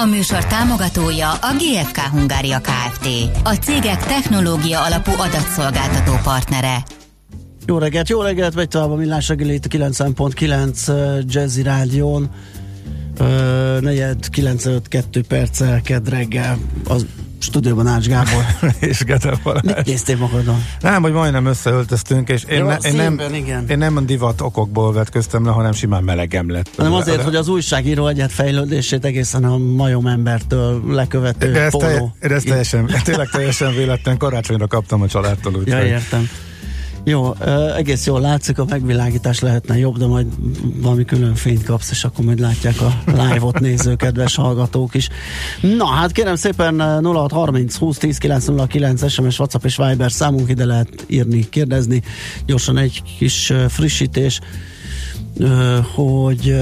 A 0.00 0.04
műsor 0.04 0.46
támogatója 0.46 1.30
a 1.30 1.54
GFK 1.58 1.98
Hungária 1.98 2.60
Kft. 2.60 3.08
A 3.44 3.54
cégek 3.54 4.04
technológia 4.04 4.82
alapú 4.82 5.10
adatszolgáltató 5.10 6.12
partnere. 6.22 6.84
Jó 7.66 7.78
reggelt, 7.78 8.08
jó 8.08 8.22
reggelt, 8.22 8.54
megy 8.54 8.68
tovább 8.68 8.90
a 8.90 8.94
Millás 8.94 9.28
reggeli 9.28 9.54
itt 9.54 9.64
a 9.64 9.68
90.9 9.68 11.32
Jazzy 11.32 11.62
Rádión. 11.62 12.30
95 14.30 14.88
perccel 15.28 15.80
kedd. 15.80 16.14
Az 16.88 17.06
stúdióban 17.38 17.86
Ács 17.86 18.06
Gábor. 18.06 18.44
és 18.78 19.04
Gede 19.04 19.38
Mit 19.62 19.84
néztél 19.84 20.16
magadon? 20.16 20.64
Nem, 20.80 21.02
hogy 21.02 21.12
majdnem 21.12 21.46
összeöltöztünk, 21.46 22.28
és 22.28 22.44
én, 22.44 22.58
Jó, 22.58 22.66
ne, 22.66 22.72
én, 22.72 22.80
szépen, 22.80 23.12
nem, 23.12 23.34
igen. 23.34 23.68
én 23.68 23.78
nem 23.78 24.06
divat 24.06 24.40
okokból 24.40 24.92
vetköztem 24.92 25.44
le, 25.44 25.50
hanem 25.50 25.72
simán 25.72 26.04
melegem 26.04 26.50
lett. 26.50 26.70
Hanem 26.76 26.92
azért, 26.92 27.16
De- 27.16 27.22
hogy 27.22 27.34
az 27.34 27.48
újságíró 27.48 28.06
egyet 28.06 28.32
fejlődését 28.32 29.04
egészen 29.04 29.44
a 29.44 29.56
majom 29.56 30.06
embertől 30.06 30.82
lekövető 30.86 31.52
de 31.52 31.60
ez, 31.60 31.72
telje, 31.72 32.14
de 32.20 32.34
ez 32.34 32.42
teljesen, 32.42 32.90
tényleg 33.04 33.28
teljesen 33.28 33.74
véletlen, 33.74 34.16
karácsonyra 34.16 34.66
kaptam 34.66 35.02
a 35.02 35.06
családtól, 35.06 35.52
úgyhogy 35.54 35.68
Ja, 35.72 35.84
értem. 35.84 36.28
Jó, 37.08 37.34
egész 37.76 38.06
jól 38.06 38.20
látszik, 38.20 38.58
a 38.58 38.64
megvilágítás 38.68 39.40
lehetne 39.40 39.78
jobb, 39.78 39.98
de 39.98 40.06
majd 40.06 40.26
valami 40.82 41.04
külön 41.04 41.34
fényt 41.34 41.62
kapsz, 41.62 41.90
és 41.90 42.04
akkor 42.04 42.24
majd 42.24 42.40
látják 42.40 42.80
a 42.80 43.02
live-ot 43.06 43.60
néző 43.60 43.94
kedves 43.94 44.34
hallgatók 44.34 44.94
is. 44.94 45.08
Na, 45.60 45.86
hát 45.86 46.12
kérem 46.12 46.36
szépen 46.36 46.80
0630 47.04 47.76
20 47.76 47.98
10 47.98 48.18
909 48.18 49.10
SMS, 49.10 49.38
WhatsApp 49.38 49.64
és 49.64 49.76
Viber 49.76 50.12
számunk 50.12 50.50
ide 50.50 50.64
lehet 50.64 51.04
írni, 51.06 51.48
kérdezni. 51.48 52.02
Gyorsan 52.46 52.78
egy 52.78 53.02
kis 53.18 53.52
frissítés, 53.68 54.40
hogy 55.94 56.56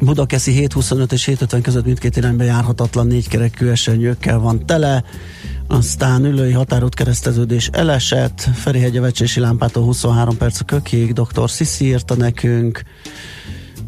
Budakeszi 0.00 0.52
725 0.52 1.12
és 1.12 1.24
750 1.24 1.62
között 1.62 1.84
mindkét 1.84 2.16
irányba 2.16 2.42
járhatatlan 2.42 3.06
négykerekű 3.06 3.68
esernyőkkel 3.68 4.38
van 4.38 4.66
tele, 4.66 5.04
aztán 5.70 6.24
ülői 6.24 6.52
határút 6.52 6.94
kereszteződés 6.94 7.68
elesett, 7.72 8.40
Ferihegye 8.54 9.00
Vecsési 9.00 9.40
lámpától 9.40 9.84
23 9.84 10.36
perc 10.36 10.60
a 10.60 10.64
kökig, 10.64 11.12
dr. 11.12 11.48
Sisi 11.48 11.84
írta 11.84 12.16
nekünk, 12.16 12.82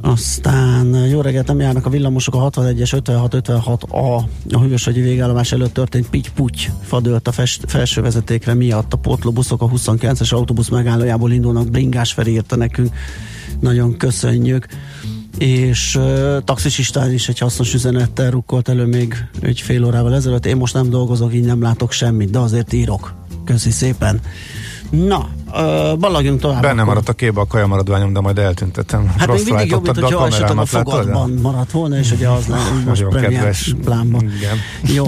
aztán 0.00 0.94
jó 0.94 1.20
reggelt 1.20 1.46
nem 1.46 1.60
járnak 1.60 1.86
a 1.86 1.90
villamosok, 1.90 2.34
a 2.34 2.50
61-es 2.50 3.02
56-56A 3.04 4.24
a. 4.50 4.58
Hűvösvegyi 4.58 5.00
végállomás 5.00 5.52
előtt 5.52 5.72
történt 5.72 6.10
pitty-puty 6.10 6.70
fadölt 6.82 7.28
a 7.28 7.32
fest, 7.32 7.64
felső 7.66 8.00
vezetékre 8.00 8.54
miatt. 8.54 8.92
A 8.92 8.96
pótlóbuszok 8.96 9.62
a 9.62 9.68
29-es 9.68 10.34
autóbusz 10.34 10.68
megállójából 10.68 11.32
indulnak, 11.32 11.70
Bringás 11.70 12.12
Feri 12.12 12.30
írta 12.30 12.56
nekünk, 12.56 12.94
nagyon 13.60 13.96
köszönjük 13.96 14.66
és 15.38 15.94
uh, 15.94 16.38
taxis 16.44 16.78
István 16.78 17.12
is 17.12 17.28
egy 17.28 17.38
hasznos 17.38 17.74
üzenettel 17.74 18.30
rukkolt 18.30 18.68
elő 18.68 18.84
még 18.84 19.14
egy 19.40 19.60
fél 19.60 19.84
órával 19.84 20.14
ezelőtt. 20.14 20.46
Én 20.46 20.56
most 20.56 20.74
nem 20.74 20.90
dolgozok, 20.90 21.34
így 21.34 21.44
nem 21.44 21.62
látok 21.62 21.92
semmit, 21.92 22.30
de 22.30 22.38
azért 22.38 22.72
írok. 22.72 23.14
Köszi 23.44 23.70
szépen. 23.70 24.20
Na, 24.92 25.28
uh, 25.46 25.98
ballagjunk 25.98 26.40
tovább. 26.40 26.62
Benne 26.62 26.72
akkor. 26.74 26.86
maradt 26.86 27.08
a 27.08 27.12
képbe 27.12 27.40
a 27.40 27.46
kajamaradványom, 27.46 28.12
de 28.12 28.20
majd 28.20 28.38
eltüntetem. 28.38 29.12
Hát 29.16 29.26
Rossz 29.26 29.44
még 29.44 29.52
mindig 29.52 29.70
jobb, 29.70 29.82
mint 29.82 29.98
hogyha 29.98 30.24
a 30.24 30.28
kamerámat, 30.28 30.70
láttad? 30.70 30.92
fogadban 30.92 31.30
maradt 31.42 31.70
volna, 31.70 31.98
és 31.98 32.12
ugye 32.12 32.28
az 32.28 32.46
lenne 32.46 32.70
úgy 32.78 32.84
most 32.84 33.08
kedves. 33.08 33.74
plánban. 33.84 34.32
Igen. 34.36 34.56
Jó. 34.94 35.04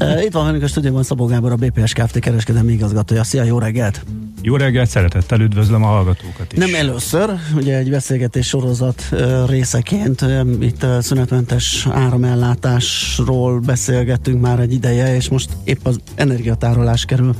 Uh, 0.00 0.24
itt 0.24 0.32
van 0.32 0.44
velünk 0.44 0.62
a 0.62 0.66
stúdióban 0.66 1.02
Szabó 1.02 1.26
Gábor, 1.26 1.52
a 1.52 1.56
BPS 1.56 1.92
Kft. 1.92 2.18
kereskedelmi 2.18 2.72
igazgatója. 2.72 3.24
Szia, 3.24 3.42
jó 3.42 3.58
reggelt! 3.58 4.04
Jó 4.42 4.56
reggelt, 4.56 4.88
szeretettel 4.88 5.40
üdvözlöm 5.40 5.84
a 5.84 5.86
hallgatókat 5.86 6.52
is. 6.52 6.58
Nem 6.58 6.74
először, 6.74 7.30
ugye 7.56 7.76
egy 7.76 7.90
beszélgetés 7.90 8.46
sorozat 8.46 9.02
részeként 9.46 10.24
itt 10.60 10.82
ö, 10.82 10.98
szünetmentes 11.00 11.86
áramellátásról 11.90 13.58
beszélgettünk 13.58 14.40
már 14.40 14.60
egy 14.60 14.72
ideje, 14.72 15.14
és 15.14 15.28
most 15.28 15.50
épp 15.64 15.86
az 15.86 16.00
energiatárolás 16.14 17.04
kerül 17.04 17.34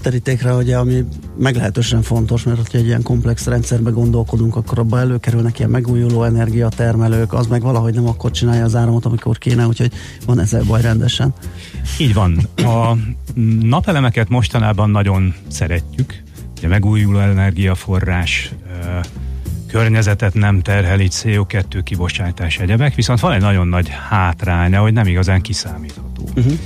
terítékre, 0.00 0.54
ugye, 0.54 0.76
ami 0.76 1.04
meglehetősen 1.38 2.02
fontos, 2.02 2.42
mert 2.42 2.56
hogyha 2.56 2.78
egy 2.78 2.86
ilyen 2.86 3.02
komplex 3.02 3.46
rendszerbe 3.46 3.90
gondolkodunk, 3.90 4.56
akkor 4.56 4.78
abba 4.78 4.98
előkerülnek 4.98 5.58
ilyen 5.58 5.70
megújuló 5.70 6.24
energiatermelők, 6.24 7.32
az 7.32 7.46
meg 7.46 7.62
valahogy 7.62 7.94
nem 7.94 8.06
akkor 8.06 8.30
csinálja 8.30 8.64
az 8.64 8.74
áramot, 8.74 9.04
amikor 9.04 9.38
kéne, 9.38 9.66
úgyhogy 9.66 9.92
van 10.26 10.40
ezzel 10.40 10.62
baj 10.62 10.80
rendesen. 10.80 11.34
Így 11.98 12.14
van. 12.14 12.38
A 12.56 12.96
napelemeket 13.60 14.28
mostanában 14.28 14.90
nagyon 14.90 15.34
szeretjük. 15.48 16.22
Ugye 16.58 16.68
megújuló 16.68 17.18
energiaforrás, 17.18 18.52
környezetet 19.66 20.34
nem 20.34 20.62
terhel, 20.62 21.00
így 21.00 21.12
CO2 21.22 21.80
kibocsátás 21.84 22.58
egyebek, 22.58 22.94
viszont 22.94 23.20
van 23.20 23.32
egy 23.32 23.40
nagyon 23.40 23.68
nagy 23.68 23.88
hátránya, 24.08 24.80
hogy 24.80 24.92
nem 24.92 25.06
igazán 25.06 25.40
kiszámítható. 25.40 26.28
Uh-huh. 26.36 26.58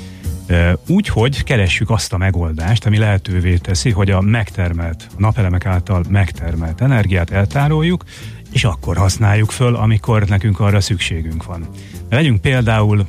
Úgyhogy 0.87 1.45
keressük 1.45 1.91
azt 1.91 2.13
a 2.13 2.17
megoldást, 2.17 2.87
ami 2.87 2.99
lehetővé 2.99 3.57
teszi, 3.57 3.91
hogy 3.91 4.11
a 4.11 4.21
megtermelt, 4.21 5.07
a 5.11 5.21
napelemek 5.21 5.67
által 5.67 6.05
megtermelt 6.09 6.81
energiát 6.81 7.31
eltároljuk, 7.31 8.05
és 8.51 8.65
akkor 8.65 8.97
használjuk 8.97 9.51
föl, 9.51 9.75
amikor 9.75 10.25
nekünk 10.25 10.61
arra 10.61 10.81
szükségünk 10.81 11.45
van. 11.45 11.69
Vegyünk 12.09 12.41
például 12.41 13.07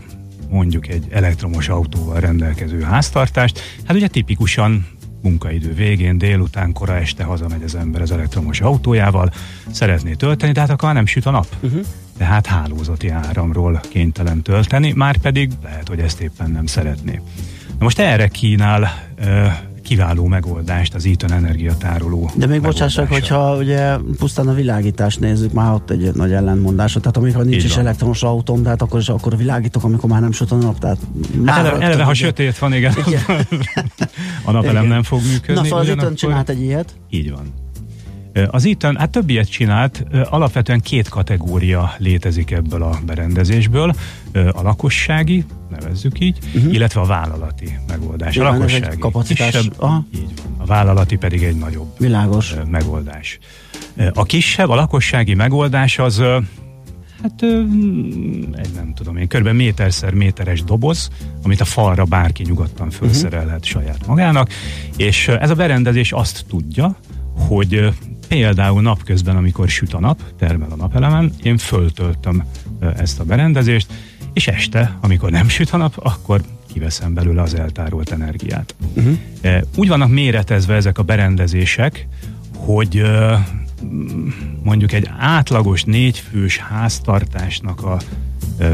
mondjuk 0.50 0.88
egy 0.88 1.08
elektromos 1.12 1.70
autóval 1.70 2.20
rendelkező 2.20 2.82
háztartást, 2.82 3.59
hát 3.86 3.96
ugye 3.96 4.08
tipikusan 4.08 4.88
munkaidő 5.23 5.73
végén, 5.73 6.17
délután, 6.17 6.73
kora 6.73 6.95
este 6.95 7.23
hazamegy 7.23 7.63
az 7.63 7.75
ember 7.75 8.01
az 8.01 8.11
elektromos 8.11 8.61
autójával, 8.61 9.34
szeretné 9.72 10.13
tölteni, 10.13 10.51
de 10.51 10.59
hát 10.59 10.69
akkor 10.69 10.84
már 10.84 10.94
nem 10.94 11.06
süt 11.06 11.25
a 11.25 11.31
nap. 11.31 11.47
Uh-huh. 11.59 11.85
Tehát 12.17 12.45
hálózati 12.45 13.09
áramról 13.09 13.81
kénytelen 13.89 14.41
tölteni, 14.41 14.91
már 14.95 15.17
pedig 15.17 15.51
lehet, 15.63 15.88
hogy 15.88 16.00
ezt 16.00 16.22
éppen 16.22 16.51
nem 16.51 16.66
szeretné. 16.66 17.22
Na 17.67 17.84
most 17.84 18.00
erre 18.00 18.28
kínál 18.28 19.03
kiváló 19.84 20.26
megoldást 20.26 20.94
az 20.94 21.06
Eaton 21.06 21.32
energiatároló. 21.32 22.32
De 22.36 22.46
még 22.48 22.62
bocsássak, 22.62 23.08
hogyha 23.10 23.56
ugye 23.58 23.96
pusztán 24.18 24.48
a 24.48 24.54
világítást 24.54 25.20
nézzük, 25.20 25.54
már 25.54 25.74
ott 25.74 25.90
egy 25.90 26.12
nagy 26.14 26.32
ellentmondás. 26.32 26.94
Tehát 26.94 27.18
amikor 27.18 27.44
nincs 27.44 27.56
Így 27.56 27.64
is 27.64 27.76
van. 27.76 27.86
elektromos 27.86 28.24
autóm, 28.24 28.64
tehát 28.64 28.82
akkor 28.82 29.00
is 29.00 29.10
akkor 29.10 29.38
világítok, 29.38 29.84
amikor 29.84 30.10
már 30.10 30.22
nem 30.22 30.32
süt 30.32 30.52
a 30.52 30.56
nap. 30.56 30.80
Tehát 30.80 30.98
már 31.44 31.48
Hát 31.56 31.58
eleve, 31.58 31.70
rögtön 31.70 31.88
eleve, 31.88 32.04
ha 32.04 32.10
ugye- 32.10 32.20
sötét 32.26 32.58
van, 32.58 32.74
igen, 32.74 32.94
Igen. 33.08 33.22
a 34.46 34.52
napelem 34.52 34.86
nem 34.88 35.04
fog 35.04 35.22
működni. 35.32 35.54
Na, 35.54 35.64
szóval 35.64 35.80
az 35.80 35.88
Eaton 35.88 36.16
csinált 36.16 36.50
egy 36.50 36.62
ilyet. 36.62 36.94
Így 37.10 37.32
van. 37.32 37.54
Az 38.48 38.66
Eaton, 38.66 38.98
hát 38.98 39.10
több 39.10 39.30
ilyet 39.30 39.50
csinált, 39.50 40.06
alapvetően 40.30 40.80
két 40.80 41.10
kategória 41.10 41.94
létezik 41.98 42.52
ebből 42.52 42.84
a 42.84 43.00
berendezésből, 43.06 43.94
a 44.34 44.62
lakossági, 44.62 45.46
nevezzük 45.70 46.20
így, 46.20 46.38
uh-huh. 46.56 46.74
illetve 46.74 47.02
a 47.02 47.06
vállalati 47.06 47.80
megoldás. 47.88 48.36
Nyilván 48.36 48.62
a 48.62 48.64
egy 48.64 48.72
lakossági 48.72 48.98
kapacitás. 48.98 49.52
kisebb, 49.52 49.74
Aha. 49.78 50.06
így 50.16 50.34
van. 50.44 50.56
A 50.58 50.66
vállalati 50.66 51.16
pedig 51.16 51.44
egy 51.44 51.58
nagyobb 51.58 51.96
Világos. 52.00 52.54
megoldás. 52.70 53.40
A 54.14 54.24
kisebb, 54.24 54.70
a 54.70 54.76
lakossági 54.76 55.34
megoldás 55.34 56.00
az 56.00 56.24
hát 57.22 57.42
egy 58.54 58.74
nem 58.76 58.94
tudom 58.96 59.18
én, 59.18 59.28
kb. 59.28 59.48
méterszer 59.48 60.14
méteres 60.14 60.64
doboz, 60.64 61.10
amit 61.44 61.62
a 61.62 61.66
falra 61.66 62.04
bárki 62.04 62.44
nyugodtan 62.44 62.90
felszerelhet 62.90 63.66
saját 63.66 64.08
magának, 64.08 64.50
és 64.98 65.28
ez 65.28 65.50
a 65.50 65.56
berendezés 65.56 66.12
azt 66.12 66.46
tudja, 66.48 66.96
hogy 67.36 67.94
például 68.34 68.82
napközben, 68.82 69.35
amikor 69.35 69.70
süt 69.70 69.94
a 69.94 70.00
nap, 70.00 70.22
termel 70.38 70.72
a 70.72 70.76
napelemen, 70.76 71.34
én 71.44 71.58
föltöltöm 71.58 72.44
ezt 72.97 73.20
a 73.20 73.24
berendezést, 73.24 73.94
és 74.34 74.47
este, 74.47 74.97
amikor 75.02 75.32
nem 75.32 75.47
süt 75.47 75.70
a 75.70 75.78
nap, 75.78 75.94
akkor 75.97 76.41
kiveszem 76.74 77.14
belőle 77.14 77.41
az 77.41 77.56
eltárolt 77.56 78.12
energiát. 78.12 78.76
Uh-huh. 78.94 79.18
Úgy 79.76 79.88
vannak 79.88 80.09
méretezve 80.09 80.76
ezek 80.76 80.97
a 80.97 81.03
berendezések, 81.03 82.08
hogy 82.56 83.03
mondjuk 84.64 84.91
egy 84.91 85.09
átlagos 85.18 85.84
négyfős 85.84 86.58
háztartásnak 86.58 87.84
a 87.84 88.00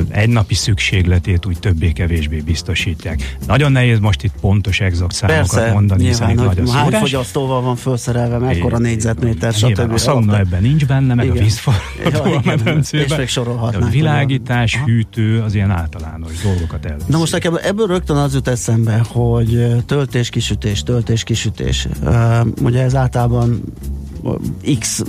egynapi 0.09 0.53
szükségletét 0.53 1.45
úgy 1.45 1.59
többé-kevésbé 1.59 2.39
biztosítják. 2.39 3.37
Nagyon 3.47 3.71
nehéz 3.71 3.99
most 3.99 4.23
itt 4.23 4.33
pontos, 4.41 4.79
exakt 4.79 5.13
számokat 5.13 5.49
Persze, 5.49 5.71
mondani, 5.73 6.05
hiszen 6.05 6.29
itt 6.29 6.35
nagy 6.35 6.59
a 6.59 6.71
hány 6.71 6.83
szórás. 6.83 6.99
fogyasztóval 6.99 7.61
van 7.61 7.75
felszerelve, 7.75 8.37
mekkora 8.37 8.77
négyzetméter, 8.77 9.53
stb. 9.53 9.91
A 9.93 9.97
szauna 9.97 10.37
ebben 10.37 10.61
nincs 10.61 10.85
benne, 10.85 11.13
meg 11.13 11.25
Igen. 11.25 11.37
a 11.37 11.41
vízforgató 11.41 12.31
a 12.33 12.41
medencében. 12.43 13.27
a 13.81 13.85
világítás, 13.89 14.73
Aha. 14.75 14.85
hűtő, 14.85 15.41
az 15.41 15.55
ilyen 15.55 15.71
általános 15.71 16.41
dolgokat 16.43 16.85
el. 16.85 16.97
Na 17.05 17.17
most 17.17 17.31
nekem 17.31 17.57
ebből 17.63 17.87
rögtön 17.87 18.15
az 18.15 18.33
jut 18.33 18.47
eszembe, 18.47 19.01
hogy 19.07 19.67
töltés-kisütés, 19.85 20.83
töltés-kisütés. 20.83 21.87
Ö, 22.03 22.39
Ugye 22.63 22.81
ez 22.81 22.95
általában 22.95 23.61
x 24.79 25.03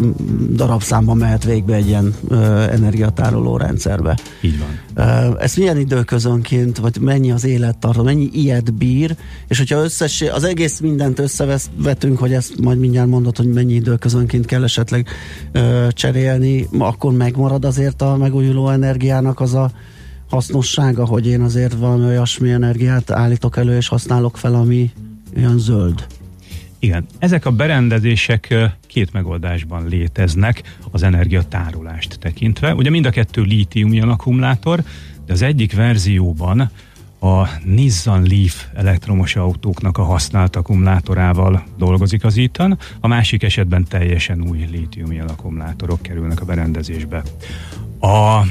darabszámban 0.53 1.17
mehet 1.17 1.45
végbe 1.45 1.75
egy 1.75 1.87
ilyen 1.87 2.15
ö, 2.29 2.37
energiatároló 2.61 3.57
rendszerbe. 3.57 4.19
Így 4.41 4.59
van. 4.59 4.69
Ö, 5.07 5.39
Ez 5.39 5.55
milyen 5.55 5.79
időközönként, 5.79 6.79
vagy 6.79 7.01
mennyi 7.01 7.31
az 7.31 7.45
élettartam, 7.45 8.05
mennyi 8.05 8.29
ilyet 8.33 8.75
bír, 8.75 9.17
és 9.49 9.59
hogyha 9.59 9.83
összes, 9.83 10.25
az 10.33 10.45
egész 10.45 10.81
mindent 10.81 11.19
összevetünk, 11.19 12.19
hogy 12.19 12.33
ezt 12.33 12.61
majd 12.61 12.79
mindjárt 12.79 13.09
mondod, 13.09 13.37
hogy 13.37 13.49
mennyi 13.49 13.75
időközönként 13.75 14.47
kell 14.47 14.63
esetleg 14.63 15.09
ö, 15.53 15.87
cserélni, 15.91 16.69
akkor 16.79 17.13
megmarad 17.13 17.65
azért 17.65 18.03
a 18.03 18.17
megújuló 18.17 18.69
energiának 18.69 19.41
az 19.41 19.55
a 19.55 19.71
hasznossága, 20.29 21.07
hogy 21.07 21.27
én 21.27 21.41
azért 21.41 21.75
valami 21.75 22.05
olyasmi 22.05 22.51
energiát 22.51 23.11
állítok 23.11 23.57
elő 23.57 23.77
és 23.77 23.89
használok 23.89 24.37
fel, 24.37 24.55
ami 24.55 24.91
olyan 25.37 25.59
zöld. 25.59 26.07
Igen, 26.83 27.07
ezek 27.19 27.47
a 27.47 27.51
berendezések 27.51 28.55
két 28.87 29.13
megoldásban 29.13 29.89
léteznek 29.89 30.77
az 30.91 31.03
energiatárolást 31.03 32.19
tekintve. 32.19 32.75
Ugye 32.75 32.91
mind 32.91 33.07
a 33.07 33.11
kettő 33.11 33.43
lítium 33.43 34.11
akkumulátor, 34.11 34.83
de 35.27 35.33
az 35.33 35.43
egyik 35.43 35.75
verzióban 35.75 36.71
a 37.21 37.49
Nissan 37.65 38.23
Leaf 38.23 38.67
elektromos 38.75 39.37
autóknak 39.37 39.99
a 39.99 40.03
használt 40.03 40.57
akkumulátorával 40.57 41.65
dolgozik 41.79 42.25
az 42.25 42.39
Eaton, 42.39 42.79
a 43.01 43.07
másik 43.07 43.43
esetben 43.43 43.85
teljesen 43.85 44.49
új 44.49 44.67
lítium 44.71 45.29
akkumulátorok 45.29 46.03
kerülnek 46.03 46.41
a 46.41 46.45
berendezésbe. 46.45 47.23
A 48.01 48.43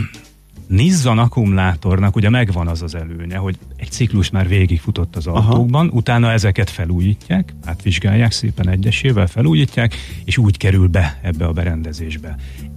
Nissan 0.69 1.17
akkumulátornak 1.19 2.15
ugye 2.15 2.29
megvan 2.29 2.67
az 2.67 2.81
az 2.81 2.95
előnye, 2.95 3.37
hogy 3.37 3.57
egy 3.75 3.91
ciklus 3.91 4.29
már 4.29 4.47
végigfutott 4.47 5.15
az 5.15 5.27
Aha. 5.27 5.37
autókban, 5.51 5.89
utána 5.93 6.31
ezeket 6.31 6.69
felújítják, 6.69 7.53
átvizsgálják 7.65 8.31
szépen 8.31 8.69
egyesével, 8.69 9.27
felújítják, 9.27 9.95
és 10.25 10.37
úgy 10.37 10.57
kerül 10.57 10.87
be 10.87 11.19
ebbe 11.21 11.45
a 11.45 11.51
berendezésbe. 11.51 12.35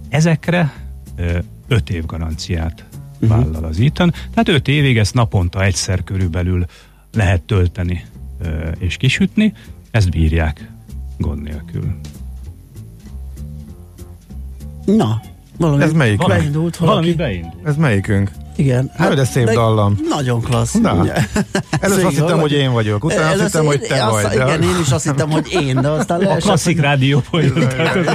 Ezekre 0.09 0.73
5 1.67 1.89
év 1.89 2.05
garanciát 2.05 2.85
Mhm. 3.19 3.31
vállal 3.31 3.63
az 3.63 3.79
Eaton, 3.79 4.11
tehát 4.11 4.47
5 4.47 4.67
évig 4.67 4.97
ezt 4.97 5.13
naponta 5.13 5.63
egyszer 5.63 6.03
körülbelül 6.03 6.65
lehet 7.13 7.41
tölteni 7.41 8.05
és 8.77 8.97
kisütni, 8.97 9.53
ezt 9.91 10.09
bírják 10.09 10.69
gond 11.17 11.41
nélkül. 11.41 11.95
Na, 14.85 15.21
valami 15.57 15.83
Ez 15.83 15.91
melyik? 15.91 16.27
beindult 16.27 16.77
valaki. 16.77 16.95
Valami 16.97 17.13
beindul. 17.13 17.59
Ez 17.63 17.75
melyikünk? 17.75 18.31
Igen. 18.55 18.91
Hát, 18.97 19.13
de 19.15 19.25
szép 19.25 19.49
dallam. 19.49 19.97
Nagyon 20.09 20.41
klassz. 20.41 20.73
Na. 20.73 20.93
Ugye? 20.93 21.13
Először 21.79 22.05
azt 22.05 22.15
hittem, 22.17 22.39
hogy 22.39 22.51
én 22.51 22.71
vagyok, 22.71 23.03
utána 23.03 23.29
azt 23.29 23.41
hittem, 23.41 23.65
hogy 23.65 23.81
én- 23.81 23.87
te 23.89 24.05
vagy. 24.09 24.23
de- 24.23 24.33
Igen, 24.33 24.61
én 24.61 24.79
is 24.81 24.91
azt 24.91 25.03
hittem, 25.05 25.29
hogy 25.31 25.47
én, 25.61 25.81
de 25.81 25.87
aztán 25.87 26.21
A 26.21 26.35
klasszik 26.35 26.81
rádió. 26.81 27.23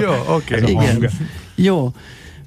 Jó, 0.02 0.10
oké. 0.34 0.72
Hang. 0.74 1.08
Jó. 1.54 1.90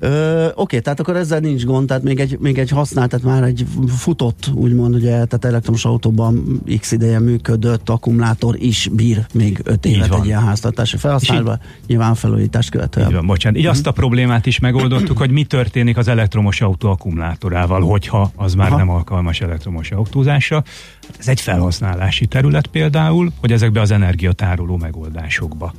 Ö, 0.03 0.47
oké, 0.55 0.79
tehát 0.79 0.99
akkor 0.99 1.15
ezzel 1.15 1.39
nincs 1.39 1.65
gond, 1.65 1.87
tehát 1.87 2.03
még 2.03 2.19
egy, 2.19 2.37
még 2.39 2.57
egy 2.57 2.69
használt, 2.69 3.09
tehát 3.09 3.25
már 3.25 3.43
egy 3.43 3.65
futott, 3.87 4.49
úgymond 4.53 4.95
ugye, 4.95 5.09
tehát 5.09 5.45
elektromos 5.45 5.85
autóban 5.85 6.61
x 6.79 6.91
ideje 6.91 7.19
működött 7.19 7.89
akkumulátor 7.89 8.55
is 8.59 8.89
bír 8.93 9.25
még 9.33 9.61
5 9.63 9.85
Így 9.85 9.95
évet 9.95 10.07
van. 10.07 10.19
egy 10.19 10.25
ilyen 10.25 10.41
háztartási 10.41 10.97
felhasználva, 10.97 11.59
nyilván 11.87 12.15
felújítást 12.15 12.69
követően. 12.69 13.07
Így 13.07 13.13
van, 13.13 13.25
bocsánat. 13.25 13.59
Így 13.59 13.65
azt 13.65 13.87
a 13.87 13.91
problémát 13.91 14.45
is 14.45 14.59
megoldottuk, 14.59 15.17
hogy 15.17 15.31
mi 15.31 15.43
történik 15.43 15.97
az 15.97 16.07
elektromos 16.07 16.61
autó 16.61 16.89
akkumulátorával, 16.89 17.81
hogyha 17.81 18.31
az 18.35 18.53
már 18.53 18.67
Aha. 18.67 18.77
nem 18.77 18.89
alkalmas 18.89 19.41
elektromos 19.41 19.91
autózásra. 19.91 20.63
Hát 21.07 21.15
ez 21.19 21.27
egy 21.27 21.41
felhasználási 21.41 22.25
terület 22.25 22.67
például, 22.67 23.31
hogy 23.39 23.51
ezekbe 23.51 23.81
az 23.81 23.91
energiatároló 23.91 24.77
megoldásokba 24.77 25.73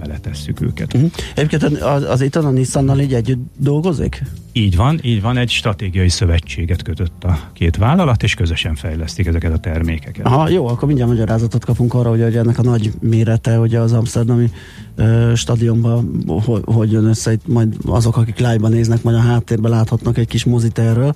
beletesszük 0.00 0.60
őket. 0.60 0.94
Uh-huh. 0.94 1.10
Egyébként 1.34 1.80
az, 1.82 2.20
itt 2.20 2.36
a 2.36 2.50
Nissannal 2.50 3.00
így 3.00 3.14
együtt 3.14 3.50
dolgozik? 3.56 4.22
Így 4.52 4.76
van, 4.76 4.98
így 5.02 5.22
van, 5.22 5.36
egy 5.36 5.50
stratégiai 5.50 6.08
szövetséget 6.08 6.82
kötött 6.82 7.24
a 7.24 7.38
két 7.52 7.76
vállalat, 7.76 8.22
és 8.22 8.34
közösen 8.34 8.74
fejlesztik 8.74 9.26
ezeket 9.26 9.52
a 9.52 9.58
termékeket. 9.58 10.26
Aha, 10.26 10.48
jó, 10.48 10.66
akkor 10.66 10.86
mindjárt 10.86 11.10
magyarázatot 11.10 11.64
kapunk 11.64 11.94
arra, 11.94 12.10
hogy, 12.10 12.22
hogy 12.22 12.36
ennek 12.36 12.58
a 12.58 12.62
nagy 12.62 12.92
mérete, 13.00 13.58
ugye 13.58 13.78
az 13.78 13.92
Amsterdami 13.92 14.50
ö, 14.94 15.32
stadionban, 15.34 16.24
hogy, 16.44 16.62
hogy 16.64 16.92
jön 16.92 17.04
össze, 17.04 17.32
itt 17.32 17.46
majd 17.46 17.76
azok, 17.86 18.16
akik 18.16 18.38
live-ban 18.38 18.70
néznek, 18.70 19.02
majd 19.02 19.16
a 19.16 19.20
háttérben 19.20 19.70
láthatnak 19.70 20.18
egy 20.18 20.28
kis 20.28 20.44
mozit 20.44 20.78
erről, 20.78 21.14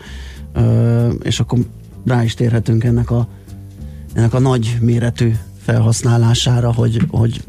ö, 0.53 1.09
és 1.23 1.41
akkor 1.41 1.59
rá 2.07 2.25
is 2.25 2.35
térhetünk 2.35 2.85
ennek 2.85 3.11
a, 3.11 3.29
ennek 4.13 4.35
a 4.35 4.39
nagy 4.39 4.77
méretű 4.81 5.33
felhasználására, 5.65 6.73
hogy, 6.73 7.01
hogy 7.11 7.43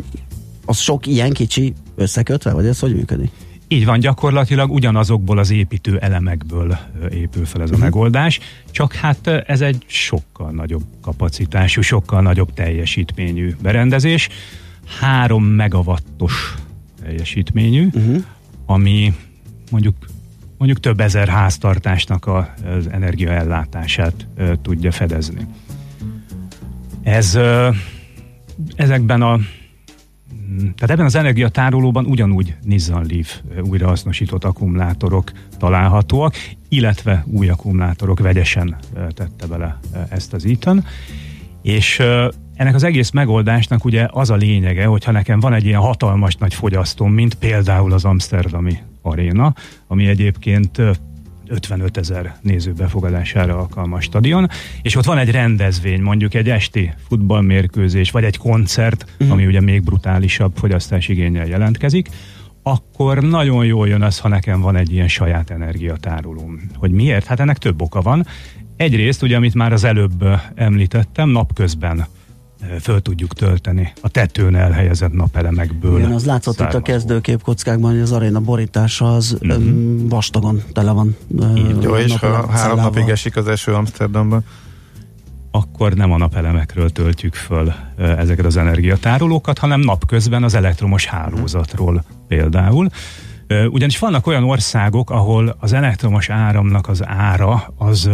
az 0.65 0.77
sok 0.77 1.07
ilyen 1.07 1.31
kicsi 1.31 1.74
összekötve, 1.95 2.54
vagy 2.54 2.65
ez 2.65 2.80
hogy 2.80 2.95
működik? 2.95 3.31
Így 3.68 3.86
van, 3.86 4.00
gyakorlatilag 4.00 4.71
ugyanazokból 4.71 5.38
az 5.38 5.51
építő 5.51 5.98
elemekből 5.98 6.77
épül 7.10 7.45
fel 7.45 7.62
ez 7.62 7.71
a 7.71 7.77
megoldás, 7.77 8.39
csak 8.71 8.94
hát 8.94 9.27
ez 9.27 9.62
egy 9.62 9.83
sokkal 9.88 10.51
nagyobb 10.51 10.83
kapacitású, 11.01 11.81
sokkal 11.81 12.21
nagyobb 12.21 12.54
teljesítményű 12.54 13.56
berendezés, 13.62 14.30
3 15.00 15.44
megawattos 15.44 16.56
teljesítményű, 17.04 17.88
Uh-huh. 17.94 18.24
ami 18.66 19.13
mondjuk 19.71 19.95
mondjuk 20.57 20.80
több 20.80 21.00
ezer 21.00 21.27
háztartásnak 21.27 22.27
az 22.27 22.88
energiaellátását 22.92 24.27
tudja 24.62 24.92
fedezni. 24.92 25.48
Ez 27.04 27.39
ezekben 28.75 29.21
a 29.21 29.39
tehát 30.58 30.90
ebben 30.90 31.06
az 31.06 31.16
energiatárolóban 31.16 32.06
ugyanúgy 32.06 32.56
Nissan 32.64 33.06
Leaf 33.10 33.40
újrahasznosított 33.64 34.44
akkumulátorok 34.44 35.32
találhatóak, 35.58 36.36
illetve 36.70 37.26
új 37.28 37.50
akkumulátorok 37.50 38.20
vegyesen 38.20 38.76
tette 38.94 39.46
bele 39.48 39.80
ezt 40.10 40.34
az 40.34 40.46
Eaton, 40.46 40.86
és 41.62 42.00
ennek 42.56 42.76
az 42.76 42.84
egész 42.84 43.10
megoldásnak 43.10 43.86
ugye 43.86 44.08
az 44.12 44.30
a 44.30 44.36
lényege, 44.36 44.86
hogyha 44.86 45.12
nekem 45.12 45.40
van 45.40 45.54
egy 45.54 45.66
ilyen 45.66 45.80
hatalmas 45.80 46.36
nagy 46.36 46.54
fogyasztóm, 46.54 47.14
mint 47.14 47.34
például 47.34 47.94
az 47.94 48.06
Amsterdami 48.06 48.78
Aréna, 49.02 49.54
ami 49.88 50.08
egyébként 50.08 50.82
55 51.54 51.98
ezer 51.98 52.36
néző 52.42 52.72
befogadására 52.72 53.58
alkalmas 53.58 54.04
stadion, 54.04 54.50
és 54.82 54.96
ott 54.96 55.06
van 55.06 55.18
egy 55.18 55.32
rendezvény, 55.32 56.02
mondjuk 56.02 56.34
egy 56.34 56.50
esti 56.50 56.94
futballmérkőzés, 57.08 58.12
vagy 58.12 58.24
egy 58.24 58.38
koncert, 58.38 59.06
uh-huh. 59.14 59.32
ami 59.32 59.46
ugye 59.46 59.62
még 59.62 59.84
brutálisabb 59.84 60.52
fogyasztásigényel 60.56 61.48
jelentkezik, 61.48 62.10
akkor 62.64 63.24
nagyon 63.24 63.66
jól 63.66 63.88
jön 63.88 64.02
az, 64.02 64.19
ha 64.19 64.28
nekem 64.28 64.62
van 64.62 64.76
egy 64.76 64.94
ilyen 64.94 65.07
saját 65.07 65.50
energiatárolóm. 65.50 66.60
Hogy 66.76 66.92
miért? 66.92 67.26
Hát 67.26 67.40
ennek 67.40 67.57
több 67.57 67.81
oka 67.81 68.02
van. 68.02 68.26
Egyrészt, 68.76 69.22
ugye, 69.22 69.36
amit 69.36 69.54
már 69.54 69.74
az 69.74 69.83
előbb 69.83 70.26
említettem, 70.56 71.30
napközben 71.30 72.06
föl 72.82 73.02
tudjuk 73.02 73.34
tölteni 73.34 73.94
a 74.02 74.10
tetőn 74.10 74.56
elhelyezett 74.56 75.14
napelemekből. 75.14 75.98
Igen, 76.00 76.12
az 76.12 76.26
látszott 76.26 76.54
itt 76.54 76.60
a 76.60 76.64
származó. 76.64 76.84
kezdőképkockákban, 76.84 77.92
hogy 77.92 78.00
az 78.00 78.12
aréna 78.12 78.40
borítása 78.40 79.16
az 79.16 79.38
Mhm. 79.42 79.52
uh-huh. 79.52 80.10
vastagon 80.10 80.62
tele 80.74 80.92
van. 80.92 81.16
ö, 81.40 81.46
Jó, 81.82 81.96
és 81.96 82.16
ha 82.18 82.52
három 82.52 82.78
napig 82.80 83.10
esik 83.10 83.36
az 83.38 83.48
eső 83.48 83.74
Amsterdamban, 83.74 84.44
akkor 85.52 85.94
nem 85.94 86.12
a 86.12 86.18
napelemekről 86.18 86.90
töltjük 86.90 87.34
föl 87.36 87.74
ezeket 87.98 88.46
az 88.46 88.58
energiatárolókat, 88.58 89.58
hanem 89.58 89.80
napközben 89.80 90.44
az 90.44 90.54
elektromos 90.54 91.06
hálózatról 91.06 92.04
például. 92.28 92.90
Ugyanis 93.72 94.00
vannak 94.00 94.28
olyan 94.28 94.44
országok, 94.44 95.10
ahol 95.10 95.56
az 95.60 95.74
elektromos 95.74 96.30
áramnak 96.30 96.88
az 96.90 97.06
ára 97.08 97.74
az 97.78 98.10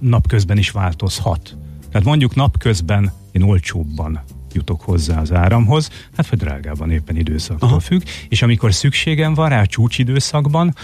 napközben 0.00 0.58
is 0.58 0.70
változhat. 0.70 1.56
Tehát 1.94 2.08
mondjuk 2.08 2.34
napközben 2.34 3.12
én 3.32 3.42
olcsóbban 3.42 4.20
jutok 4.52 4.80
hozzá 4.80 5.20
az 5.20 5.32
áramhoz, 5.32 5.90
hát 6.16 6.28
vagy 6.28 6.38
drágában 6.38 6.90
éppen 6.90 7.16
időszaktól 7.16 7.68
Aha. 7.68 7.80
függ, 7.80 8.02
és 8.28 8.42
amikor 8.42 8.74
szükségem 8.74 9.34
van 9.34 9.48
rá 9.48 9.64
csúcsidőszakban, 9.64 10.74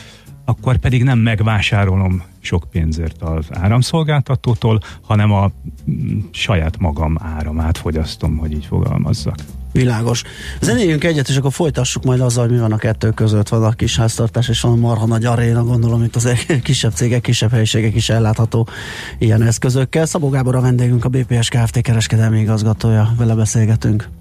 akkor 0.45 0.77
pedig 0.77 1.03
nem 1.03 1.19
megvásárolom 1.19 2.23
sok 2.41 2.67
pénzért 2.71 3.23
az 3.23 3.47
áramszolgáltatótól, 3.51 4.81
hanem 5.01 5.33
a 5.33 5.51
mm, 5.91 6.19
saját 6.31 6.79
magam 6.79 7.17
áramát 7.21 7.79
fogyasztom, 7.79 8.37
hogy 8.37 8.53
így 8.53 8.65
fogalmazzak. 8.65 9.37
Világos. 9.73 10.23
Zenéljünk 10.61 11.05
egyet, 11.05 11.29
és 11.29 11.37
akkor 11.37 11.53
folytassuk 11.53 12.05
majd 12.05 12.21
azzal, 12.21 12.45
hogy 12.45 12.53
mi 12.55 12.61
van 12.61 12.73
a 12.73 12.77
kettő 12.77 13.11
között. 13.11 13.49
Van 13.49 13.65
a 13.65 13.71
kis 13.71 13.97
háztartás, 13.97 14.49
és 14.49 14.61
van 14.61 14.73
a 14.73 14.77
marha 14.77 15.07
nagy 15.07 15.25
aréna, 15.25 15.65
gondolom, 15.65 16.03
itt 16.03 16.17
az 16.17 16.29
kisebb 16.63 16.93
cégek, 16.93 17.21
kisebb 17.21 17.51
helyiségek 17.51 17.95
is 17.95 18.09
ellátható 18.09 18.69
ilyen 19.19 19.43
eszközökkel. 19.43 20.07
Szabó 20.07 20.29
Gábor 20.29 20.57
a 20.57 20.61
vendégünk, 20.61 21.05
a 21.05 21.09
BPS 21.09 21.49
Kft. 21.49 21.81
kereskedelmi 21.81 22.41
igazgatója. 22.41 23.15
Vele 23.17 23.35
beszélgetünk. 23.35 24.20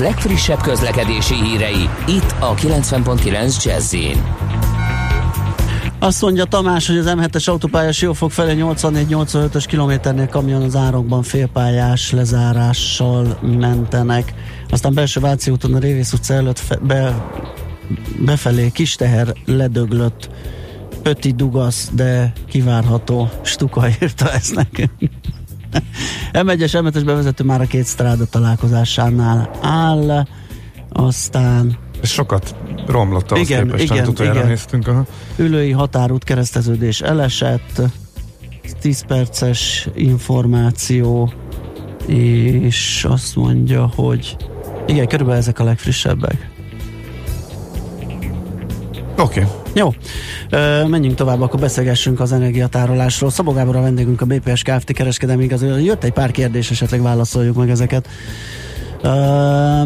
Budapest 0.00 0.24
legfrissebb 0.24 0.60
közlekedési 0.60 1.34
hírei, 1.34 1.88
itt 2.06 2.34
a 2.38 2.54
90.9 2.54 3.64
jazz 3.64 3.96
azt 6.02 6.22
mondja 6.22 6.44
Tamás, 6.44 6.86
hogy 6.86 6.96
az 6.96 7.12
M7-es 7.16 7.48
autópályás 7.48 8.02
jófok 8.02 8.30
felé 8.30 8.54
84-85-ös 8.58 9.64
kilométernél 9.66 10.28
kamion 10.28 10.62
az 10.62 10.76
árokban 10.76 11.22
félpályás 11.22 12.12
lezárással 12.12 13.38
mentenek. 13.42 14.34
Aztán 14.70 14.94
belső 14.94 15.20
Váci 15.20 15.50
úton 15.50 15.74
a 15.74 15.78
Révész 15.78 16.12
utca 16.12 16.34
előtt 16.34 16.58
fe, 16.58 16.76
be, 16.76 17.28
befelé 18.24 18.70
kis 18.70 18.94
teher 18.94 19.34
ledöglött 19.44 20.30
Pöti 21.02 21.30
Dugasz, 21.30 21.90
de 21.92 22.32
kivárható 22.48 23.28
Stuka 23.42 23.88
írta 24.02 24.32
ezt 24.32 24.54
nekünk. 24.54 25.09
M1-es, 26.32 26.72
M7-es 26.72 27.02
bevezető 27.04 27.44
már 27.44 27.60
a 27.60 27.66
két 27.66 27.86
stráda 27.86 28.24
találkozásánál 28.24 29.50
áll, 29.60 30.26
aztán 30.92 31.78
sokat 32.02 32.54
Romlott 32.86 33.30
ahhoz 33.30 33.48
Igen, 33.48 33.64
képest, 33.64 33.82
igen, 33.82 34.04
amit 34.04 34.18
igen. 34.18 34.46
néztünk. 34.46 34.88
Aha. 34.88 35.06
Ülői 35.36 35.70
határút 35.70 36.24
kereszteződés 36.24 37.00
elesett, 37.00 37.82
10 38.80 39.04
perces 39.06 39.88
információ, 39.94 41.32
és 42.06 43.06
azt 43.08 43.36
mondja, 43.36 43.90
hogy 43.94 44.36
igen, 44.86 45.08
körülbelül 45.08 45.40
ezek 45.40 45.58
a 45.58 45.64
legfrissebbek. 45.64 46.48
Oké. 49.16 49.42
Okay. 49.42 49.59
Jó, 49.74 49.94
Ö, 50.50 50.86
menjünk 50.86 51.16
tovább, 51.16 51.40
akkor 51.40 51.60
beszélgessünk 51.60 52.20
az 52.20 52.32
energiatárolásról. 52.32 53.30
Szabó 53.30 53.52
Gábor 53.52 53.76
a 53.76 53.80
vendégünk 53.80 54.20
a 54.20 54.24
BPS 54.24 54.62
Kft. 54.62 54.92
kereskedelmi 54.92 55.44
igazoló. 55.44 55.76
Jött 55.76 56.04
egy 56.04 56.12
pár 56.12 56.30
kérdés, 56.30 56.70
esetleg 56.70 57.02
válaszoljuk 57.02 57.56
meg 57.56 57.70
ezeket. 57.70 58.08
Ö, 59.02 59.10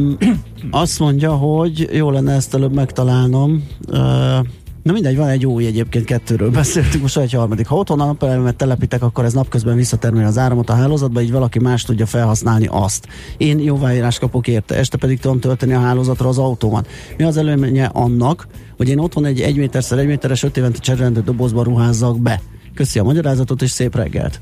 azt 0.70 0.98
mondja, 0.98 1.32
hogy 1.32 1.88
jó 1.92 2.10
lenne 2.10 2.32
ezt 2.32 2.54
előbb 2.54 2.74
megtalálnom. 2.74 3.68
Ö, 3.88 4.38
Na 4.82 4.92
mindegy, 4.92 5.16
van 5.16 5.28
egy 5.28 5.46
új 5.46 5.66
egyébként, 5.66 6.04
kettőről 6.04 6.50
beszéltünk, 6.50 7.02
most 7.02 7.18
egy 7.18 7.32
harmadik. 7.32 7.66
Ha 7.66 7.76
otthon 7.76 8.00
a 8.00 8.04
napelemet 8.04 8.56
telepítek, 8.56 9.02
akkor 9.02 9.24
ez 9.24 9.32
napközben 9.32 9.76
visszatermeli 9.76 10.24
az 10.24 10.38
áramot 10.38 10.70
a 10.70 10.74
hálózatba, 10.74 11.20
így 11.20 11.32
valaki 11.32 11.58
más 11.58 11.82
tudja 11.82 12.06
felhasználni 12.06 12.68
azt. 12.70 13.08
Én 13.36 13.58
jóváírást 13.58 14.18
kapok 14.18 14.48
érte, 14.48 14.74
este 14.74 14.96
pedig 14.96 15.20
tudom 15.20 15.40
tölteni 15.40 15.72
a 15.72 15.80
hálózatra 15.80 16.28
az 16.28 16.38
autómat. 16.38 16.88
Mi 17.16 17.24
az 17.24 17.36
előnye 17.36 17.90
annak, 17.92 18.46
hogy 18.76 18.88
én 18.88 18.98
otthon 18.98 19.24
egy 19.24 19.40
1 19.40 19.56
méterszer 19.56 19.98
1 19.98 20.06
méteres 20.06 20.42
5 20.42 20.56
évente 20.56 20.78
cserélendő 20.78 21.20
dobozba 21.20 21.62
ruházzak 21.62 22.20
be? 22.20 22.40
Köszi 22.74 22.98
a 22.98 23.02
magyarázatot, 23.02 23.62
és 23.62 23.70
szép 23.70 23.96
reggelt! 23.96 24.40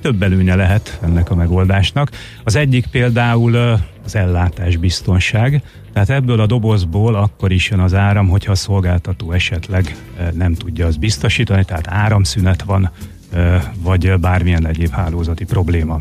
több 0.00 0.22
előnye 0.22 0.54
lehet 0.54 0.98
ennek 1.02 1.30
a 1.30 1.34
megoldásnak. 1.34 2.10
Az 2.44 2.56
egyik 2.56 2.86
például 2.86 3.56
az 4.04 4.16
ellátás 4.16 4.76
biztonság, 4.76 5.62
tehát 5.92 6.10
ebből 6.10 6.40
a 6.40 6.46
dobozból 6.46 7.14
akkor 7.14 7.52
is 7.52 7.70
jön 7.70 7.80
az 7.80 7.94
áram, 7.94 8.28
hogyha 8.28 8.52
a 8.52 8.54
szolgáltató 8.54 9.32
esetleg 9.32 9.96
nem 10.32 10.54
tudja 10.54 10.86
azt 10.86 10.98
biztosítani, 10.98 11.64
tehát 11.64 11.88
áramszünet 11.88 12.62
van, 12.62 12.90
vagy 13.82 14.18
bármilyen 14.20 14.66
egyéb 14.66 14.90
hálózati 14.90 15.44
probléma. 15.44 16.00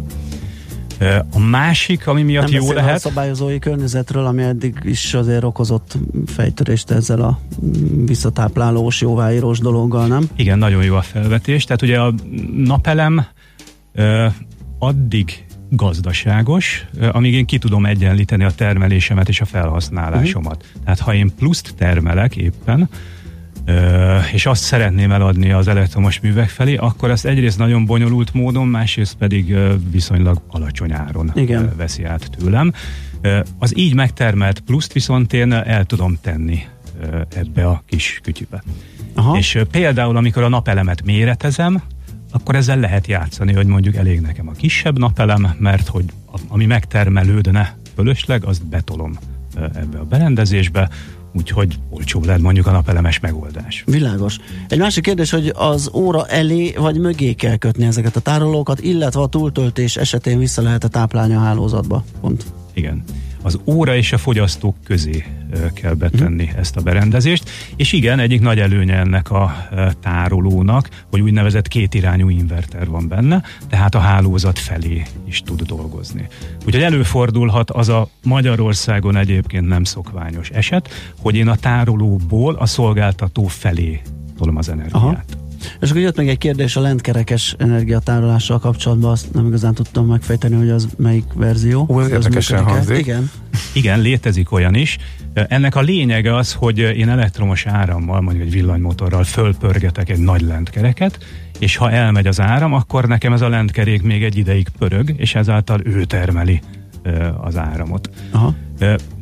A 1.32 1.40
másik, 1.40 2.08
ami 2.08 2.22
miatt 2.22 2.52
Nem 2.52 2.62
jó 2.62 2.72
lehet... 2.72 2.96
a 2.96 3.00
szabályozói 3.00 3.60
környezetről, 3.60 4.26
ami 4.26 4.44
eddig 4.44 4.80
is 4.84 5.14
azért 5.14 5.44
okozott 5.44 5.98
fejtörést 6.26 6.92
ezzel 6.92 7.22
a 7.22 7.40
visszatáplálós, 8.06 9.02
jóváírós 9.02 9.60
dologgal, 9.60 10.08
nem? 10.08 10.30
Igen, 10.36 10.58
nagyon 10.58 10.84
jó 10.84 10.96
a 10.96 11.02
felvetés. 11.02 11.64
Tehát 11.64 11.82
ugye 11.82 12.00
a 12.00 12.14
napelem 12.56 13.26
addig 14.80 15.46
gazdaságos, 15.70 16.86
amíg 17.12 17.34
én 17.34 17.46
ki 17.46 17.58
tudom 17.58 17.86
egyenlíteni 17.86 18.44
a 18.44 18.52
termelésemet 18.52 19.30
és 19.30 19.42
a 19.42 19.46
felhasználásomat. 19.46 20.56
Uh-huh. 20.56 20.84
Tehát 20.84 21.00
ha 21.00 21.14
én 21.14 21.32
pluszt 21.38 21.74
termelek 21.78 22.36
éppen, 22.36 22.90
és 24.34 24.46
azt 24.46 24.64
szeretném 24.64 25.12
eladni 25.12 25.52
az 25.52 25.68
elektromos 25.68 26.20
művek 26.20 26.50
felé, 26.50 26.76
akkor 26.76 27.10
azt 27.10 27.26
egyrészt 27.26 27.58
nagyon 27.58 27.86
bonyolult 27.86 28.34
módon, 28.34 28.68
másrészt 28.68 29.16
pedig 29.16 29.56
viszonylag 29.92 30.42
alacsony 30.48 30.94
áron 30.94 31.32
Igen. 31.36 31.74
veszi 31.78 32.04
át 32.04 32.30
tőlem. 32.38 32.74
Az 33.60 33.78
így 33.78 33.94
megtermelt 33.94 34.60
pluszt 34.60 34.94
viszont 34.94 35.34
én 35.34 35.54
el 35.54 35.86
tudom 35.86 36.18
tenni 36.22 36.64
ebbe 37.36 37.68
a 37.68 37.84
kis 37.86 38.20
kütyübe. 38.24 38.64
Aha. 39.14 39.38
És 39.38 39.60
például, 39.72 40.18
amikor 40.18 40.44
a 40.44 40.50
napelemet 40.50 41.06
méretezem, 41.06 41.82
akkor 42.32 42.56
ezzel 42.56 42.80
lehet 42.80 43.08
játszani, 43.08 43.54
hogy 43.54 43.68
mondjuk 43.68 43.96
elég 43.96 44.22
nekem 44.22 44.48
a 44.48 44.52
kisebb 44.52 45.00
napelem, 45.00 45.56
mert 45.60 45.88
hogy 45.88 46.06
ami 46.48 46.66
megtermelődne 46.66 47.78
fölösleg, 47.96 48.44
azt 48.44 48.66
betolom 48.66 49.18
ebbe 49.56 49.98
a 50.00 50.04
berendezésbe, 50.04 50.90
úgyhogy 51.34 51.80
olcsóbb 51.90 52.26
lehet 52.26 52.42
mondjuk 52.42 52.68
a 52.68 52.72
napelemes 52.72 53.20
megoldás. 53.20 53.84
Világos. 53.86 54.38
Egy 54.68 54.80
másik 54.80 55.04
kérdés, 55.04 55.30
hogy 55.30 55.54
az 55.56 55.90
óra 55.94 56.28
elé 56.28 56.74
vagy 56.78 57.00
mögé 57.00 57.34
kell 57.34 57.56
kötni 57.56 57.86
ezeket 57.86 58.16
a 58.16 58.20
tárolókat, 58.20 58.80
illetve 58.80 59.22
a 59.22 59.28
túltöltés 59.28 59.98
esetén 59.98 60.40
vissza 60.40 60.62
lehet 60.62 60.90
táplálni 60.92 61.34
a 61.34 61.40
hálózatba. 61.40 62.04
Pont. 62.22 62.46
Igen. 62.74 63.04
Az 63.42 63.60
óra 63.66 63.96
és 63.96 64.14
a 64.14 64.18
fogyasztók 64.18 64.76
közé 64.84 65.26
kell 65.74 65.94
betenni 65.94 66.44
uh-huh. 66.44 66.60
ezt 66.60 66.76
a 66.76 66.82
berendezést, 66.82 67.50
és 67.76 67.92
igen, 67.92 68.20
egyik 68.20 68.42
nagy 68.42 68.60
előnye 68.60 68.96
ennek 68.96 69.32
a 69.32 69.68
tárolónak, 70.02 70.90
hogy 71.10 71.22
úgynevezett 71.22 71.68
kétirányú 71.68 72.30
inverter 72.30 72.88
van 72.88 73.08
benne, 73.08 73.44
tehát 73.70 73.96
a 73.96 74.00
hálózat 74.00 74.60
felé 74.60 75.04
is 75.28 75.42
tud 75.42 75.62
dolgozni. 75.62 76.28
Úgyhogy 76.66 76.84
előfordulhat 76.84 77.72
az 77.72 77.90
a 77.90 78.10
Magyarországon 78.24 79.16
egyébként 79.16 79.68
nem 79.68 79.84
szokványos 79.84 80.50
eset, 80.50 80.90
hogy 81.22 81.36
én 81.36 81.48
a 81.48 81.56
tárolóból 81.56 82.56
a 82.56 82.66
szolgáltató 82.66 83.48
felé 83.48 84.02
tolom 84.38 84.58
az 84.58 84.70
energiát. 84.70 85.04
Aha. 85.04 85.39
És 85.82 85.90
akkor 85.90 86.02
jött 86.02 86.18
még 86.18 86.28
egy 86.28 86.38
kérdés 86.38 86.76
a 86.76 86.82
lentkerekes 86.82 87.56
energiatárolással 87.58 88.60
kapcsolatban, 88.60 89.12
azt 89.12 89.34
nem 89.34 89.48
igazán 89.48 89.74
tudtam 89.74 90.06
megfejteni, 90.06 90.56
hogy 90.56 90.70
az 90.70 90.88
melyik 90.98 91.26
verzió. 91.34 91.86
Ó, 91.90 92.02
ez 92.02 92.10
érdekesen 92.10 92.64
hangzik. 92.64 92.98
Igen. 92.98 93.32
Igen, 93.74 94.00
létezik 94.00 94.52
olyan 94.52 94.76
is. 94.76 94.98
Ennek 95.34 95.76
a 95.76 95.82
lényege 95.82 96.36
az, 96.36 96.54
hogy 96.54 96.78
én 96.78 97.10
elektromos 97.10 97.66
árammal, 97.66 98.22
mondjuk 98.22 98.46
egy 98.46 98.52
villanymotorral 98.52 99.24
fölpörgetek 99.24 100.10
egy 100.10 100.20
nagy 100.20 100.42
lentkereket, 100.42 101.18
és 101.60 101.76
ha 101.76 101.92
elmegy 101.92 102.28
az 102.28 102.40
áram, 102.40 102.74
akkor 102.74 103.08
nekem 103.08 103.34
ez 103.34 103.42
a 103.42 103.50
lentkerék 103.50 104.02
még 104.02 104.24
egy 104.24 104.38
ideig 104.38 104.68
pörög, 104.78 105.14
és 105.18 105.36
ezáltal 105.36 105.82
ő 105.84 106.04
termeli 106.04 106.62
az 107.42 107.58
áramot. 107.58 108.10
Aha. 108.32 108.54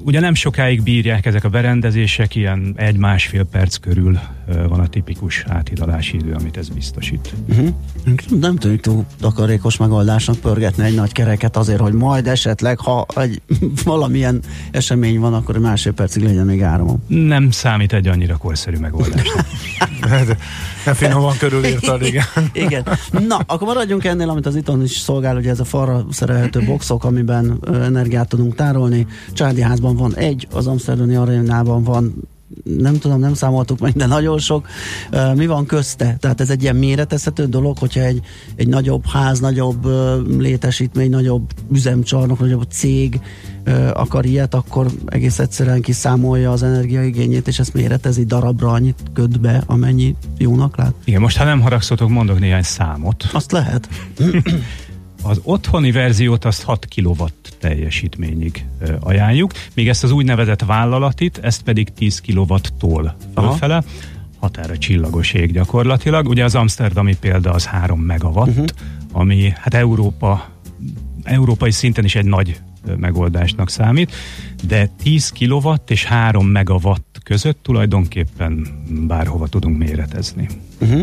Ugye 0.04 0.20
nem 0.20 0.34
sokáig 0.34 0.84
bírják 0.84 1.26
ezek 1.26 1.44
a 1.44 1.50
berendezések, 1.50 2.36
ilyen 2.36 2.74
egy-másfél 2.76 3.44
perc 3.44 3.76
körül 3.76 4.20
van 4.68 4.80
a 4.80 4.88
tipikus 4.88 5.44
áthidalási 5.48 6.16
idő, 6.16 6.34
amit 6.34 6.58
ez 6.58 6.70
biztosít. 6.70 7.34
Uh-huh. 7.48 7.70
Nem 8.40 8.56
tűnik 8.56 8.82
túl 8.82 9.06
takarékos 9.20 9.78
megoldásnak 9.78 10.38
pörgetni 10.38 10.84
egy 10.84 10.96
nagy 10.96 11.12
kereket 11.12 11.58
azért, 11.58 11.80
hogy 11.80 11.94
majd 11.94 12.28
esetleg, 12.28 12.80
ha 12.80 13.06
egy, 13.16 13.42
valamilyen 13.84 14.42
esemény 14.72 15.20
van, 15.20 15.34
akkor 15.34 15.58
másfél 15.58 15.94
percig 15.94 16.24
legyen 16.24 16.46
még 16.46 16.62
áramom. 16.62 17.04
Nem 17.08 17.52
számít 17.52 17.94
egy 17.94 18.08
annyira 18.08 18.38
korszerű 18.38 18.78
megoldásnak. 18.78 19.46
De, 20.08 20.38
de 20.86 20.94
finoman 20.94 21.38
körülírtad, 21.38 22.02
igen. 22.12 22.26
Igen. 22.54 22.88
Na, 23.28 23.40
akkor 23.46 23.68
maradjunk 23.68 24.04
ennél, 24.04 24.30
amit 24.30 24.46
az 24.46 24.56
iton 24.56 24.84
is 24.84 24.98
szolgál, 24.98 25.38
ugye 25.38 25.50
ez 25.50 25.60
a 25.60 25.66
falra 25.66 26.06
szerelhető 26.12 26.64
boxok, 26.66 27.04
amiben 27.04 27.60
energiát 27.74 28.28
tudunk 28.28 28.56
tárolni. 28.56 29.08
Családi 29.34 29.62
házban 29.62 29.96
van 29.96 30.16
egy, 30.16 30.48
az 30.52 30.68
Amsterdami 30.68 31.16
arénában 31.16 31.84
van 31.84 32.28
nem 32.78 32.98
tudom, 33.00 33.20
nem 33.20 33.34
számoltuk 33.34 33.80
meg, 33.80 33.94
de 33.94 34.06
nagyon 34.06 34.40
sok. 34.40 34.68
Mi 35.36 35.46
van 35.46 35.66
közte? 35.66 36.18
Tehát 36.20 36.42
ez 36.42 36.50
egy 36.50 36.62
ilyen 36.62 36.76
méretezhető 36.76 37.46
dolog, 37.46 37.78
hogyha 37.78 38.02
egy, 38.02 38.22
egy 38.56 38.68
nagyobb 38.68 39.06
ház, 39.06 39.40
nagyobb 39.40 39.88
létesítmény, 40.40 41.10
nagyobb 41.10 41.52
üzemcsarnok, 41.72 42.40
nagyobb 42.40 42.66
cég 42.70 43.20
akar 43.94 44.26
ilyet, 44.26 44.54
akkor 44.54 44.88
egész 45.06 45.40
egyszerűen 45.40 45.82
kiszámolja 45.82 46.52
az 46.52 46.64
energiaigényét, 46.64 47.48
és 47.48 47.60
ezt 47.60 47.74
méretezi 47.74 48.24
darabra, 48.24 48.70
annyit 48.70 49.00
köt 49.14 49.40
be, 49.40 49.64
amennyi 49.66 50.16
jónak 50.38 50.78
lát. 50.78 50.94
Igen, 51.04 51.22
most 51.22 51.38
ha 51.38 51.44
nem 51.44 51.62
haragszotok, 51.62 52.10
mondok 52.10 52.40
néhány 52.40 52.64
számot. 52.64 53.26
Azt 53.32 53.52
lehet. 53.52 53.90
Az 55.28 55.40
otthoni 55.44 55.92
verziót 55.92 56.46
azt 56.46 56.64
6 56.64 56.88
kW 56.96 57.26
teljesítményig 57.60 58.66
ajánljuk, 59.00 59.52
míg 59.74 59.88
ezt 59.88 60.04
az 60.04 60.12
úgynevezett 60.12 60.62
vállalatit, 60.62 61.38
ezt 61.38 61.62
pedig 61.62 61.94
10 61.94 62.22
kW-tól 62.22 63.16
fölfele, 63.36 63.84
határa 64.40 64.78
csillagos 64.78 65.34
ég 65.34 65.52
gyakorlatilag. 65.52 66.28
Ugye 66.28 66.44
az 66.44 66.56
amsterdami 66.56 67.16
példa 67.20 67.52
az 67.52 67.66
3 67.66 68.00
megawatt, 68.00 68.48
uh-huh. 68.48 68.66
ami 69.12 69.54
hát 69.56 69.74
Európa, 69.74 70.50
európai 71.24 71.72
szinten 71.72 72.04
is 72.04 72.16
egy 72.16 72.26
nagy 72.26 72.60
megoldásnak 72.98 73.70
számít, 73.70 74.12
de 74.64 74.90
10 75.04 75.34
kW 75.40 75.74
és 75.88 76.06
3 76.06 76.48
megawatt 76.48 77.20
között 77.24 77.60
tulajdonképpen 77.62 78.68
bárhova 79.08 79.48
tudunk 79.48 79.78
méretezni. 79.78 80.48
Uh-huh. 80.82 81.02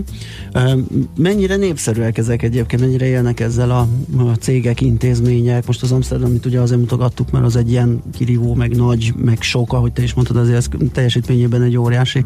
Uh, 0.54 0.80
mennyire 1.16 1.56
népszerűek 1.56 2.18
ezek 2.18 2.42
egyébként, 2.42 2.82
mennyire 2.82 3.06
élnek 3.06 3.40
ezzel 3.40 3.70
a, 3.70 3.88
a 4.18 4.34
cégek, 4.40 4.80
intézmények? 4.80 5.66
Most 5.66 5.82
az 5.82 5.92
Amsterdamit 5.92 6.46
ugye 6.46 6.60
azért 6.60 6.80
mutogattuk, 6.80 7.30
mert 7.30 7.44
az 7.44 7.56
egy 7.56 7.70
ilyen 7.70 8.02
kirívó, 8.12 8.54
meg 8.54 8.76
nagy, 8.76 9.12
meg 9.16 9.42
sok, 9.42 9.72
ahogy 9.72 9.92
te 9.92 10.02
is 10.02 10.14
mondtad, 10.14 10.36
azért 10.36 10.56
ez 10.56 10.68
teljesítményében 10.92 11.62
egy 11.62 11.76
óriási 11.76 12.24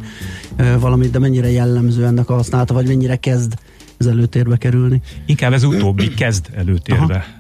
uh, 0.59 0.81
valamit, 0.81 1.11
de 1.11 1.19
mennyire 1.19 1.51
jellemző 1.51 2.05
ennek 2.05 2.31
a 2.31 2.35
használata, 2.35 2.75
vagy 2.75 2.87
mennyire 2.87 3.17
kezd 3.17 3.55
ez 3.99 4.07
előtérbe 4.07 4.57
kerülni? 4.57 5.01
Inkább 5.27 5.53
ez 5.53 5.65
utóbbi 5.65 6.15
kezd 6.15 6.47
előtérbe 6.55 7.15
Aha. 7.15 7.38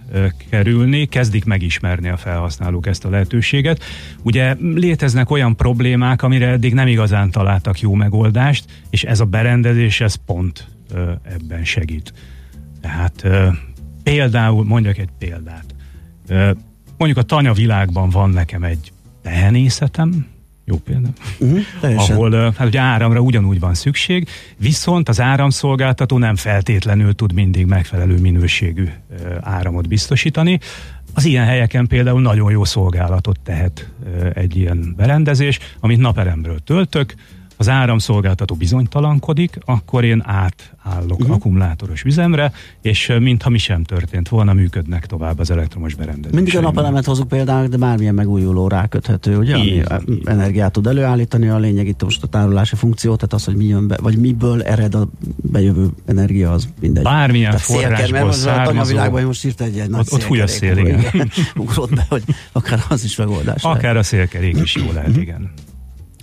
Kerülni, 0.50 1.06
kezdik 1.06 1.44
megismerni 1.44 2.08
a 2.08 2.16
felhasználók 2.16 2.86
ezt 2.86 3.04
a 3.04 3.10
lehetőséget. 3.10 3.84
Ugye 4.22 4.56
léteznek 4.60 5.30
olyan 5.30 5.56
problémák, 5.56 6.22
amire 6.22 6.46
eddig 6.46 6.74
nem 6.74 6.86
igazán 6.86 7.30
találtak 7.30 7.80
jó 7.80 7.94
megoldást, 7.94 8.64
és 8.90 9.04
ez 9.04 9.20
a 9.20 9.24
berendezés, 9.24 10.00
ez 10.00 10.14
pont 10.14 10.68
ebben 11.22 11.64
segít. 11.64 12.12
Tehát 12.80 13.26
például, 14.02 14.64
mondjak 14.64 14.98
egy 14.98 15.10
példát. 15.18 15.74
Mondjuk 16.96 17.18
a 17.18 17.22
tanya 17.22 17.52
világban 17.52 18.10
van 18.10 18.30
nekem 18.30 18.62
egy 18.62 18.92
tehenészetem, 19.22 20.26
jó 20.68 20.76
példa, 20.76 21.08
uh-huh, 21.38 22.08
ahol 22.08 22.52
hát 22.56 22.66
ugye 22.66 22.80
áramra 22.80 23.20
ugyanúgy 23.20 23.60
van 23.60 23.74
szükség, 23.74 24.28
viszont 24.56 25.08
az 25.08 25.20
áramszolgáltató 25.20 26.18
nem 26.18 26.36
feltétlenül 26.36 27.14
tud 27.14 27.32
mindig 27.32 27.66
megfelelő 27.66 28.18
minőségű 28.18 28.88
áramot 29.40 29.88
biztosítani. 29.88 30.58
Az 31.14 31.24
ilyen 31.24 31.44
helyeken 31.44 31.86
például 31.86 32.20
nagyon 32.20 32.50
jó 32.50 32.64
szolgálatot 32.64 33.40
tehet 33.40 33.90
egy 34.34 34.56
ilyen 34.56 34.94
berendezés, 34.96 35.58
amit 35.80 35.98
naperemről 35.98 36.58
töltök, 36.58 37.14
az 37.58 37.68
áramszolgáltató 37.68 38.54
bizonytalankodik, 38.54 39.58
akkor 39.64 40.04
én 40.04 40.22
átállok 40.26 41.18
uh-huh. 41.18 41.34
akkumulátoros 41.34 42.02
üzemre, 42.02 42.52
és 42.82 43.12
mintha 43.20 43.50
mi 43.50 43.58
sem 43.58 43.82
történt 43.82 44.28
volna, 44.28 44.52
működnek 44.52 45.06
tovább 45.06 45.38
az 45.38 45.50
elektromos 45.50 45.94
berendezések. 45.94 46.34
Mindig 46.34 46.56
a 46.56 46.60
napelemet 46.60 47.04
hozunk 47.04 47.28
például, 47.28 47.66
de 47.66 47.76
bármilyen 47.76 48.14
megújuló 48.14 48.68
ráköthető, 48.68 49.36
ugye? 49.36 49.54
Ami 49.54 49.64
így. 49.64 49.86
energiát 50.24 50.72
tud 50.72 50.86
előállítani, 50.86 51.48
a 51.48 51.58
lényeg 51.58 51.86
itt 51.86 52.02
most 52.02 52.22
a 52.22 52.26
tárolási 52.26 52.76
funkció, 52.76 53.14
tehát 53.14 53.32
az, 53.32 53.44
hogy 53.44 53.56
mi 53.56 53.64
jön 53.64 53.86
be, 53.86 53.96
vagy 54.02 54.16
miből 54.16 54.62
ered 54.62 54.94
a 54.94 55.08
bejövő 55.36 55.88
energia, 56.06 56.52
az 56.52 56.68
mindegy. 56.80 57.02
Bármilyen 57.02 57.50
tehát 57.50 57.66
forrásból 57.66 58.32
származó. 58.32 58.80
A 58.80 58.84
világban 58.84 59.22
most 59.22 59.44
írt 59.44 59.60
egy, 59.60 59.78
egy 59.78 59.90
nagy 59.90 60.00
ott, 60.00 60.12
ott 60.12 60.22
fúj 60.22 60.40
a 60.40 60.46
szél, 60.46 60.76
igen. 60.76 60.98
igen. 60.98 61.30
Ugrott 61.56 61.94
be, 61.94 62.06
hogy 62.08 62.22
akár 62.52 62.84
az 62.88 63.04
is 63.04 63.16
megoldás. 63.16 63.62
Akár 63.62 63.82
lehet. 63.82 63.96
a 63.96 64.02
szélkerék 64.02 64.56
is 64.62 64.74
jó 64.74 64.92
lehet, 64.92 65.16
igen. 65.16 65.50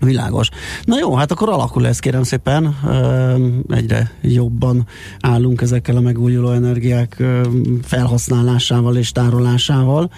Világos. 0.02 0.50
Na 0.84 0.98
jó, 1.00 1.16
hát 1.16 1.32
akkor 1.32 1.50
alakul 1.50 1.88
ez 1.88 2.00
kérem 2.00 2.24
szépen. 2.24 2.76
Egyre 3.70 4.12
jobban 4.22 4.88
állunk 5.20 5.62
ezekkel 5.62 5.96
a 5.96 6.00
megújuló 6.00 6.52
energiák 6.52 7.24
felhasználásával 7.84 8.96
és 8.96 9.12
tárolásával. 9.12 10.12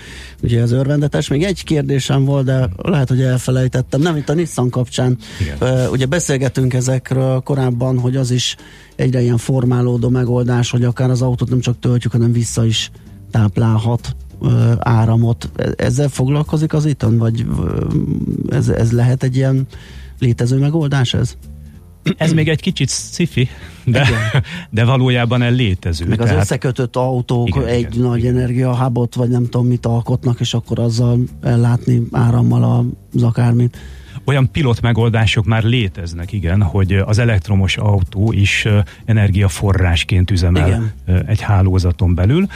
Ugye 0.43 0.61
ez 0.61 0.71
örvendetes. 0.71 1.27
Még 1.27 1.43
egy 1.43 1.63
kérdésem 1.63 2.25
volt, 2.25 2.45
de 2.45 2.69
lehet, 2.75 3.09
hogy 3.09 3.21
elfelejtettem. 3.21 4.01
Nem 4.01 4.15
itt 4.15 4.29
a 4.29 4.33
Nissan 4.33 4.69
kapcsán. 4.69 5.17
Igen. 5.39 5.89
Ugye 5.89 6.05
beszélgetünk 6.05 6.73
ezekről 6.73 7.39
korábban, 7.39 7.99
hogy 7.99 8.15
az 8.15 8.31
is 8.31 8.55
egyre 8.95 9.21
ilyen 9.21 9.37
formálódó 9.37 10.09
megoldás, 10.09 10.69
hogy 10.71 10.83
akár 10.83 11.09
az 11.09 11.21
autót 11.21 11.49
nem 11.49 11.59
csak 11.59 11.79
töltjük, 11.79 12.11
hanem 12.11 12.31
vissza 12.31 12.65
is 12.65 12.91
táplálhat 13.31 14.15
áramot. 14.79 15.49
Ezzel 15.75 16.09
foglalkozik 16.09 16.73
az 16.73 16.85
iton, 16.85 17.17
vagy 17.17 17.45
ez, 18.49 18.69
ez 18.69 18.91
lehet 18.91 19.23
egy 19.23 19.35
ilyen 19.35 19.67
létező 20.19 20.57
megoldás 20.57 21.13
ez? 21.13 21.37
Ez 22.17 22.33
még 22.33 22.49
egy 22.49 22.61
kicsit 22.61 22.89
sci 22.89 23.49
de, 23.83 24.07
de 24.69 24.85
valójában 24.85 25.41
el 25.41 25.51
létező. 25.51 26.05
Meg 26.05 26.21
az 26.21 26.27
tehát... 26.27 26.41
összekötött 26.41 26.95
autók 26.95 27.47
igen, 27.47 27.65
egy 27.65 27.79
igen, 27.79 28.07
nagy 28.07 28.19
igen. 28.19 28.35
energiahábot, 28.35 29.15
vagy 29.15 29.29
nem 29.29 29.43
tudom 29.43 29.67
mit 29.67 29.85
alkotnak, 29.85 30.39
és 30.39 30.53
akkor 30.53 30.79
azzal 30.79 31.19
ellátni 31.41 32.01
árammal 32.11 32.85
az 33.13 33.23
akármit. 33.23 33.77
Olyan 34.25 34.51
pilot 34.51 34.81
megoldások 34.81 35.45
már 35.45 35.63
léteznek, 35.63 36.31
igen, 36.31 36.61
hogy 36.61 36.93
az 36.93 37.17
elektromos 37.17 37.77
autó 37.77 38.31
is 38.31 38.67
energiaforrásként 39.05 40.31
üzemel 40.31 40.67
igen. 40.67 40.91
egy 41.27 41.41
hálózaton 41.41 42.15
belül. 42.15 42.47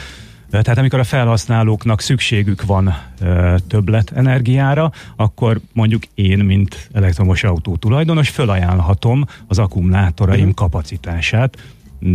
Tehát 0.60 0.78
amikor 0.78 0.98
a 0.98 1.04
felhasználóknak 1.04 2.00
szükségük 2.00 2.64
van 2.64 2.94
többlet 3.68 4.12
energiára, 4.14 4.92
akkor 5.16 5.60
mondjuk 5.72 6.02
én, 6.14 6.38
mint 6.38 6.88
elektromos 6.92 7.44
autó 7.44 7.76
tulajdonos, 7.76 8.28
fölajánlhatom 8.28 9.24
az 9.46 9.58
akkumulátoraim 9.58 10.40
uh-huh. 10.40 10.54
kapacitását 10.54 11.58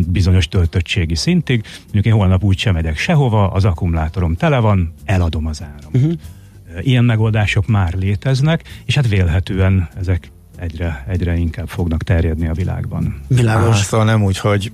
bizonyos 0.07 0.47
töltöttségi 0.47 1.15
szintig. 1.15 1.63
Mondjuk 1.83 2.05
én 2.05 2.13
holnap 2.13 2.43
úgy 2.43 2.57
sem 2.57 2.73
megyek 2.73 2.97
sehova, 2.97 3.51
az 3.51 3.65
akkumulátorom 3.65 4.35
tele 4.35 4.59
van, 4.59 4.93
eladom 5.05 5.45
az 5.45 5.61
áram. 5.61 5.91
Uh-huh. 5.93 6.13
Ilyen 6.81 7.03
megoldások 7.03 7.67
már 7.67 7.93
léteznek, 7.93 8.63
és 8.85 8.95
hát 8.95 9.07
vélhetően 9.07 9.87
ezek 9.99 10.31
egyre, 10.57 11.05
egyre 11.07 11.35
inkább 11.35 11.67
fognak 11.67 12.03
terjedni 12.03 12.47
a 12.47 12.53
világban. 12.53 13.21
Világos. 13.27 13.75
Ah, 13.75 13.81
szóval 13.81 14.05
nem 14.05 14.23
úgy, 14.23 14.37
hogy 14.37 14.71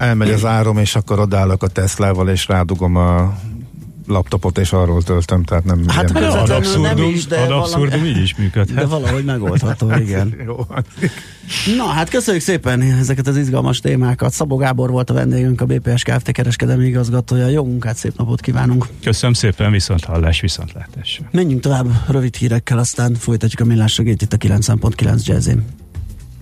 elmegy 0.00 0.30
az 0.30 0.44
árom, 0.44 0.78
és 0.78 0.94
akkor 0.94 1.18
odállok 1.18 1.62
a 1.62 1.68
Teslával, 1.68 2.28
és 2.28 2.48
rádugom 2.48 2.96
a 2.96 3.38
laptopot, 4.06 4.58
és 4.58 4.72
arról 4.72 5.02
töltöm, 5.02 5.44
tehát 5.44 5.64
nem 5.64 5.88
hát 5.88 6.10
ilyen 6.10 6.30
ad 6.30 6.50
abszurdum, 6.50 6.82
nem 6.82 6.98
is, 6.98 7.26
de 7.26 7.38
ad 7.40 7.50
abszurdum 7.50 7.88
valami, 7.88 8.08
így 8.08 8.22
is 8.22 8.36
működhet. 8.36 8.76
De 8.76 8.86
valahogy 8.86 9.24
megoldható, 9.24 9.92
igen. 10.06 10.34
Jó, 10.44 10.66
Na, 11.76 11.84
hát 11.84 12.08
köszönjük 12.08 12.42
szépen 12.42 12.82
ezeket 12.82 13.26
az 13.26 13.36
izgalmas 13.36 13.80
témákat. 13.80 14.32
Szabó 14.32 14.56
Gábor 14.56 14.90
volt 14.90 15.10
a 15.10 15.14
vendégünk, 15.14 15.60
a 15.60 15.64
BPS 15.64 16.02
Kft. 16.02 16.32
kereskedelmi 16.32 16.86
igazgatója. 16.86 17.46
Jó 17.46 17.64
munkát, 17.64 17.96
szép 17.96 18.16
napot 18.16 18.40
kívánunk! 18.40 18.86
Köszönöm 19.02 19.34
szépen, 19.34 19.70
viszont 19.70 20.04
hallás, 20.04 20.40
viszont 20.40 20.72
látás. 20.72 21.20
Menjünk 21.30 21.62
tovább 21.62 21.86
rövid 22.08 22.36
hírekkel, 22.36 22.78
aztán 22.78 23.14
folytatjuk 23.14 23.60
a 23.60 23.64
millás 23.64 23.98
itt 23.98 24.32
a 24.32 24.36
9.9 24.36 25.24
jazzin. 25.24 25.64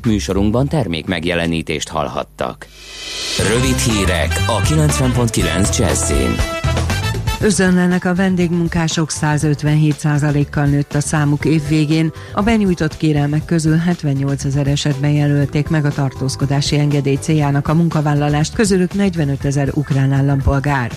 Műsorunkban 0.08 0.68
termék 0.68 1.06
megjelenítést 1.06 1.88
hallhattak. 1.88 2.66
Rövid 3.52 3.76
hírek 3.76 4.44
a 4.46 4.60
90.9 4.60 5.78
Jazzin. 5.78 6.34
Özönlenek 7.40 8.04
a 8.04 8.14
vendégmunkások 8.14 9.08
157%-kal 9.10 10.64
nőtt 10.64 10.94
a 10.94 11.00
számuk 11.00 11.44
év 11.44 11.62
végén. 11.68 12.12
A 12.34 12.42
benyújtott 12.42 12.96
kérelmek 12.96 13.44
közül 13.44 13.76
78 13.76 14.44
ezer 14.44 14.66
esetben 14.66 15.10
jelölték 15.10 15.68
meg 15.68 15.84
a 15.84 15.92
tartózkodási 15.92 16.78
engedély 16.78 17.18
céljának 17.20 17.68
a 17.68 17.74
munkavállalást, 17.74 18.54
közülük 18.54 18.94
45 18.94 19.44
ezer 19.44 19.68
ukrán 19.74 20.12
állampolgár. 20.12 20.90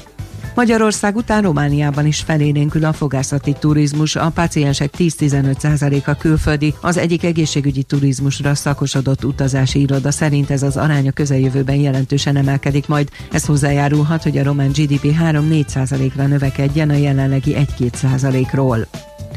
Magyarország 0.56 1.16
után 1.16 1.42
Romániában 1.42 2.06
is 2.06 2.20
felénénkül 2.20 2.86
a 2.86 2.94
fogászati 2.94 3.56
turizmus, 3.60 4.16
a 4.16 4.30
páciensek 4.30 4.94
10-15%-a 4.98 6.16
külföldi, 6.16 6.74
az 6.82 6.98
egyik 6.98 7.24
egészségügyi 7.24 7.84
turizmusra 7.84 8.56
szakosodott 8.56 9.24
utazási 9.24 9.82
iroda 9.82 10.12
szerint 10.12 10.50
ez 10.50 10.64
az 10.64 10.78
arány 10.78 11.08
a 11.08 11.12
közeljövőben 11.12 11.76
jelentősen 11.76 12.36
emelkedik 12.36 12.88
majd. 12.88 13.10
Ez 13.32 13.46
hozzájárulhat, 13.46 14.24
hogy 14.24 14.38
a 14.38 14.44
román 14.44 14.70
GDP 14.70 15.16
3-4%-ra 15.22 16.28
növekedjen 16.28 16.90
a 16.90 16.96
jelenlegi 16.96 17.56
1-2%-ról. 17.78 18.88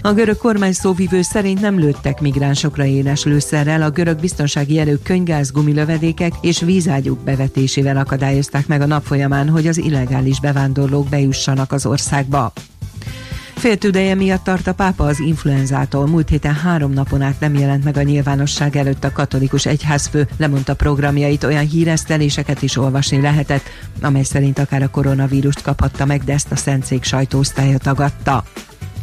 A 0.07 0.12
görög 0.12 0.37
kormány 0.37 0.73
szóvivő 0.73 1.23
szerint 1.23 1.61
nem 1.61 1.79
lőttek 1.79 2.21
migránsokra 2.21 2.85
éles 2.85 3.25
lőszerrel, 3.25 3.83
a 3.83 3.90
görög 3.90 4.21
biztonsági 4.21 4.79
erők 4.79 5.03
könygáz 5.03 5.51
gumilövedékek 5.51 6.33
és 6.40 6.61
vízágyúk 6.61 7.19
bevetésével 7.19 7.97
akadályozták 7.97 8.67
meg 8.67 8.81
a 8.81 8.87
nap 8.87 9.05
folyamán, 9.05 9.49
hogy 9.49 9.67
az 9.67 9.79
illegális 9.79 10.40
bevándorlók 10.40 11.09
bejussanak 11.09 11.73
az 11.73 11.87
országba. 11.87 12.53
Féltüdeje 13.55 14.14
miatt 14.14 14.45
tart 14.45 14.67
a 14.67 14.75
pápa 14.75 15.05
az 15.05 15.21
influenzától. 15.21 16.07
Múlt 16.07 16.29
héten 16.29 16.55
három 16.55 16.93
napon 16.93 17.23
át 17.23 17.40
nem 17.40 17.55
jelent 17.55 17.85
meg 17.85 17.97
a 17.97 18.03
nyilvánosság 18.03 18.77
előtt 18.77 19.05
a 19.05 19.12
katolikus 19.12 19.67
egyházfő, 19.67 20.29
lemondta 20.37 20.75
programjait, 20.75 21.45
olyan 21.45 21.67
híreszteléseket 21.67 22.62
is 22.62 22.77
olvasni 22.77 23.21
lehetett, 23.21 23.64
amely 24.03 24.23
szerint 24.23 24.59
akár 24.59 24.83
a 24.83 24.90
koronavírust 24.90 25.62
kaphatta 25.62 26.05
meg, 26.05 26.25
de 26.25 26.33
ezt 26.33 26.53
a 26.53 26.57
szentszék 26.57 27.05
sajtóosztálya 27.05 27.79
tagadta. 27.79 28.45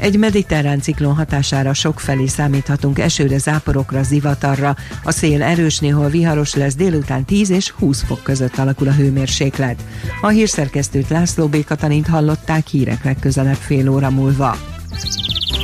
Egy 0.02 0.18
mediterrán 0.18 0.82
ciklon 0.82 1.16
hatására 1.16 1.74
sokfelé 1.74 2.28
számíthatunk 2.28 3.00
esőre, 3.00 3.38
záporokra, 3.38 4.04
zivatarra. 4.04 4.76
A 5.04 5.12
szél 5.12 5.44
erős, 5.44 5.80
néhol 5.80 6.10
viharos 6.10 6.56
lesz, 6.56 6.76
délután 6.76 7.26
10 7.26 7.50
és 7.50 7.70
20 7.70 8.04
fok 8.04 8.24
között 8.24 8.58
alakul 8.58 8.88
a 8.88 8.92
hőmérséklet. 8.92 9.84
A 10.22 10.28
hírszerkesztőt 10.28 11.10
László 11.10 11.48
B. 11.48 11.64
Katalint 11.64 12.08
hallották 12.08 12.68
hírek 12.68 13.04
legközelebb 13.04 13.56
fél 13.56 13.90
óra 13.90 14.10
múlva. 14.10 14.58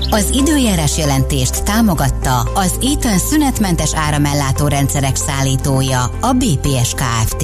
Az 0.09 0.29
időjárás 0.33 0.97
jelentést 0.97 1.63
támogatta 1.63 2.39
az 2.39 2.79
Eaton 2.81 3.17
szünetmentes 3.17 3.95
áramellátó 3.95 4.67
rendszerek 4.67 5.15
szállítója, 5.15 6.03
a 6.03 6.33
BPS 6.33 6.93
Kft. 6.93 7.43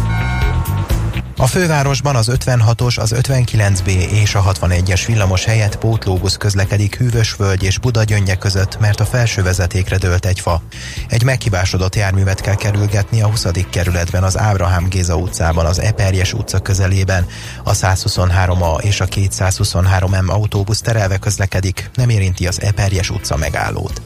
a 1.41 1.47
fővárosban 1.47 2.15
az 2.15 2.31
56-os, 2.31 2.99
az 2.99 3.13
59B 3.17 3.87
és 4.11 4.35
a 4.35 4.43
61-es 4.43 5.03
villamos 5.07 5.45
helyett 5.45 5.77
pótlóbusz 5.77 6.37
közlekedik 6.37 6.97
Hűvösvölgy 6.97 7.63
és 7.63 7.77
Budagyöngye 7.77 8.35
között, 8.35 8.79
mert 8.79 8.99
a 8.99 9.05
felső 9.05 9.43
vezetékre 9.43 9.97
dőlt 9.97 10.25
egy 10.25 10.39
fa. 10.39 10.61
Egy 11.07 11.23
meghibásodott 11.23 11.95
járművet 11.95 12.41
kell 12.41 12.55
kerülgetni 12.55 13.21
a 13.21 13.27
20. 13.27 13.45
kerületben 13.69 14.23
az 14.23 14.37
Ábrahám 14.37 14.87
Géza 14.89 15.15
utcában, 15.15 15.65
az 15.65 15.79
Eperjes 15.79 16.33
utca 16.33 16.59
közelében. 16.59 17.25
A 17.63 17.71
123A 17.71 18.81
és 18.81 19.01
a 19.01 19.05
223M 19.05 20.27
autóbusz 20.27 20.81
terelve 20.81 21.17
közlekedik, 21.17 21.89
nem 21.95 22.09
érinti 22.09 22.47
az 22.47 22.61
Eperjes 22.61 23.09
utca 23.09 23.37
megállót. 23.37 24.01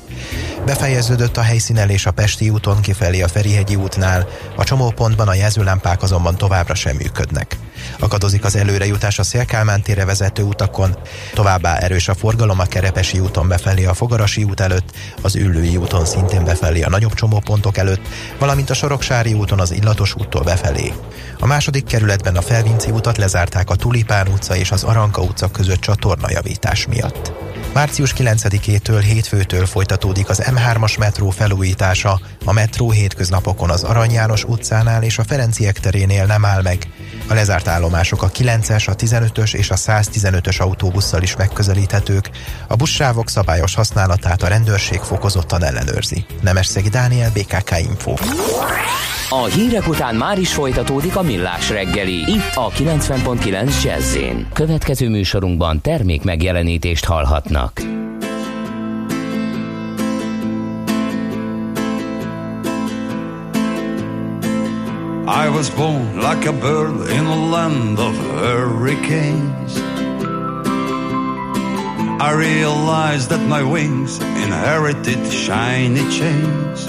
Befejeződött 0.66 1.38
a 1.38 1.42
helyszínelés 1.42 2.06
a 2.06 2.12
Pesti 2.12 2.50
úton 2.50 2.82
kifelé 2.82 3.22
a 3.22 3.28
Ferihegyi 3.28 3.76
útnál, 3.76 4.28
a 4.56 4.64
csomópontban 4.64 5.28
a 5.28 5.34
jelzőlámpák 5.34 6.04
azonban 6.04 6.38
továbbra 6.38 6.76
sem 6.76 6.96
működnek. 6.96 7.25
Akadozik 8.00 8.44
az 8.44 8.56
előrejutás 8.56 9.20
a 9.20 9.24
Szélkálmán 9.24 9.82
tére 9.82 10.06
vezető 10.06 10.44
utakon, 10.44 10.98
továbbá 11.34 11.78
erős 11.78 12.08
a 12.08 12.16
forgalom 12.16 12.60
a 12.60 12.66
Kerepesi 12.66 13.20
úton 13.20 13.48
befelé 13.48 13.86
a 13.86 13.94
Fogarasi 13.94 14.44
út 14.44 14.60
előtt, 14.60 14.96
az 15.22 15.36
Üllői 15.36 15.78
úton 15.78 16.06
szintén 16.06 16.44
befelé 16.44 16.82
a 16.82 16.90
nagyobb 16.90 17.14
csomópontok 17.14 17.78
előtt, 17.78 18.08
valamint 18.40 18.70
a 18.70 18.74
Soroksári 18.74 19.34
úton 19.34 19.60
az 19.60 19.72
Illatos 19.72 20.16
úttól 20.16 20.44
befelé. 20.44 20.94
A 21.40 21.46
második 21.46 21.86
kerületben 21.86 22.36
a 22.36 22.42
Felvinci 22.42 22.92
utat 22.92 23.18
lezárták 23.18 23.70
a 23.70 23.76
Tulipán 23.76 24.28
utca 24.28 24.56
és 24.56 24.72
az 24.72 24.84
Aranka 24.84 25.22
utca 25.22 25.52
között 25.52 25.80
csatornajavítás 25.80 26.88
miatt. 26.88 27.34
Március 27.76 28.14
9-től 28.18 29.04
hétfőtől 29.06 29.66
folytatódik 29.66 30.30
az 30.30 30.44
M3-as 30.46 31.00
metró 31.00 31.30
felújítása. 31.30 32.20
A 32.46 32.52
metró 32.52 32.92
hétköznapokon 32.92 33.70
az 33.70 33.84
Arany 33.84 34.12
János 34.12 34.44
utcánál 34.44 35.04
és 35.04 35.18
a 35.18 35.24
Ferenciek 35.24 35.80
terénél 35.80 36.26
nem 36.26 36.46
áll 36.46 36.62
meg. 36.62 36.88
A 37.28 37.34
lezárt 37.34 37.68
állomások 37.68 38.24
a 38.24 38.30
9-es, 38.30 38.90
a 38.90 38.96
15-ös 38.96 39.54
és 39.54 39.70
a 39.70 39.76
115-ös 39.76 40.62
autóbusszal 40.62 41.22
is 41.22 41.36
megközelíthetők. 41.36 42.30
A 42.68 42.76
buszsávok 42.76 43.30
szabályos 43.30 43.76
használatát 43.76 44.44
a 44.44 44.48
rendőrség 44.48 45.00
fokozottan 45.00 45.64
ellenőrzi. 45.64 46.26
Nemesszegi 46.42 46.90
Dániel, 46.90 47.32
BKK 47.34 47.80
Info. 47.80 48.14
A 49.30 49.44
hírek 49.44 49.88
után 49.88 50.16
már 50.16 50.40
is 50.40 50.54
folytatódik 50.54 51.16
a 51.16 51.22
millás 51.22 51.70
reggeli, 51.70 52.16
itt 52.16 52.56
a 52.56 52.70
90.9 52.70 53.84
jazz 53.84 54.18
Következő 54.54 55.10
műsorunkban 55.10 55.82
termék 55.82 56.24
megjelenítést 56.24 57.06
hallhatnak. 57.06 57.82
I 65.28 65.50
was 65.50 65.72
born 65.72 66.22
like 66.22 66.46
a 66.46 66.54
bird 66.54 67.10
in 67.10 67.26
a 67.26 67.46
land 67.48 67.98
of 67.98 68.16
hurricanes. 68.16 69.76
I 72.22 72.32
realized 72.32 73.30
that 73.30 73.44
my 73.48 73.64
wings 73.64 74.20
inherited 74.20 75.26
shiny 75.32 76.08
chains. 76.12 76.86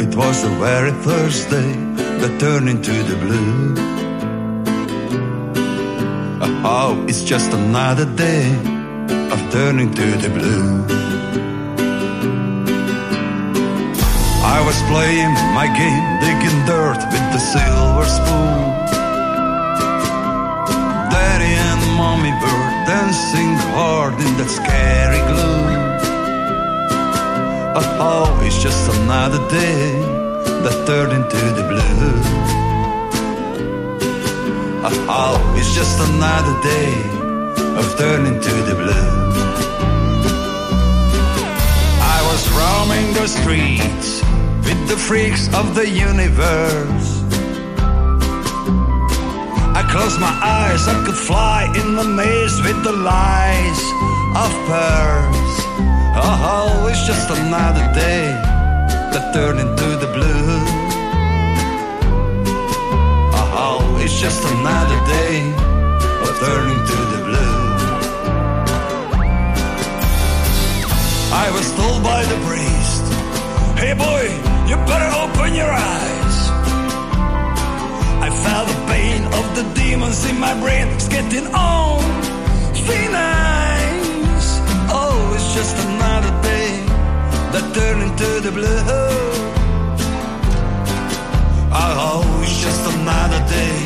It 0.00 0.16
was 0.16 0.42
the 0.42 0.56
very 0.58 0.92
first 1.02 1.50
day 1.50 1.72
that 2.20 2.40
turned 2.40 2.70
into 2.70 2.92
the 2.92 3.16
blue. 3.16 3.74
Oh, 6.64 7.04
it's 7.06 7.22
just 7.22 7.52
another 7.52 8.06
day 8.16 8.48
of 9.30 9.52
turning 9.52 9.92
to 9.92 10.06
the 10.16 10.30
blue. 10.30 11.11
I 14.52 14.60
was 14.60 14.78
playing 14.92 15.32
my 15.54 15.66
game, 15.80 16.04
digging 16.20 16.60
dirt 16.66 17.00
with 17.12 17.26
the 17.32 17.40
silver 17.52 18.04
spoon. 18.04 18.60
Daddy 21.12 21.52
and 21.68 21.82
mommy 21.96 22.32
were 22.42 22.68
dancing 22.84 23.52
hard 23.72 24.12
in 24.20 24.36
that 24.36 24.50
scary 24.50 25.22
gloom. 25.30 25.72
Oh, 28.04 28.28
it's 28.44 28.62
just 28.62 28.90
another 29.00 29.40
day 29.48 29.92
that 30.64 30.76
turned 30.86 31.12
into 31.12 31.42
the 31.58 31.64
blue. 31.70 32.12
Oh, 35.08 35.36
it's 35.56 35.72
just 35.72 35.96
another 36.10 36.54
day 36.60 36.92
of 37.80 37.86
turning 37.96 38.38
to 38.38 38.54
the 38.68 38.74
blue. 38.74 39.12
I 42.16 42.18
was 42.28 42.42
roaming 42.58 43.14
the 43.14 43.26
streets 43.26 44.31
with 44.72 44.88
the 44.88 44.96
freaks 44.96 45.52
of 45.54 45.74
the 45.74 45.86
universe. 45.86 47.08
I 49.78 49.82
closed 49.92 50.18
my 50.18 50.34
eyes, 50.60 50.88
I 50.88 50.96
could 51.04 51.20
fly 51.30 51.60
in 51.80 51.94
the 51.94 52.04
maze 52.04 52.56
with 52.62 52.82
the 52.82 52.92
lies 52.92 53.80
of 54.44 54.50
pearls. 54.70 55.54
Oh, 56.24 56.88
it's 56.90 57.04
just 57.06 57.28
another 57.30 57.86
day 57.92 58.24
that 59.12 59.24
turned 59.34 59.60
into 59.60 59.88
the 60.02 60.10
blue. 60.16 60.58
Oh, 63.64 64.00
it's 64.02 64.18
just 64.18 64.42
another 64.56 64.98
day 65.18 65.36
of 66.24 66.32
turning 66.44 66.82
to 66.90 66.98
the 67.12 67.20
blue. 67.28 67.60
I 71.44 71.46
was 71.56 71.66
told 71.76 72.02
by 72.02 72.22
the 72.24 72.38
priest, 72.46 73.04
hey 73.78 73.94
boy, 73.94 74.51
you 74.72 74.78
better 74.92 75.10
open 75.24 75.54
your 75.54 75.70
eyes. 75.70 76.36
I 78.26 78.28
felt 78.44 78.66
the 78.72 78.80
pain 78.92 79.20
of 79.38 79.46
the 79.58 79.64
demons 79.80 80.24
in 80.30 80.36
my 80.40 80.54
brain, 80.62 80.88
it's 80.96 81.08
getting 81.08 81.46
on. 81.52 82.00
Phoenix. 82.86 84.38
Oh, 84.98 85.36
it's 85.36 85.50
just 85.58 85.76
another 85.88 86.32
day 86.50 86.70
that 87.52 87.64
turned 87.76 88.02
into 88.08 88.30
the 88.46 88.52
blue. 88.58 88.80
Oh, 91.74 92.24
it's 92.42 92.58
just 92.66 92.82
another 92.94 93.42
day 93.58 93.78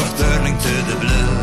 of 0.00 0.08
turning 0.22 0.56
to 0.66 0.74
the 0.90 0.96
blue. 1.02 1.34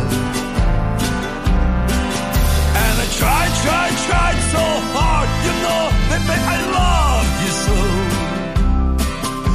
And 2.84 2.96
I 3.06 3.08
tried, 3.22 3.54
tried, 3.66 3.96
tried 4.08 4.40
so 4.56 4.66
hard, 4.94 5.30
you 5.46 5.54
know, 5.66 5.84
baby, 6.10 6.38
I 6.54 6.58
loved 6.78 7.36
you 7.46 7.54
so. 7.66 8.11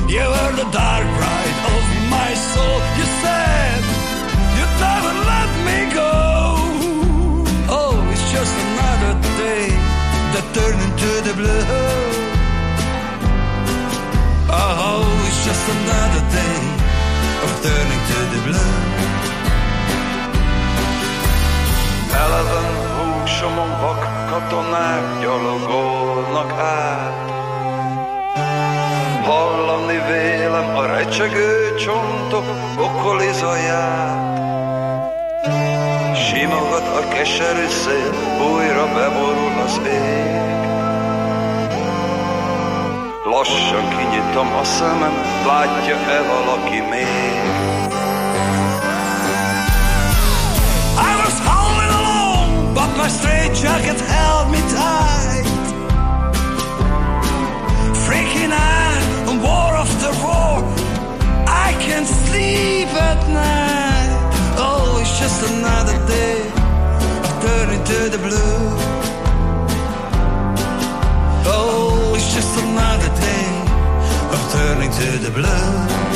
You 0.09 0.23
were 0.23 0.53
the 0.55 0.69
dark 0.71 1.07
ride 1.25 1.59
of 1.75 1.85
my 2.15 2.31
soul. 2.53 2.79
You 2.99 3.07
said 3.23 3.83
you'd 4.57 4.75
never 4.87 5.13
let 5.33 5.51
me 5.67 5.79
go. 6.01 6.13
Oh, 7.79 7.95
it's 8.13 8.27
just 8.31 8.55
another 8.67 9.15
day 9.43 9.67
that 10.33 10.47
turned 10.55 10.81
into 10.87 11.11
the 11.27 11.35
blue. 11.41 11.67
Oh, 14.49 15.27
it's 15.27 15.41
just 15.49 15.65
another 15.77 16.23
day 16.39 16.59
of 17.45 17.51
turning 17.67 18.03
to 18.11 18.19
the 18.33 18.41
blue. 18.47 18.75
Eleven 22.23 22.69
húsomon 22.95 23.71
vak 23.83 24.03
katonák 24.31 25.05
gyalogolnak 25.21 25.96
recsegő 31.19 31.75
csontok 31.75 32.45
okolizaját. 32.79 34.39
Simogat 36.17 36.87
a 36.87 37.09
keserű 37.09 37.67
szél, 37.69 38.13
újra 38.53 38.87
beborul 38.95 39.61
az 39.65 39.81
ég. 39.85 40.55
Lassan 43.25 43.89
kinyitom 43.89 44.55
a 44.61 44.65
szemem, 44.65 45.15
látja-e 45.47 46.23
valaki 46.23 46.81
még? 46.81 47.45
I 50.99 51.13
was 51.23 51.39
howling 51.49 51.93
alone, 52.01 52.73
but 52.73 52.97
my 52.97 53.09
straitjacket 53.09 54.01
held 54.01 54.51
me 54.51 54.59
tight. 54.59 55.06
Can't 61.97 62.09
sleep 62.09 62.89
at 63.09 63.21
night. 63.29 64.11
Oh, 64.59 64.99
it's 65.01 65.19
just 65.19 65.39
another 65.51 65.97
day 66.07 66.41
of 67.27 67.33
turning 67.43 67.83
to 67.91 67.99
the 68.15 68.19
blue. 68.19 68.61
Oh, 71.49 72.13
it's 72.15 72.35
just 72.35 72.53
another 72.65 73.11
day 73.27 73.49
of 74.35 74.41
turning 74.53 74.91
to 75.01 75.09
the 75.25 75.31
blue. 75.31 76.16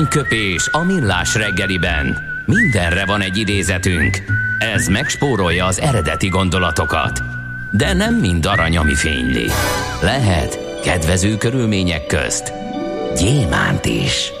Aranyköpés 0.00 0.68
a 0.72 0.84
millás 0.84 1.34
reggeliben. 1.34 2.18
Mindenre 2.46 3.06
van 3.06 3.20
egy 3.20 3.36
idézetünk. 3.36 4.22
Ez 4.74 4.86
megspórolja 4.86 5.66
az 5.66 5.80
eredeti 5.80 6.28
gondolatokat. 6.28 7.22
de 7.72 7.92
nem 7.92 8.14
mind 8.14 8.46
arany, 8.46 8.76
ami 8.76 8.94
fényli. 8.94 9.46
Lehet 10.02 10.80
kedvező 10.82 11.36
körülmények 11.36 12.06
közt 12.06 12.52
gyémánt 13.16 13.84
is. 13.84 14.32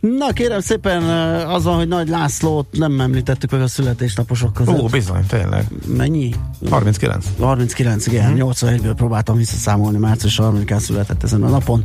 Na 0.00 0.32
kérem 0.32 0.60
szépen, 0.60 1.02
az 1.46 1.64
van, 1.64 1.76
hogy 1.76 1.88
Nagy 1.88 2.08
Lászlót 2.08 2.66
nem 2.70 3.00
említettük 3.00 3.50
meg 3.50 3.60
a 3.60 3.68
születésnaposok 3.68 4.52
között. 4.52 4.80
Ó, 4.80 4.86
bizony, 4.86 5.26
tényleg. 5.26 5.64
Mennyi? 5.96 6.34
39. 6.70 7.26
39, 7.40 8.06
igen. 8.06 8.32
Mm. 8.32 8.38
81-ből 8.40 8.92
próbáltam 8.96 9.36
visszaszámolni, 9.36 9.98
március 9.98 10.38
30-án 10.42 10.78
született 10.78 11.22
ezen 11.22 11.42
a 11.42 11.48
napon. 11.48 11.84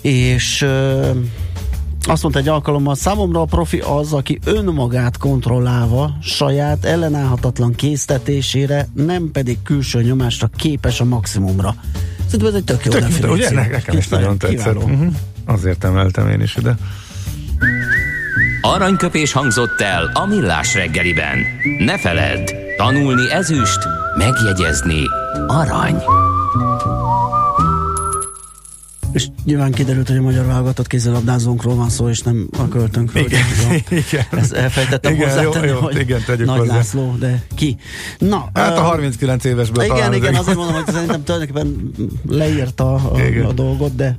És 0.00 0.62
ö, 0.62 1.10
azt 2.06 2.22
mondta 2.22 2.40
egy 2.40 2.48
alkalommal, 2.48 2.94
számomra 2.94 3.40
a 3.40 3.44
profi 3.44 3.78
az, 3.78 4.12
aki 4.12 4.38
önmagát 4.44 5.16
kontrollálva, 5.16 6.10
saját 6.22 6.84
ellenállhatatlan 6.84 7.74
késztetésére, 7.74 8.88
nem 8.94 9.30
pedig 9.32 9.62
külső 9.62 10.02
nyomásra 10.02 10.48
képes 10.56 11.00
a 11.00 11.04
maximumra. 11.04 11.74
Szerintem 12.24 12.48
ez 12.48 12.54
egy 12.54 12.64
tök 12.64 12.84
jó 12.84 12.90
Tök, 12.90 13.00
definíció. 13.00 13.32
ugye, 13.32 13.50
nekem 13.50 13.96
is 13.96 14.08
nagyon 14.08 14.38
tetszett. 14.38 14.74
Uh-huh. 14.74 15.06
Azért 15.44 15.84
emeltem 15.84 16.28
én 16.28 16.40
is 16.40 16.56
ide. 16.56 16.76
Aranyköpés 18.60 19.32
hangzott 19.32 19.80
el 19.80 20.10
a 20.14 20.26
millás 20.26 20.74
reggeliben. 20.74 21.38
Ne 21.78 21.98
feledd, 21.98 22.50
tanulni 22.76 23.32
ezüst, 23.32 23.78
megjegyezni 24.16 25.02
arany. 25.46 26.02
És 29.16 29.26
nyilván 29.44 29.72
kiderült, 29.72 30.08
hogy 30.08 30.16
a 30.16 30.22
magyar 30.22 30.46
válogatott 30.46 30.86
kézilabdázónkról 30.86 31.74
van 31.74 31.88
szó, 31.88 32.08
és 32.08 32.20
nem 32.20 32.48
a 32.58 32.68
költőnkről. 32.68 33.24
Igen, 33.24 33.42
Ugye, 33.66 33.82
igen. 33.96 34.24
Ezt 34.42 34.52
elfejtettem 34.52 35.12
Igen, 35.14 35.28
hozzátenni, 35.28 35.66
jó, 35.66 35.72
jó, 35.72 35.80
hogy 35.80 35.98
igen, 35.98 36.22
tegyük 36.26 36.46
Nagy 36.46 36.58
hozzá. 36.58 36.74
László, 36.74 37.16
de 37.18 37.42
ki? 37.54 37.76
Na, 38.18 38.50
Hát 38.54 38.78
a 38.78 38.80
ö, 38.80 38.84
39 38.84 39.44
évesből 39.44 39.84
igen, 39.84 39.96
talán 39.96 40.14
igen, 40.14 40.34
az 40.34 40.40
azért 40.40 40.56
mondom, 40.56 40.74
hogy 40.74 40.94
szerintem 40.94 41.24
tulajdonképpen 41.24 41.90
leírta 42.28 42.94
a, 42.94 43.20
Igen. 43.20 43.44
a 43.44 43.52
dolgot, 43.52 43.94
de 43.94 44.16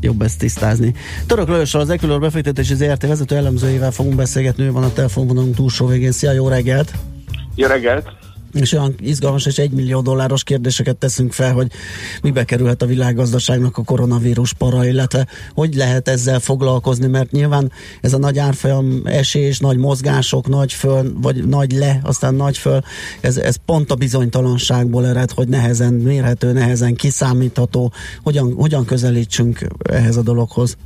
jobb 0.00 0.22
ezt 0.22 0.38
tisztázni. 0.38 0.94
Török 1.26 1.48
Lajosról 1.48 1.82
az 1.82 1.90
Equilor 1.90 2.20
befektetési 2.20 2.74
ZRT 2.74 3.06
vezető 3.06 3.36
elemzőjével 3.36 3.90
fogunk 3.90 4.16
beszélgetni, 4.16 4.64
ő 4.64 4.72
van 4.72 4.82
a 4.82 4.92
telefonvonalunk 4.92 5.54
túlsó 5.54 5.86
végén. 5.86 6.12
Szia, 6.12 6.32
jó 6.32 6.48
reggelt! 6.48 6.92
Jó 7.54 7.66
reggelt! 7.66 8.27
És 8.52 8.72
olyan 8.72 8.94
izgalmas 9.00 9.46
és 9.46 9.58
egymillió 9.58 10.00
dolláros 10.00 10.44
kérdéseket 10.44 10.96
teszünk 10.96 11.32
fel, 11.32 11.52
hogy 11.52 11.70
mibe 12.22 12.44
kerülhet 12.44 12.82
a 12.82 12.86
világgazdaságnak 12.86 13.76
a 13.78 13.82
koronavírus 13.82 14.52
para, 14.52 14.86
illetve 14.86 15.26
hogy 15.54 15.74
lehet 15.74 16.08
ezzel 16.08 16.40
foglalkozni, 16.40 17.06
mert 17.06 17.30
nyilván 17.30 17.72
ez 18.00 18.12
a 18.12 18.18
nagy 18.18 18.38
árfolyam 18.38 19.00
esés, 19.04 19.58
nagy 19.58 19.76
mozgások, 19.76 20.48
nagy 20.48 20.72
föl, 20.72 21.12
vagy 21.20 21.46
nagy 21.46 21.72
le, 21.72 22.00
aztán 22.02 22.34
nagy 22.34 22.58
föl, 22.58 22.80
ez, 23.20 23.36
ez 23.36 23.56
pont 23.66 23.90
a 23.90 23.94
bizonytalanságból 23.94 25.06
ered, 25.06 25.30
hogy 25.30 25.48
nehezen 25.48 25.94
mérhető, 25.94 26.52
nehezen 26.52 26.94
kiszámítható, 26.94 27.92
hogyan, 28.22 28.54
hogyan 28.54 28.84
közelítsünk 28.84 29.66
ehhez 29.90 30.16
a 30.16 30.22
dologhoz. 30.22 30.76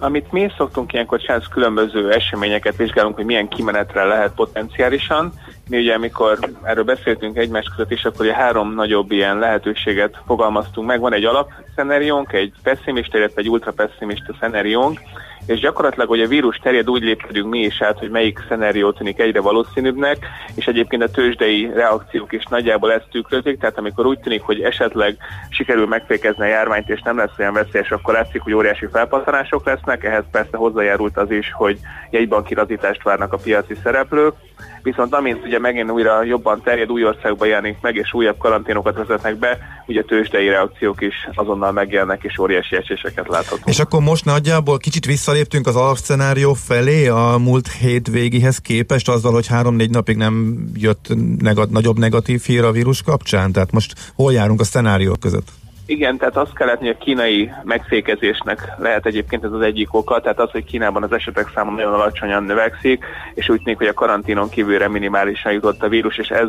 Amit 0.00 0.32
mi 0.32 0.50
szoktunk 0.56 0.92
ilyenkor 0.92 1.20
csinálni, 1.20 1.44
különböző 1.50 2.12
eseményeket 2.12 2.76
vizsgálunk, 2.76 3.14
hogy 3.14 3.24
milyen 3.24 3.48
kimenetre 3.48 4.04
lehet 4.04 4.34
potenciálisan. 4.34 5.32
Mi 5.68 5.78
ugye, 5.78 5.94
amikor 5.94 6.38
erről 6.62 6.84
beszéltünk 6.84 7.36
egymás 7.36 7.66
között 7.76 7.90
is, 7.90 8.04
akkor 8.04 8.20
ugye 8.20 8.34
három 8.34 8.74
nagyobb 8.74 9.10
ilyen 9.10 9.38
lehetőséget 9.38 10.20
fogalmaztunk 10.26 10.86
meg. 10.86 11.00
Van 11.00 11.12
egy 11.12 11.24
alapszenáriónk, 11.24 12.32
egy 12.32 12.52
pessimista, 12.62 13.18
illetve 13.18 13.40
egy 13.40 13.48
ultrapessimista 13.48 14.34
szenáriónk, 14.40 15.00
és 15.46 15.60
gyakorlatilag, 15.60 16.08
hogy 16.08 16.20
a 16.20 16.28
vírus 16.28 16.56
terjed, 16.56 16.90
úgy 16.90 17.02
lépkedünk 17.02 17.50
mi 17.50 17.58
is 17.58 17.82
át, 17.82 17.98
hogy 17.98 18.10
melyik 18.10 18.44
szenárió 18.48 18.92
tűnik 18.92 19.18
egyre 19.20 19.40
valószínűbbnek, 19.40 20.26
és 20.54 20.66
egyébként 20.66 21.02
a 21.02 21.10
tőzsdei 21.10 21.70
reakciók 21.74 22.32
is 22.32 22.44
nagyjából 22.44 22.92
ezt 22.92 23.08
tükrözik, 23.10 23.58
tehát 23.58 23.78
amikor 23.78 24.06
úgy 24.06 24.18
tűnik, 24.18 24.42
hogy 24.42 24.60
esetleg 24.60 25.16
sikerül 25.50 25.86
megfékezni 25.86 26.42
a 26.42 26.48
járványt, 26.48 26.88
és 26.88 27.00
nem 27.02 27.16
lesz 27.16 27.38
olyan 27.38 27.52
veszélyes, 27.52 27.90
akkor 27.90 28.14
látszik, 28.14 28.40
hogy 28.40 28.52
óriási 28.52 28.86
felpattanások 28.92 29.66
lesznek, 29.66 30.04
ehhez 30.04 30.24
persze 30.30 30.56
hozzájárult 30.56 31.16
az 31.16 31.30
is, 31.30 31.52
hogy 31.52 31.78
jegybanki 32.10 32.54
razítást 32.54 33.02
várnak 33.02 33.32
a 33.32 33.36
piaci 33.36 33.74
szereplők, 33.82 34.34
viszont 34.82 35.14
amint 35.14 35.44
ugye 35.44 35.58
megint 35.58 35.90
újra 35.90 36.22
jobban 36.22 36.60
terjed, 36.62 36.90
új 36.90 37.04
országba 37.04 37.44
jelenik 37.44 37.76
meg, 37.80 37.96
és 37.96 38.12
újabb 38.12 38.38
karanténokat 38.38 38.96
vezetnek 38.96 39.36
be, 39.36 39.58
ugye 39.86 40.02
tőzsdei 40.02 40.48
reakciók 40.48 41.00
is 41.00 41.28
azonnal 41.34 41.72
megjelennek, 41.72 42.22
és 42.22 42.38
óriási 42.38 42.76
eséseket 42.76 43.28
láthatunk. 43.28 43.68
És 43.68 43.78
akkor 43.78 44.00
most 44.00 44.24
nagyjából 44.24 44.78
kicsit 44.78 45.06
visszaléptünk 45.26 45.66
az 45.66 45.76
alapszenárió 45.76 46.52
felé 46.52 47.08
a 47.08 47.36
múlt 47.38 47.68
hét 47.68 48.08
végéhez 48.08 48.58
képest, 48.58 49.08
azzal, 49.08 49.32
hogy 49.32 49.46
három-négy 49.46 49.90
napig 49.90 50.16
nem 50.16 50.64
jött 50.74 51.06
negat, 51.38 51.70
nagyobb 51.70 51.98
negatív 51.98 52.42
hír 52.42 52.64
a 52.64 52.70
vírus 52.70 53.02
kapcsán? 53.02 53.52
Tehát 53.52 53.72
most 53.72 54.12
hol 54.14 54.32
járunk 54.32 54.60
a 54.60 54.64
szenáriók 54.64 55.20
között? 55.20 55.48
Igen, 55.86 56.16
tehát 56.16 56.36
azt 56.36 56.54
kell 56.54 56.66
látni, 56.66 56.86
hogy 56.86 56.96
a 57.00 57.04
kínai 57.04 57.50
megfékezésnek 57.64 58.72
lehet 58.78 59.06
egyébként 59.06 59.44
ez 59.44 59.52
az 59.52 59.60
egyik 59.60 59.94
oka, 59.94 60.20
tehát 60.20 60.40
az, 60.40 60.50
hogy 60.50 60.64
Kínában 60.64 61.02
az 61.02 61.12
esetek 61.12 61.50
száma 61.54 61.70
nagyon 61.70 61.92
alacsonyan 61.92 62.42
növekszik, 62.42 63.04
és 63.34 63.48
úgy 63.48 63.62
tűnik, 63.62 63.78
hogy 63.78 63.86
a 63.86 63.94
karanténon 63.94 64.48
kívülre 64.48 64.88
minimálisan 64.88 65.52
jutott 65.52 65.82
a 65.82 65.88
vírus, 65.88 66.18
és 66.18 66.28
ez 66.28 66.48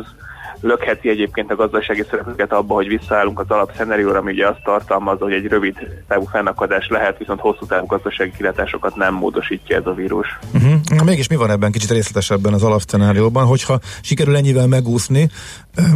lökheti 0.60 1.08
egyébként 1.08 1.50
a 1.50 1.56
gazdasági 1.56 2.04
szereplőket 2.10 2.52
abba, 2.52 2.74
hogy 2.74 2.88
visszaállunk 2.88 3.40
az 3.40 3.46
alapszenárióra, 3.48 4.18
ami 4.18 4.32
ugye 4.32 4.48
azt 4.48 4.62
tartalmazza, 4.64 5.24
hogy 5.24 5.32
egy 5.32 5.46
rövid 5.46 5.74
távú 6.08 6.24
fennakadás 6.24 6.88
lehet, 6.88 7.18
viszont 7.18 7.40
hosszú 7.40 7.66
távú 7.66 7.86
gazdasági 7.86 8.32
kilátásokat 8.36 8.96
nem 8.96 9.14
módosítja 9.14 9.76
ez 9.76 9.86
a 9.86 9.92
vírus. 9.92 10.38
Uh-huh. 10.54 11.04
Mégis 11.04 11.28
mi 11.28 11.36
van 11.36 11.50
ebben 11.50 11.72
kicsit 11.72 11.90
részletesebben 11.90 12.52
az 12.52 12.62
alapszenárióban, 12.62 13.46
hogyha 13.46 13.78
sikerül 14.00 14.36
ennyivel 14.36 14.66
megúszni, 14.66 15.28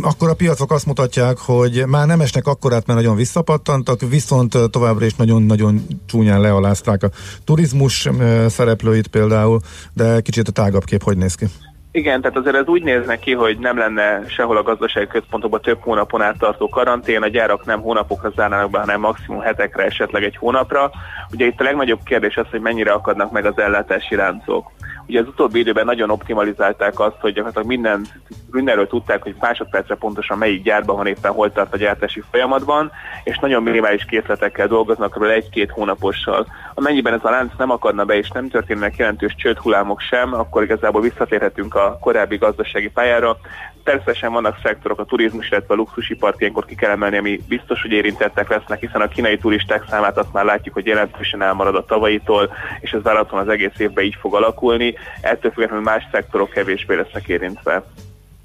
akkor 0.01 0.29
a 0.29 0.35
piacok 0.35 0.73
azt 0.73 0.87
mutatják, 0.87 1.39
hogy 1.39 1.85
már 1.87 2.07
nem 2.07 2.21
esnek 2.21 2.47
akkorát, 2.47 2.87
mert 2.87 2.99
nagyon 2.99 3.17
visszapattantak, 3.17 4.01
viszont 4.01 4.57
továbbra 4.71 5.05
is 5.05 5.15
nagyon-nagyon 5.15 5.87
csúnyán 6.07 6.41
lealázták 6.41 7.03
a 7.03 7.11
turizmus 7.45 8.09
szereplőit 8.47 9.07
például, 9.07 9.61
de 9.93 10.21
kicsit 10.21 10.49
a 10.49 10.53
tágabb 10.53 10.85
kép 10.85 11.03
hogy 11.03 11.17
néz 11.17 11.35
ki? 11.35 11.47
Igen, 11.95 12.21
tehát 12.21 12.37
azért 12.37 12.57
ez 12.57 12.67
úgy 12.67 12.83
néz 12.83 13.07
neki, 13.07 13.35
hogy 13.35 13.59
nem 13.59 13.79
lenne 13.79 14.29
sehol 14.29 14.57
a 14.57 14.63
gazdasági 14.63 15.07
központokban 15.07 15.61
több 15.61 15.81
hónapon 15.81 16.23
át 16.23 16.39
tartó 16.39 16.69
karantén, 16.69 17.23
a 17.23 17.29
gyárak 17.29 17.65
nem 17.65 17.81
hónapokra 17.81 18.31
zárnának 18.31 18.71
be, 18.71 18.79
hanem 18.79 19.01
maximum 19.01 19.41
hetekre, 19.41 19.85
esetleg 19.85 20.25
egy 20.25 20.37
hónapra. 20.37 20.91
Ugye 21.33 21.47
itt 21.47 21.61
a 21.61 21.65
legnagyobb 21.65 22.03
kérdés 22.05 22.37
az, 22.37 22.47
hogy 22.51 22.61
mennyire 22.61 22.93
akadnak 22.93 23.33
meg 23.33 23.45
az 23.47 23.59
ellátási 23.59 24.17
láncok. 24.17 24.71
Ugye 25.07 25.21
az 25.21 25.27
utóbbi 25.27 25.59
időben 25.59 25.85
nagyon 25.85 26.11
optimalizálták 26.11 27.01
azt, 27.01 27.17
hogy 27.21 27.33
gyakorlatilag 27.33 27.69
minden, 27.69 28.07
mindenről 28.51 28.87
tudták, 28.87 29.23
hogy 29.23 29.35
másodpercre 29.41 29.95
pontosan 29.95 30.39
melyik 30.39 30.63
gyárban 30.63 30.97
van 30.97 31.07
éppen 31.07 31.33
hol 31.33 31.53
tart 31.53 31.75
a 31.75 31.77
gyártási 31.77 32.23
folyamatban, 32.31 32.91
és 33.25 33.39
nagyon 33.39 33.63
minimális 33.63 34.05
készletekkel 34.05 34.67
dolgoznak, 34.67 35.13
kb. 35.13 35.23
egy-két 35.23 35.71
hónapossal. 35.71 36.47
Amennyiben 36.75 37.13
ez 37.13 37.25
a 37.25 37.31
lánc 37.31 37.53
nem 37.59 37.71
akadna 37.71 38.05
be, 38.05 38.17
és 38.17 38.31
nem 38.31 38.49
történnek 38.49 38.97
jelentős 38.97 39.35
csődhullámok 39.35 40.01
sem, 40.01 40.35
akkor 40.35 40.63
igazából 40.63 41.01
visszatérhetünk 41.01 41.75
a 41.75 41.99
korábbi 42.01 42.37
gazdasági 42.37 42.91
pályára. 42.91 43.37
Természetesen 43.85 44.33
vannak 44.33 44.59
szektorok, 44.63 44.99
a 44.99 45.05
turizmus, 45.05 45.51
illetve 45.51 45.75
a 45.75 45.77
luxusipart 45.77 46.41
ilyenkor 46.41 46.65
ki 46.65 46.75
kell 46.75 46.91
emelni, 46.91 47.17
ami 47.17 47.41
biztos, 47.49 47.83
hogy 47.83 47.93
érintettek 47.93 48.49
lesznek, 48.49 48.81
hiszen 48.81 49.01
a 49.01 49.09
kínai 49.09 49.39
turisták 49.39 49.85
számát 49.89 50.19
azt 50.19 50.33
már 50.33 50.45
látjuk, 50.45 50.75
hogy 50.75 50.87
jelentősen 50.87 51.43
elmarad 51.43 51.75
a 51.75 51.85
tavalyitól, 51.85 52.53
és 52.81 52.91
ez 52.91 53.03
várhatóan 53.03 53.43
az 53.43 53.49
egész 53.49 53.79
évben 53.79 54.05
így 54.05 54.17
fog 54.21 54.35
alakulni. 54.35 54.95
Ettől 55.21 55.51
függetlenül 55.51 55.85
más 55.85 56.05
szektorok 56.13 56.51
kevésbé 56.51 56.95
lesznek 56.95 57.29
érintve. 57.29 57.85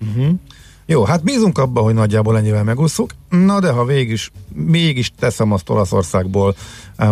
Uh-huh. 0.10 0.32
Jó, 0.90 1.04
hát 1.04 1.24
bízunk 1.24 1.58
abba, 1.58 1.82
hogy 1.82 1.94
nagyjából 1.94 2.38
ennyivel 2.38 2.64
megúszuk. 2.64 3.12
Na 3.30 3.60
de 3.60 3.72
ha 3.72 3.86
végig 3.86 4.20
mégis 4.54 5.12
teszem 5.20 5.52
azt 5.52 5.70
Olaszországból 5.70 6.56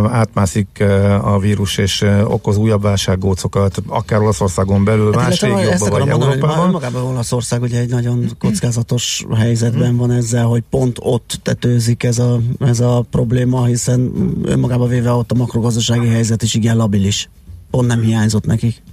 átmászik 0.04 0.84
a 1.22 1.40
vírus 1.40 1.78
és 1.78 2.06
okoz 2.24 2.58
újabb 2.58 2.82
válsággócokat, 2.82 3.82
akár 3.88 4.22
Olaszországon 4.22 4.84
belül, 4.84 5.14
Hát 5.14 5.28
más 5.30 5.42
régióban 5.42 5.90
vagy 5.90 6.06
mondani, 6.06 6.32
Európában. 6.32 6.70
magában 6.70 7.04
Olaszország 7.04 7.62
ugye 7.62 7.80
egy 7.80 7.90
nagyon 7.90 8.32
kockázatos 8.40 9.26
helyzetben 9.36 9.98
van 9.98 10.12
ezzel, 10.12 10.46
hogy 10.46 10.64
pont 10.70 10.98
ott 11.02 11.40
tetőzik 11.44 12.04
ez 12.04 12.20
a, 12.20 12.40
ez 12.60 12.80
a 12.80 13.06
probléma, 13.12 13.66
hiszen 13.66 14.12
önmagában 14.44 14.88
véve 14.88 15.12
ott 15.12 15.32
a 15.32 15.36
makrogazdasági 15.36 16.08
helyzet 16.08 16.42
is 16.44 16.54
igen 16.54 16.78
labilis. 16.78 17.30
Pont 17.72 17.88
nem 17.88 18.02
hiányzott 18.02 18.46
nekik. 18.46 18.84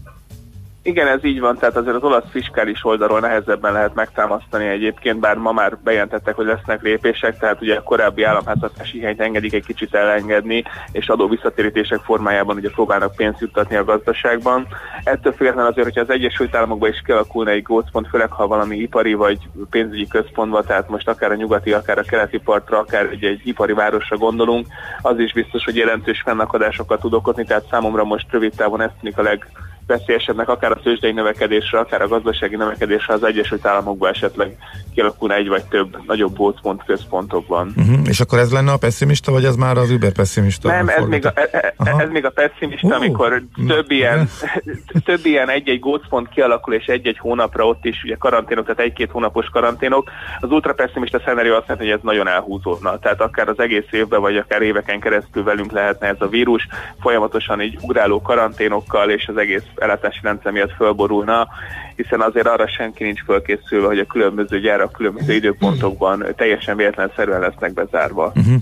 Igen, 0.84 1.08
ez 1.08 1.24
így 1.24 1.40
van, 1.40 1.56
tehát 1.56 1.76
azért 1.76 1.96
az 1.96 2.02
olasz 2.02 2.30
fiskális 2.30 2.84
oldalról 2.84 3.20
nehezebben 3.20 3.72
lehet 3.72 3.94
megtámasztani 3.94 4.66
egyébként, 4.66 5.20
bár 5.20 5.36
ma 5.36 5.52
már 5.52 5.78
bejelentettek, 5.78 6.34
hogy 6.34 6.46
lesznek 6.46 6.82
lépések, 6.82 7.38
tehát 7.38 7.60
ugye 7.60 7.74
a 7.74 7.82
korábbi 7.82 8.22
államháztartási 8.22 8.98
hiányt 8.98 9.20
engedik 9.20 9.52
egy 9.52 9.64
kicsit 9.66 9.94
elengedni, 9.94 10.64
és 10.92 11.08
adó 11.08 11.28
visszatérítések 11.28 12.00
formájában 12.00 12.56
ugye 12.56 12.70
próbálnak 12.70 13.16
pénzt 13.16 13.40
juttatni 13.40 13.76
a 13.76 13.84
gazdaságban. 13.84 14.66
Ettől 15.04 15.32
függetlenül 15.32 15.70
azért, 15.70 15.86
hogyha 15.86 16.00
az 16.00 16.10
Egyesült 16.10 16.54
Államokban 16.54 16.90
is 16.90 17.02
kialakulna 17.04 17.50
egy 17.50 17.62
gócpont, 17.62 18.08
főleg 18.08 18.30
ha 18.30 18.46
valami 18.46 18.76
ipari 18.76 19.14
vagy 19.14 19.38
pénzügyi 19.70 20.06
központban, 20.06 20.64
tehát 20.66 20.88
most 20.88 21.08
akár 21.08 21.30
a 21.30 21.34
nyugati, 21.34 21.72
akár 21.72 21.98
a 21.98 22.02
keleti 22.02 22.38
partra, 22.38 22.78
akár 22.78 23.06
egy, 23.06 23.24
egy 23.24 23.40
ipari 23.44 23.72
városra 23.72 24.16
gondolunk, 24.16 24.66
az 25.02 25.18
is 25.18 25.32
biztos, 25.32 25.64
hogy 25.64 25.76
jelentős 25.76 26.22
fennakadásokat 26.24 27.00
tud 27.00 27.14
okozni, 27.14 27.44
tehát 27.44 27.68
számomra 27.70 28.04
most 28.04 28.26
rövid 28.30 28.52
távon 28.56 28.80
ez 28.80 28.90
tűnik 29.00 29.18
a 29.18 29.22
leg 29.22 29.46
veszélyesebbnek 29.92 30.48
akár 30.48 30.70
a 30.70 30.80
tőzsdei 30.82 31.12
növekedésre, 31.12 31.78
akár 31.78 32.02
a 32.02 32.08
gazdasági 32.08 32.56
növekedésre 32.56 33.14
az 33.14 33.24
Egyesült 33.24 33.66
Államokban 33.66 34.10
esetleg 34.10 34.56
kialakulna 34.94 35.34
egy 35.34 35.48
vagy 35.48 35.64
több 35.64 35.96
nagyobb 36.06 36.36
gócpont 36.36 36.84
központokban. 36.84 37.72
Uh-huh. 37.76 37.98
És 38.08 38.20
akkor 38.20 38.38
ez 38.38 38.52
lenne 38.52 38.72
a 38.72 38.76
pessimista, 38.76 39.32
vagy 39.32 39.44
ez 39.44 39.56
már 39.56 39.76
az 39.76 39.90
über 39.90 40.12
pessimista? 40.12 40.68
Nem, 40.68 40.88
ez 40.88 41.06
még, 41.06 41.26
a, 41.26 41.32
e- 41.34 41.48
e- 41.52 41.94
ez 41.98 42.10
még 42.10 42.24
a 42.24 42.30
pessimista, 42.30 42.86
uh, 42.86 42.94
amikor 42.94 43.42
több 43.66 43.90
ilyen, 43.90 44.28
több 45.04 45.26
ilyen 45.26 45.48
egy-egy 45.48 45.80
gócpont 45.80 46.28
kialakul, 46.28 46.74
és 46.74 46.86
egy-egy 46.86 47.18
hónapra 47.18 47.66
ott 47.66 47.84
is 47.84 48.02
ugye 48.04 48.16
karanténok, 48.16 48.64
tehát 48.64 48.80
egy-két 48.80 49.10
hónapos 49.10 49.46
karanténok. 49.46 50.10
Az 50.40 50.50
ultra 50.50 50.72
pessimista 50.72 51.20
szenárió 51.24 51.54
azt 51.54 51.66
jelenti, 51.68 51.88
hogy 51.88 51.98
ez 51.98 52.04
nagyon 52.04 52.28
elhúzódna. 52.28 52.98
Tehát 52.98 53.20
akár 53.20 53.48
az 53.48 53.58
egész 53.58 53.86
évben, 53.90 54.20
vagy 54.20 54.36
akár 54.36 54.62
éveken 54.62 55.00
keresztül 55.00 55.42
velünk 55.42 55.72
lehetne 55.72 56.06
ez 56.06 56.16
a 56.18 56.28
vírus, 56.28 56.66
folyamatosan 57.00 57.60
így 57.60 57.78
ugráló 57.80 58.22
karanténokkal, 58.22 59.10
és 59.10 59.26
az 59.26 59.36
egész 59.36 59.64
ellátási 59.82 60.18
rendszer 60.22 60.52
miatt 60.52 60.72
fölborulna, 60.72 61.48
hiszen 61.96 62.20
azért 62.20 62.46
arra 62.46 62.68
senki 62.68 63.04
nincs 63.04 63.22
fölkészülve, 63.24 63.86
hogy 63.86 63.98
a 63.98 64.04
különböző 64.04 64.60
gyárak 64.60 64.92
különböző 64.92 65.32
időpontokban 65.32 66.24
teljesen 66.36 66.76
véletlenszerűen 66.76 67.40
lesznek 67.40 67.72
bezárva. 67.72 68.32
Uh-huh. 68.34 68.54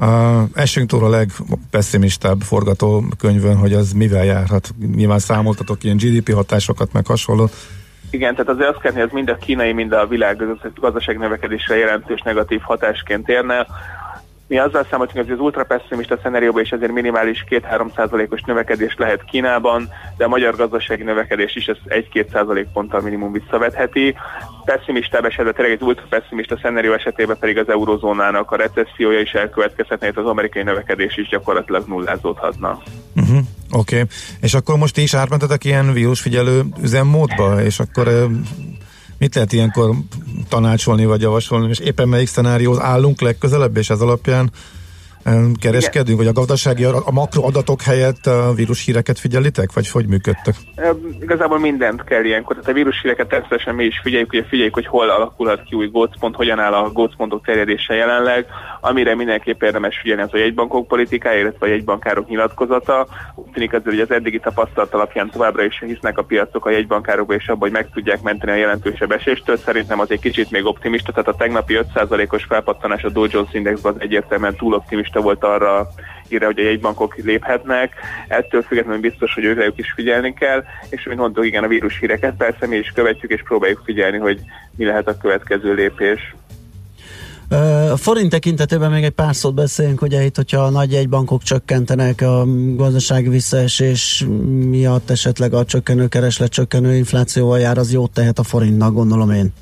Uh, 0.00 0.42
esünk 0.54 0.88
túl 0.88 1.04
a 1.04 1.08
legpesszimistább 1.08 2.40
forgatókönyvön, 2.40 3.56
hogy 3.56 3.72
az 3.72 3.92
mivel 3.92 4.24
járhat. 4.24 4.68
Nyilván 4.94 5.18
számoltatok 5.18 5.84
ilyen 5.84 5.96
GDP 5.96 6.32
hatásokat, 6.32 6.92
meg 6.92 7.06
hasonló. 7.06 7.48
Igen, 8.10 8.34
tehát 8.34 8.48
azért 8.50 8.68
azt 8.68 8.80
kell, 8.80 8.92
hogy 8.92 9.00
ez 9.00 9.12
mind 9.12 9.28
a 9.28 9.36
kínai, 9.36 9.72
mind 9.72 9.92
a 9.92 10.06
világ 10.06 10.42
gazdaság 10.80 11.18
növekedésre 11.18 11.76
jelentős 11.76 12.20
negatív 12.20 12.60
hatásként 12.60 13.28
érne. 13.28 13.66
Mi 14.48 14.58
azzal 14.58 14.86
számoltunk, 14.90 15.24
hogy 15.24 15.34
az 15.34 15.40
ultra 15.40 15.64
pessimista 15.64 16.18
szenárióban 16.22 16.62
is 16.62 16.70
ezért 16.70 16.92
minimális 16.92 17.44
2-3 17.50 17.94
százalékos 17.96 18.40
növekedés 18.46 18.94
lehet 18.98 19.24
Kínában, 19.24 19.88
de 20.16 20.24
a 20.24 20.28
magyar 20.28 20.56
gazdasági 20.56 21.02
növekedés 21.02 21.56
is 21.56 21.66
ezt 21.66 21.80
1-2 22.14 22.32
százalék 22.32 22.66
ponttal 22.72 23.00
minimum 23.00 23.32
visszavetheti. 23.32 24.14
Pessimistább 24.64 25.24
esetben, 25.24 25.54
tényleg 25.54 25.74
egy 25.74 25.82
ultra 25.82 26.04
pessimista 26.08 26.58
szenárió 26.62 26.92
esetében 26.92 27.36
pedig 27.38 27.58
az 27.58 27.68
eurozónának 27.68 28.50
a 28.50 28.56
recessziója 28.56 29.20
is 29.20 29.32
elkövetkezhetne, 29.32 30.12
az 30.14 30.26
amerikai 30.26 30.62
növekedés 30.62 31.16
is 31.16 31.28
gyakorlatilag 31.28 31.86
nullázódhatna. 31.86 32.82
Uh-huh. 33.16 33.38
Oké, 33.70 33.94
okay. 33.94 34.06
és 34.40 34.54
akkor 34.54 34.76
most 34.76 34.94
ti 34.94 35.02
is 35.02 35.14
átmentetek 35.14 35.64
ilyen 35.64 35.92
vírusfigyelő 35.92 36.62
üzemmódba, 36.82 37.62
és 37.62 37.78
akkor 37.78 38.28
Mit 39.18 39.34
lehet 39.34 39.52
ilyenkor 39.52 39.94
tanácsolni 40.48 41.04
vagy 41.04 41.20
javasolni, 41.20 41.68
és 41.68 41.78
éppen 41.78 42.08
melyik 42.08 42.28
szenárióhoz 42.28 42.80
állunk 42.80 43.20
legközelebb, 43.20 43.76
és 43.76 43.90
ez 43.90 44.00
alapján 44.00 44.50
kereskedünk, 45.60 46.18
vagy 46.18 46.26
a 46.26 46.32
gazdasági, 46.32 46.84
a 46.84 47.10
makroadatok 47.12 47.82
helyett 47.82 48.26
a 48.26 48.52
vírushíreket 48.54 49.18
figyelitek, 49.18 49.72
vagy 49.72 49.90
hogy 49.90 50.06
működtek? 50.06 50.54
Igazából 51.20 51.58
mindent 51.58 52.04
kell 52.04 52.24
ilyenkor, 52.24 52.56
tehát 52.56 52.70
a 52.70 52.74
vírushíreket 52.74 53.28
természetesen 53.28 53.74
mi 53.74 53.84
is 53.84 54.00
figyeljük, 54.02 54.32
ugye 54.32 54.44
figyeljük, 54.48 54.74
hogy 54.74 54.86
hol 54.86 55.10
alakulhat 55.10 55.62
ki 55.62 55.74
új 55.74 55.86
gócpont, 55.86 56.34
hogyan 56.34 56.58
áll 56.58 56.72
a 56.72 56.90
gócpontok 56.92 57.44
terjedése 57.44 57.94
jelenleg, 57.94 58.46
amire 58.80 59.14
mindenképp 59.14 59.62
érdemes 59.62 59.98
figyelni 60.02 60.22
az 60.22 60.34
a 60.34 60.38
jegybankok 60.38 60.86
politikája, 60.86 61.40
illetve 61.40 61.66
a 61.66 61.70
jegybankárok 61.70 62.28
nyilatkozata. 62.28 63.06
Úgy 63.34 63.50
tűnik 63.52 63.72
azért, 63.72 63.94
hogy 63.94 64.00
az 64.00 64.10
eddigi 64.10 64.38
tapasztalat 64.38 64.94
alapján 64.94 65.30
továbbra 65.30 65.64
is 65.64 65.82
hisznek 65.86 66.18
a 66.18 66.22
piacok 66.22 66.66
a 66.66 66.70
jegybankárokba, 66.70 67.34
és 67.34 67.46
abban, 67.46 67.60
hogy 67.60 67.70
meg 67.70 67.90
tudják 67.94 68.22
menteni 68.22 68.52
a 68.52 68.60
jelentősebb 68.60 69.12
eséstől. 69.12 69.56
Szerintem 69.56 70.00
az 70.00 70.10
egy 70.10 70.20
kicsit 70.20 70.50
még 70.50 70.64
optimista, 70.64 71.12
tehát 71.12 71.28
a 71.28 71.34
tegnapi 71.34 71.78
5%-os 71.94 72.44
felpattanás 72.44 73.02
a 73.02 73.10
Dow 73.10 73.26
Jones 73.30 73.52
Indexben 73.52 73.94
az 73.94 74.00
egyértelműen 74.00 74.56
túl 74.56 74.74
optimista 74.74 75.07
optimista 75.08 75.20
volt 75.20 75.44
arra 75.44 75.88
írja, 76.28 76.46
hogy 76.46 76.58
a 76.58 76.62
jegybankok 76.62 77.16
léphetnek. 77.16 77.94
Ettől 78.28 78.62
függetlenül 78.62 79.00
biztos, 79.00 79.34
hogy 79.34 79.44
ők 79.44 79.78
is 79.78 79.92
figyelni 79.92 80.34
kell, 80.34 80.64
és 80.88 81.04
mint 81.04 81.18
mondtuk, 81.18 81.46
igen, 81.46 81.64
a 81.64 81.68
vírus 81.68 81.98
híreket 81.98 82.34
persze 82.36 82.66
mi 82.66 82.76
is 82.76 82.92
követjük, 82.94 83.30
és 83.30 83.42
próbáljuk 83.42 83.82
figyelni, 83.84 84.18
hogy 84.18 84.40
mi 84.76 84.84
lehet 84.84 85.08
a 85.08 85.16
következő 85.16 85.74
lépés. 85.74 86.34
A 87.92 87.96
forint 87.96 88.30
tekintetében 88.30 88.90
még 88.90 89.04
egy 89.04 89.10
pár 89.10 89.34
szót 89.34 89.54
beszéljünk, 89.54 90.02
ugye 90.02 90.24
itt, 90.24 90.36
hogyha 90.36 90.60
a 90.60 90.70
nagy 90.70 90.92
jegybankok 90.92 91.42
csökkentenek 91.42 92.20
a 92.20 92.44
gazdasági 92.76 93.28
visszaesés 93.28 94.26
miatt 94.68 95.10
esetleg 95.10 95.52
a 95.54 95.64
csökkenő 95.64 96.06
kereslet, 96.06 96.50
csökkenő 96.50 96.94
inflációval 96.94 97.58
jár, 97.58 97.78
az 97.78 97.92
jót 97.92 98.10
tehet 98.10 98.38
a 98.38 98.42
forintnak, 98.42 98.92
gondolom 98.92 99.30
én. 99.30 99.52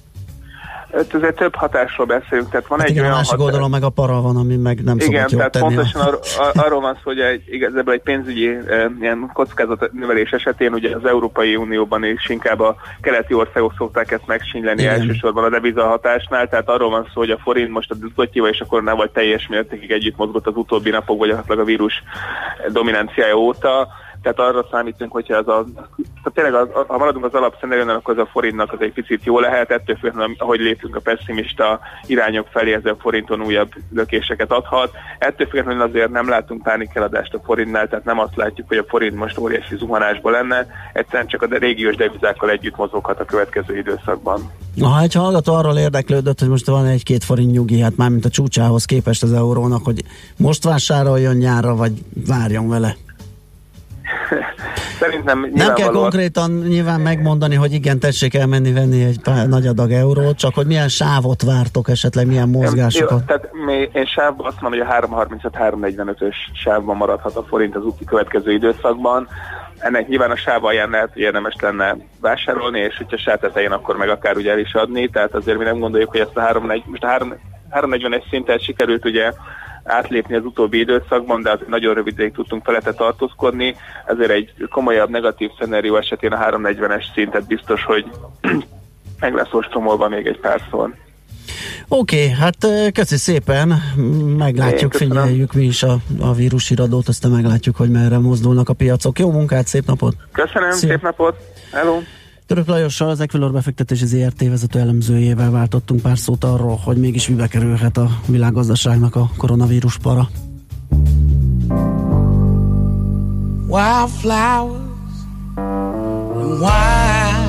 Hát 0.96 1.14
ezért 1.14 1.36
több 1.36 1.54
hatásról 1.54 2.06
beszélünk. 2.06 2.50
Tehát 2.50 2.66
van 2.66 2.78
hát 2.78 2.88
egy 2.88 2.92
igen, 2.94 3.04
olyan 3.04 3.16
a 3.16 3.18
másik 3.18 3.40
oldalon 3.40 3.70
meg 3.70 3.82
a 3.82 3.88
para 3.88 4.20
van, 4.20 4.36
ami 4.36 4.56
meg 4.56 4.84
nem 4.84 4.96
Igen, 4.98 5.26
tehát 5.28 5.50
tenni 5.50 5.64
pontosan 5.64 6.00
ar- 6.00 6.26
arról 6.64 6.80
van 6.80 6.94
szó, 6.94 7.00
hogy 7.02 7.20
egy, 7.20 7.42
igazából 7.46 7.92
egy 7.92 8.02
pénzügyi 8.02 8.48
e, 8.48 8.90
ilyen 9.00 9.32
növelés 9.92 10.30
esetén 10.30 10.72
ugye 10.72 10.96
az 10.96 11.04
Európai 11.04 11.56
Unióban 11.56 12.04
is 12.04 12.28
inkább 12.28 12.60
a 12.60 12.76
keleti 13.00 13.34
országok 13.34 13.74
szokták 13.76 14.10
ezt 14.10 14.26
megsínyleni 14.26 14.82
igen. 14.82 14.94
elsősorban 14.94 15.44
a 15.44 15.48
devizahatásnál, 15.48 16.48
tehát 16.48 16.68
arról 16.68 16.90
van 16.90 17.04
szó, 17.04 17.20
hogy 17.20 17.30
a 17.30 17.38
forint 17.38 17.70
most 17.70 17.90
a 17.90 17.94
dutotyival 17.94 18.50
és 18.50 18.60
a 18.60 18.66
koronával 18.66 19.10
teljes 19.12 19.46
mértékig 19.46 19.90
együtt 19.90 20.16
mozgott 20.16 20.46
az 20.46 20.56
utóbbi 20.56 20.90
napok, 20.90 21.18
vagy 21.18 21.58
a 21.58 21.64
vírus 21.64 22.02
dominanciája 22.72 23.38
óta 23.38 23.88
tehát 24.26 24.50
arra 24.52 24.66
számítunk, 24.70 25.12
hogyha 25.12 25.36
ez 25.36 25.46
a, 25.46 25.64
tehát 25.96 26.34
tényleg 26.34 26.54
az, 26.54 26.68
ha 26.86 26.98
maradunk 26.98 27.24
az 27.24 27.34
alapszenerőnál, 27.34 27.96
akkor 27.96 28.18
az 28.18 28.26
a 28.26 28.30
forintnak 28.32 28.72
az 28.72 28.78
egy 28.80 28.92
picit 28.92 29.24
jó 29.24 29.40
lehet, 29.40 29.70
ettől 29.70 29.96
függően, 29.96 30.34
ahogy 30.38 30.60
lépünk 30.60 30.96
a 30.96 31.00
pessimista 31.00 31.80
irányok 32.06 32.46
felé, 32.50 32.72
ez 32.72 32.84
a 32.84 32.96
forinton 32.98 33.42
újabb 33.42 33.70
lökéseket 33.92 34.52
adhat. 34.52 34.90
Ettől 35.18 35.46
függően 35.46 35.80
azért 35.80 36.10
nem 36.10 36.28
látunk 36.28 36.62
pánikeladást 36.62 37.34
a 37.34 37.40
forintnál, 37.44 37.88
tehát 37.88 38.04
nem 38.04 38.18
azt 38.18 38.36
látjuk, 38.36 38.68
hogy 38.68 38.76
a 38.76 38.84
forint 38.88 39.16
most 39.16 39.38
óriási 39.38 39.76
zuhanásban 39.76 40.32
lenne, 40.32 40.66
egyszerűen 40.92 41.26
csak 41.26 41.42
a 41.42 41.46
régiós 41.50 41.96
devizákkal 41.96 42.50
együtt 42.50 42.76
mozoghat 42.76 43.20
a 43.20 43.24
következő 43.24 43.76
időszakban. 43.76 44.50
Ha 44.80 45.00
egy 45.00 45.14
hallgató 45.14 45.54
arról 45.54 45.76
érdeklődött, 45.76 46.38
hogy 46.40 46.48
most 46.48 46.66
van 46.66 46.86
egy-két 46.86 47.24
forint 47.24 47.52
nyugi, 47.52 47.80
hát 47.80 47.96
már 47.96 48.10
mint 48.10 48.24
a 48.24 48.28
csúcsához 48.28 48.84
képest 48.84 49.22
az 49.22 49.32
eurónak, 49.32 49.84
hogy 49.84 50.04
most 50.36 50.64
vásároljon 50.64 51.36
nyárra, 51.36 51.74
vagy 51.74 51.92
várjon 52.26 52.68
vele? 52.68 52.96
Szerintem 55.00 55.50
Nem 55.54 55.74
kell 55.74 55.88
konkrétan 55.88 56.50
nyilván 56.50 57.00
megmondani, 57.00 57.54
hogy 57.54 57.72
igen, 57.72 57.98
tessék 57.98 58.34
elmenni 58.34 58.72
venni 58.72 59.04
egy 59.04 59.20
pár, 59.22 59.48
nagy 59.48 59.66
adag 59.66 59.90
eurót, 59.90 60.36
csak 60.36 60.54
hogy 60.54 60.66
milyen 60.66 60.88
sávot 60.88 61.42
vártok 61.42 61.88
esetleg, 61.88 62.26
milyen 62.26 62.48
mozgásokat. 62.48 63.10
Jó, 63.10 63.26
tehát 63.26 63.48
mi, 63.52 63.88
én 63.92 64.06
sávban 64.06 64.46
azt 64.46 64.60
mondom, 64.60 64.80
hogy 64.80 64.88
a 64.88 65.06
335-345-ös 65.06 66.34
sávban 66.52 66.96
maradhat 66.96 67.36
a 67.36 67.42
forint 67.42 67.76
az 67.76 67.84
úti 67.84 68.04
következő 68.04 68.52
időszakban. 68.52 69.28
Ennek 69.78 70.08
nyilván 70.08 70.30
a 70.30 70.36
sáv 70.36 70.64
alján 70.64 70.90
lehet, 70.90 71.12
hogy 71.12 71.22
érdemes 71.22 71.54
lenne 71.60 71.96
vásárolni, 72.20 72.80
és 72.80 72.96
hogyha 72.96 73.18
sáv 73.18 73.38
tetején, 73.38 73.72
akkor 73.72 73.96
meg 73.96 74.08
akár 74.08 74.36
ugye 74.36 74.50
el 74.50 74.58
is 74.58 74.74
adni, 74.74 75.08
tehát 75.08 75.34
azért 75.34 75.58
mi 75.58 75.64
nem 75.64 75.78
gondoljuk, 75.78 76.10
hogy 76.10 76.20
ezt 76.20 76.36
a 76.36 76.40
340, 76.40 76.90
most 76.90 77.04
a 77.04 77.06
341 77.70 78.22
szinten 78.30 78.58
sikerült 78.58 79.04
ugye 79.04 79.32
átlépni 79.86 80.34
az 80.34 80.44
utóbbi 80.44 80.78
időszakban, 80.78 81.42
de 81.42 81.50
azért 81.50 81.68
nagyon 81.68 81.94
rövid 81.94 82.12
ideig 82.12 82.32
tudtunk 82.32 82.64
felette 82.64 82.92
tartózkodni, 82.92 83.76
ezért 84.06 84.30
egy 84.30 84.52
komolyabb 84.70 85.10
negatív 85.10 85.50
szenárió 85.58 85.96
esetén 85.96 86.32
a 86.32 86.50
340-es 86.50 87.04
szintet 87.14 87.46
biztos, 87.46 87.84
hogy 87.84 88.04
meg 89.20 89.34
lesz 89.34 89.52
ostromolva 89.52 90.08
még 90.08 90.26
egy 90.26 90.40
párszor. 90.40 90.94
Oké, 91.88 92.22
okay, 92.22 92.28
hát 92.28 92.56
köszi 92.92 93.16
szépen, 93.16 93.68
meglátjuk, 94.38 94.92
figyeljük 94.92 95.52
mi 95.52 95.64
is 95.64 95.82
a, 95.82 95.96
a 96.20 96.32
vírusiradót, 96.32 97.08
aztán 97.08 97.30
meglátjuk, 97.30 97.76
hogy 97.76 97.90
merre 97.90 98.18
mozdulnak 98.18 98.68
a 98.68 98.72
piacok. 98.72 99.18
Jó 99.18 99.30
munkát, 99.30 99.66
szép 99.66 99.86
napot! 99.86 100.14
Köszönöm, 100.32 100.70
Szia. 100.70 100.88
szép 100.88 101.02
napot! 101.02 101.36
Hello! 101.72 102.00
Török 102.46 102.66
Lajossal, 102.66 103.08
az 103.08 103.20
Equilor 103.20 103.52
befektetési 103.52 104.06
ZRT 104.06 104.48
vezető 104.48 104.78
elemzőjével 104.78 105.50
váltottunk 105.50 106.00
pár 106.00 106.18
szót 106.18 106.44
arról, 106.44 106.80
hogy 106.84 106.96
mégis 106.96 107.28
mibe 107.28 107.46
kerülhet 107.46 107.96
a 107.96 108.20
világgazdaságnak 108.26 109.16
a 109.16 109.30
koronavírus 109.36 109.98
para. 109.98 110.28
Wildflowers 113.68 114.86
and 115.56 116.60
wine 116.60 117.46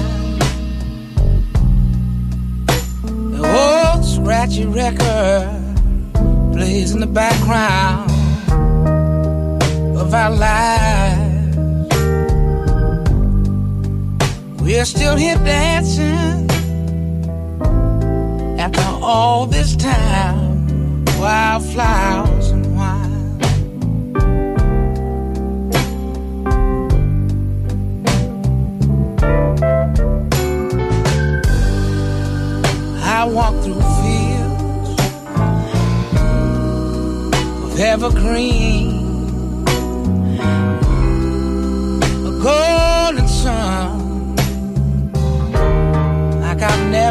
The 3.32 3.42
old 3.42 4.04
scratchy 4.04 4.66
record 4.66 5.50
plays 6.52 6.92
in 6.92 7.00
the 7.00 7.08
background 7.08 8.10
of 9.96 10.14
our 10.14 10.32
lives 10.32 11.27
We're 14.68 14.84
still 14.84 15.16
here 15.16 15.38
dancing 15.38 16.52
after 18.60 18.82
all 19.02 19.46
this 19.46 19.78
time. 19.78 21.06
Wildflowers 21.18 22.52
and 22.52 22.76
wine. 22.76 23.42
I 33.06 33.24
walk 33.24 33.56
through 33.64 33.86
fields 34.02 35.00
of 37.64 37.80
evergreen, 37.80 38.87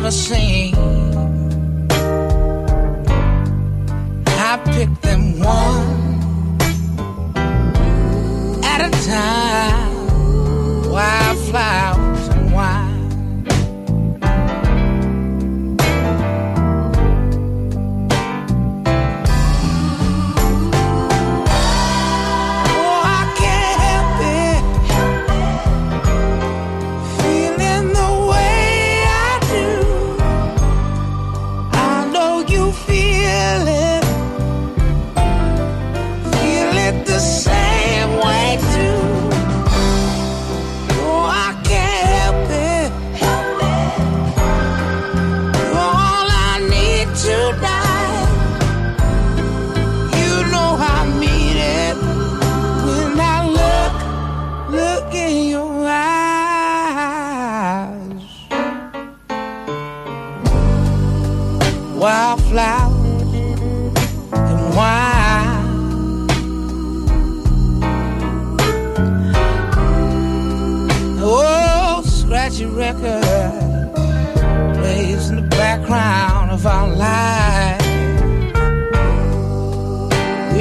never 0.07 0.13
seen. 0.13 0.76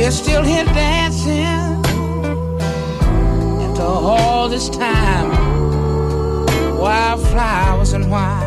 We're 0.06 0.12
still 0.12 0.44
here 0.44 0.66
dancing 0.66 1.42
after 3.64 3.82
all 3.82 4.48
this 4.48 4.70
time. 4.70 5.32
Wildflowers 6.78 7.94
and 7.94 8.12
wine. 8.12 8.45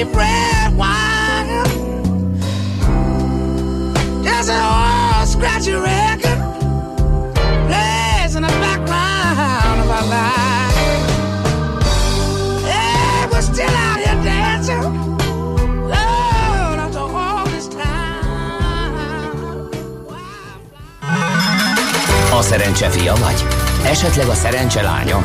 Cheap 0.00 0.14
red 0.14 0.76
wine. 0.76 1.48
There's 4.22 4.48
an 4.48 4.60
old 4.60 5.28
scratchy 5.28 5.72
record 5.72 6.38
plays 7.68 8.34
in 8.34 8.42
the 8.42 8.54
background 8.64 9.80
of 9.80 9.90
our 9.90 10.06
life. 10.08 11.04
Hey, 12.64 13.26
we're 13.30 13.42
still 13.42 13.68
out 13.68 14.00
here 14.00 14.22
dancing. 14.24 15.08
A 22.32 22.42
szerencse 22.42 22.88
fia 22.88 23.14
vagy? 23.14 23.44
Esetleg 23.84 24.28
a 24.28 24.34
szerencse 24.34 24.82
lánya? 24.82 25.22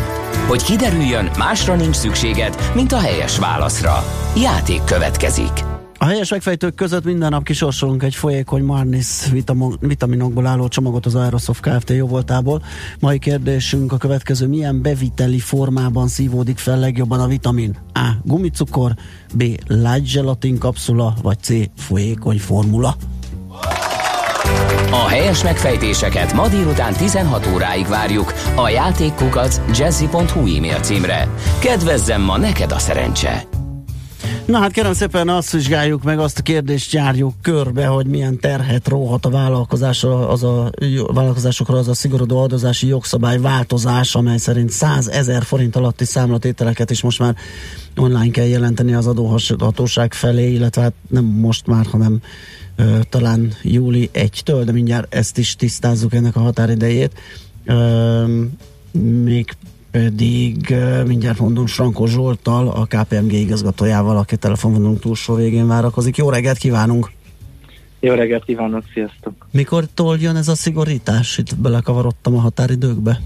Hogy 0.47 0.63
kiderüljön, 0.63 1.29
másra 1.37 1.75
nincs 1.75 1.95
szükséged, 1.95 2.71
mint 2.73 2.91
a 2.91 2.99
helyes 2.99 3.39
válaszra. 3.39 4.03
Játék 4.41 4.83
következik. 4.83 5.63
A 5.97 6.05
helyes 6.05 6.29
megfejtők 6.29 6.75
között 6.75 7.03
minden 7.03 7.29
nap 7.29 7.43
kisorsolunk 7.43 8.03
egy 8.03 8.15
folyékony 8.15 8.63
Marnis 8.63 9.07
vitamo- 9.31 9.77
vitaminokból 9.79 10.45
álló 10.45 10.67
csomagot 10.67 11.05
az 11.05 11.15
Aerosoft 11.15 11.61
Kft. 11.61 11.89
jóvoltából. 11.89 12.63
Mai 12.99 13.19
kérdésünk 13.19 13.91
a 13.91 13.97
következő, 13.97 14.47
milyen 14.47 14.81
beviteli 14.81 15.39
formában 15.39 16.07
szívódik 16.07 16.57
fel 16.57 16.79
legjobban 16.79 17.19
a 17.19 17.27
vitamin? 17.27 17.77
A. 17.93 18.09
Gumicukor, 18.23 18.93
B. 19.33 19.43
Light 19.67 20.11
gelatin 20.13 20.57
kapszula, 20.57 21.13
vagy 21.21 21.37
C. 21.41 21.49
Folyékony 21.77 22.39
formula. 22.39 22.95
A 24.91 25.07
helyes 25.07 25.43
megfejtéseket 25.43 26.33
ma 26.33 26.47
délután 26.47 26.93
16 26.93 27.49
óráig 27.53 27.87
várjuk 27.87 28.33
a 28.55 28.69
játékkukac 28.69 29.61
jazzy.hu 29.77 30.55
e-mail 30.55 30.79
címre. 30.79 31.29
Kedvezzem 31.59 32.21
ma 32.21 32.37
neked 32.37 32.71
a 32.71 32.79
szerencse! 32.79 33.54
Na 34.45 34.59
hát 34.59 34.71
kérem 34.71 34.93
szépen 34.93 35.29
azt 35.29 35.51
vizsgáljuk 35.51 36.03
meg, 36.03 36.19
azt 36.19 36.39
a 36.39 36.41
kérdést 36.41 36.93
járjuk 36.93 37.33
körbe, 37.41 37.85
hogy 37.85 38.05
milyen 38.07 38.39
terhet 38.39 38.87
róhat 38.87 39.25
a 39.25 39.29
vállalkozásra, 39.29 40.29
az 40.29 40.43
a 40.43 40.71
jó- 40.79 41.05
vállalkozásokra 41.05 41.77
az 41.77 41.87
a 41.87 41.93
szigorodó 41.93 42.41
adózási 42.41 42.87
jogszabály 42.87 43.39
változás, 43.39 44.15
amely 44.15 44.37
szerint 44.37 44.69
100 44.69 45.07
ezer 45.07 45.43
forint 45.43 45.75
alatti 45.75 46.05
számlatételeket 46.05 46.91
is 46.91 47.01
most 47.01 47.19
már 47.19 47.35
online 47.95 48.31
kell 48.31 48.45
jelenteni 48.45 48.93
az 48.93 49.07
adóhatóság 49.07 50.13
felé, 50.13 50.51
illetve 50.51 50.81
hát 50.81 50.93
nem 51.09 51.25
most 51.25 51.67
már, 51.67 51.85
hanem 51.85 52.21
ö, 52.75 52.99
talán 53.09 53.53
júli 53.61 54.09
1-től, 54.13 54.61
de 54.65 54.71
mindjárt 54.71 55.15
ezt 55.15 55.37
is 55.37 55.55
tisztázzuk 55.55 56.13
ennek 56.13 56.35
a 56.35 56.39
határidejét. 56.39 57.13
Ö, 57.65 58.23
még 59.23 59.55
pedig 60.01 60.75
mindjárt 61.07 61.39
mondom 61.39 61.65
Frankó 61.65 62.05
Zsolttal, 62.05 62.67
a 62.67 62.85
KPMG 62.85 63.31
igazgatójával, 63.33 64.17
aki 64.17 64.37
telefonvonunk 64.37 64.99
túlsó 64.99 65.35
végén 65.35 65.67
várakozik. 65.67 66.17
Jó 66.17 66.29
reggelt 66.29 66.57
kívánunk! 66.57 67.11
Jó 67.99 68.13
reggelt 68.13 68.43
kívánok, 68.45 68.83
sziasztok! 68.93 69.47
Mikor 69.51 69.85
jön 70.19 70.35
ez 70.35 70.47
a 70.47 70.55
szigorítás? 70.55 71.37
Itt 71.37 71.57
belekavarodtam 71.57 72.35
a 72.35 72.39
határidőkbe. 72.39 73.19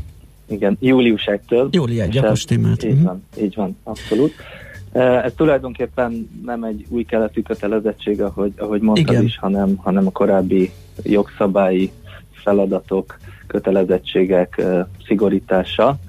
Igen, 0.49 0.77
július 0.79 1.23
1-től. 1.25 1.69
Júli 1.71 2.01
1, 2.01 2.15
És 2.15 2.21
akkor 2.21 2.37
stimmelt. 2.37 2.83
Így 2.83 2.95
Mhm. 2.95 3.03
van, 3.03 3.23
így 3.41 3.55
van, 3.55 3.77
abszolút. 3.83 4.33
Ez 4.91 5.31
tulajdonképpen 5.35 6.29
nem 6.45 6.63
egy 6.63 6.85
új 6.89 7.03
keletű 7.03 7.41
kötelezettség, 7.41 8.21
ahogy, 8.21 8.53
ahogy 8.57 8.81
mondtad 8.81 9.13
Igen. 9.13 9.23
is, 9.25 9.37
hanem, 9.37 9.75
hanem 9.75 10.07
a 10.07 10.11
korábbi 10.11 10.71
jogszabályi 11.03 11.91
feladatok, 12.31 13.19
kötelezettségek 13.47 14.61
szigorítása. 15.07 15.99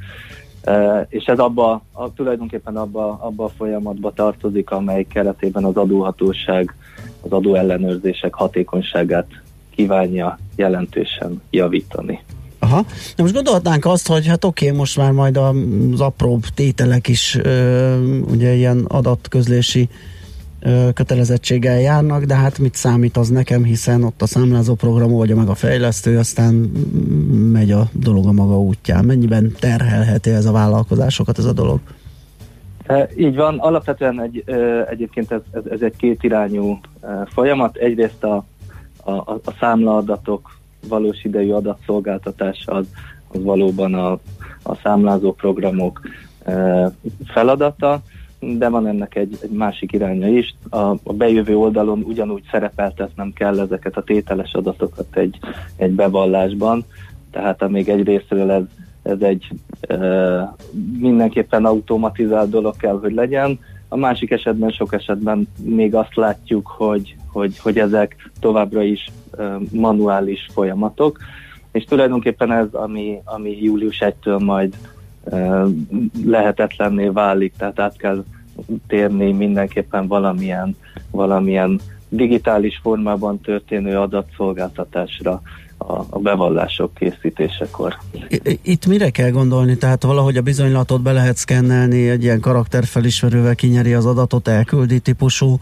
És 1.09 1.25
ez 1.25 1.39
abba, 1.39 1.83
a, 1.93 2.13
tulajdonképpen 2.13 2.77
abba, 2.77 3.19
abba 3.21 3.45
a 3.45 3.49
folyamatba 3.49 4.13
tartozik, 4.13 4.71
amely 4.71 5.05
keretében 5.05 5.65
az 5.65 5.77
adóhatóság 5.77 6.75
az 7.21 7.33
adóellenőrzések 7.33 8.35
hatékonyságát 8.35 9.27
kívánja 9.75 10.39
jelentősen 10.57 11.43
javítani. 11.51 12.23
Aha. 12.59 12.85
Na 13.17 13.23
most 13.23 13.35
gondolhatnánk 13.35 13.85
azt, 13.85 14.07
hogy 14.07 14.27
hát 14.27 14.45
oké, 14.45 14.71
most 14.71 14.97
már 14.97 15.13
majd 15.13 15.37
az 15.37 16.01
apróbb 16.01 16.43
tételek 16.55 17.09
is 17.09 17.39
ö, 17.43 18.19
ugye 18.21 18.53
ilyen 18.53 18.85
adatközlési 18.89 19.89
ö, 19.91 20.20
kötelezettséggel 20.95 21.81
járnak, 21.81 22.25
de 22.25 22.35
hát 22.35 22.59
mit 22.59 22.75
számít 22.75 23.17
az 23.17 23.29
nekem, 23.29 23.65
hiszen 23.65 24.03
ott 24.03 24.23
a 24.23 24.27
számlázó 24.27 24.75
program 24.75 25.13
oldja 25.13 25.37
meg 25.37 25.49
a 25.49 25.55
fejlesztő, 25.55 26.19
aztán 26.19 26.55
megy 27.53 27.71
a 27.71 27.89
dolog 27.93 28.27
a 28.27 28.33
maga 28.33 28.61
útján. 28.61 29.05
Mennyiben 29.05 29.53
terhelheti 29.59 30.31
ez 30.31 30.45
a 30.45 30.53
vállalkozásokat 30.53 31.39
ez 31.39 31.45
a 31.45 31.53
dolog? 31.53 31.81
Így 33.17 33.37
van, 33.37 33.59
alapvetően 33.59 34.23
egy, 34.23 34.45
egyébként 34.91 35.33
ez, 35.33 35.41
ez, 35.51 35.63
ez 35.71 35.81
egy 35.81 35.97
kétirányú 35.97 36.81
folyamat. 37.27 37.77
Egyrészt 37.77 38.25
a, 38.25 38.45
a, 39.05 39.13
a 39.31 39.55
számlaadatok 39.61 40.59
valós 40.89 41.25
idejű 41.25 41.51
adatszolgáltatása 41.51 42.73
az, 42.73 42.87
az 43.29 43.43
valóban 43.43 43.95
a, 43.95 44.13
a 44.63 44.75
számlázó 44.83 45.33
programok 45.33 46.01
feladata, 47.27 48.03
de 48.41 48.69
van 48.69 48.87
ennek 48.87 49.15
egy, 49.15 49.39
egy 49.43 49.51
másik 49.51 49.93
iránya 49.93 50.29
is. 50.29 50.55
A, 50.71 50.79
a 50.79 51.13
bejövő 51.13 51.57
oldalon 51.57 52.03
ugyanúgy 52.03 52.43
szerepeltetnem 52.51 53.33
kell 53.33 53.61
ezeket 53.61 53.97
a 53.97 54.03
tételes 54.03 54.53
adatokat 54.53 55.17
egy, 55.17 55.39
egy 55.77 55.91
bevallásban, 55.91 56.85
tehát 57.31 57.63
amíg 57.63 57.89
egy 57.89 58.05
részről 58.05 58.51
ez, 58.51 58.63
ez 59.03 59.21
egy 59.21 59.49
e, 59.81 59.97
mindenképpen 60.99 61.65
automatizált 61.65 62.51
dolog 62.51 62.77
kell, 62.77 62.99
hogy 62.99 63.13
legyen, 63.13 63.59
a 63.89 63.97
másik 63.97 64.31
esetben 64.31 64.71
sok 64.71 64.95
esetben 64.95 65.49
még 65.63 65.95
azt 65.95 66.15
látjuk, 66.15 66.67
hogy, 66.67 67.17
hogy, 67.33 67.59
hogy 67.59 67.79
ezek 67.79 68.31
továbbra 68.41 68.83
is 68.83 69.11
e, 69.39 69.57
manuális 69.71 70.49
folyamatok, 70.53 71.19
és 71.73 71.85
tulajdonképpen 71.85 72.53
ez, 72.53 72.67
ami, 72.73 73.21
ami 73.25 73.63
július 73.63 74.03
1-től 74.05 74.45
majd 74.45 74.77
lehetetlenné 76.25 77.09
válik, 77.09 77.53
tehát 77.57 77.81
át 77.81 77.97
kell 77.97 78.25
térni 78.87 79.33
mindenképpen 79.33 80.07
valamilyen, 80.07 80.77
valamilyen 81.11 81.81
digitális 82.09 82.79
formában 82.83 83.41
történő 83.41 83.99
adatszolgáltatásra 83.99 85.43
a, 85.79 86.19
bevallások 86.19 86.95
készítésekor. 86.95 87.97
Itt 88.63 88.87
mire 88.87 89.11
kell 89.11 89.31
gondolni? 89.31 89.77
Tehát 89.77 90.03
valahogy 90.03 90.37
a 90.37 90.43
bizonylatot 90.43 91.03
be 91.03 91.13
lehet 91.13 91.37
szkennelni, 91.37 92.09
egy 92.09 92.23
ilyen 92.23 92.41
karakterfelismerővel 92.41 93.55
kinyeri 93.55 93.93
az 93.95 94.07
adatot, 94.07 94.49
elküldi 94.49 94.99
típusú 94.99 95.59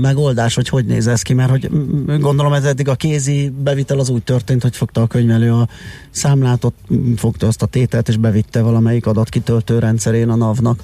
megoldás, 0.00 0.54
hogy 0.54 0.68
hogy 0.68 0.84
néz 0.84 1.06
ez 1.06 1.22
ki, 1.22 1.34
mert 1.34 1.50
hogy 1.50 1.70
mm, 1.74 2.20
gondolom 2.20 2.52
ez 2.52 2.64
eddig 2.64 2.88
a 2.88 2.94
kézi 2.94 3.52
bevitel 3.62 3.98
az 3.98 4.08
úgy 4.08 4.22
történt, 4.22 4.62
hogy 4.62 4.76
fogta 4.76 5.02
a 5.02 5.06
könyvelő 5.06 5.52
a 5.52 5.68
számlátot, 6.10 6.74
mm, 6.94 7.12
fogta 7.12 7.46
azt 7.46 7.62
a 7.62 7.66
tételt 7.66 8.08
és 8.08 8.16
bevitte 8.16 8.62
valamelyik 8.62 9.06
adatkitöltő 9.06 9.78
rendszerén 9.78 10.28
a 10.28 10.36
NAV-nak. 10.36 10.82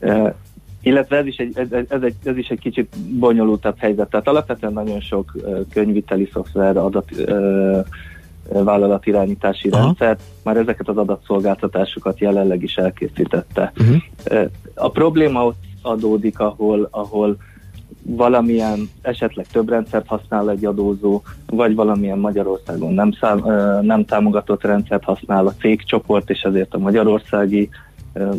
Uh, 0.00 0.34
illetve 0.82 1.16
ez 1.16 1.26
is, 1.26 1.36
egy, 1.36 1.52
ez, 1.54 1.66
ez, 1.88 2.02
egy, 2.02 2.14
ez 2.24 2.36
is 2.36 2.48
egy 2.48 2.58
kicsit 2.58 2.96
bonyolultabb 3.18 3.78
helyzet. 3.78 4.10
Tehát 4.10 4.28
alapvetően 4.28 4.72
nagyon 4.72 5.00
sok 5.00 5.32
könyviteli 5.70 6.28
szoftver, 6.32 6.76
adat, 6.76 7.10
uh, 7.16 7.78
vállalatirányítási 8.64 9.68
Aha. 9.68 9.84
rendszer 9.84 10.18
már 10.42 10.56
ezeket 10.56 10.88
az 10.88 10.96
adatszolgáltatásokat 10.96 12.20
jelenleg 12.20 12.62
is 12.62 12.74
elkészítette. 12.74 13.72
Uh-huh. 13.78 13.96
Uh, 14.30 14.50
A 14.74 14.90
probléma 14.90 15.44
ott 15.46 15.62
adódik, 15.82 16.38
ahol, 16.38 16.88
ahol 16.90 17.36
valamilyen 18.16 18.90
esetleg 19.02 19.46
több 19.46 19.68
rendszert 19.68 20.06
használ 20.06 20.50
egy 20.50 20.64
adózó, 20.64 21.22
vagy 21.46 21.74
valamilyen 21.74 22.18
Magyarországon 22.18 22.94
nem, 22.94 23.12
szám, 23.12 23.44
nem 23.82 24.04
támogatott 24.04 24.62
rendszert 24.62 25.04
használ 25.04 25.46
a 25.46 25.54
cégcsoport, 25.54 26.30
és 26.30 26.42
ezért 26.42 26.74
a 26.74 26.78
magyarországi 26.78 27.68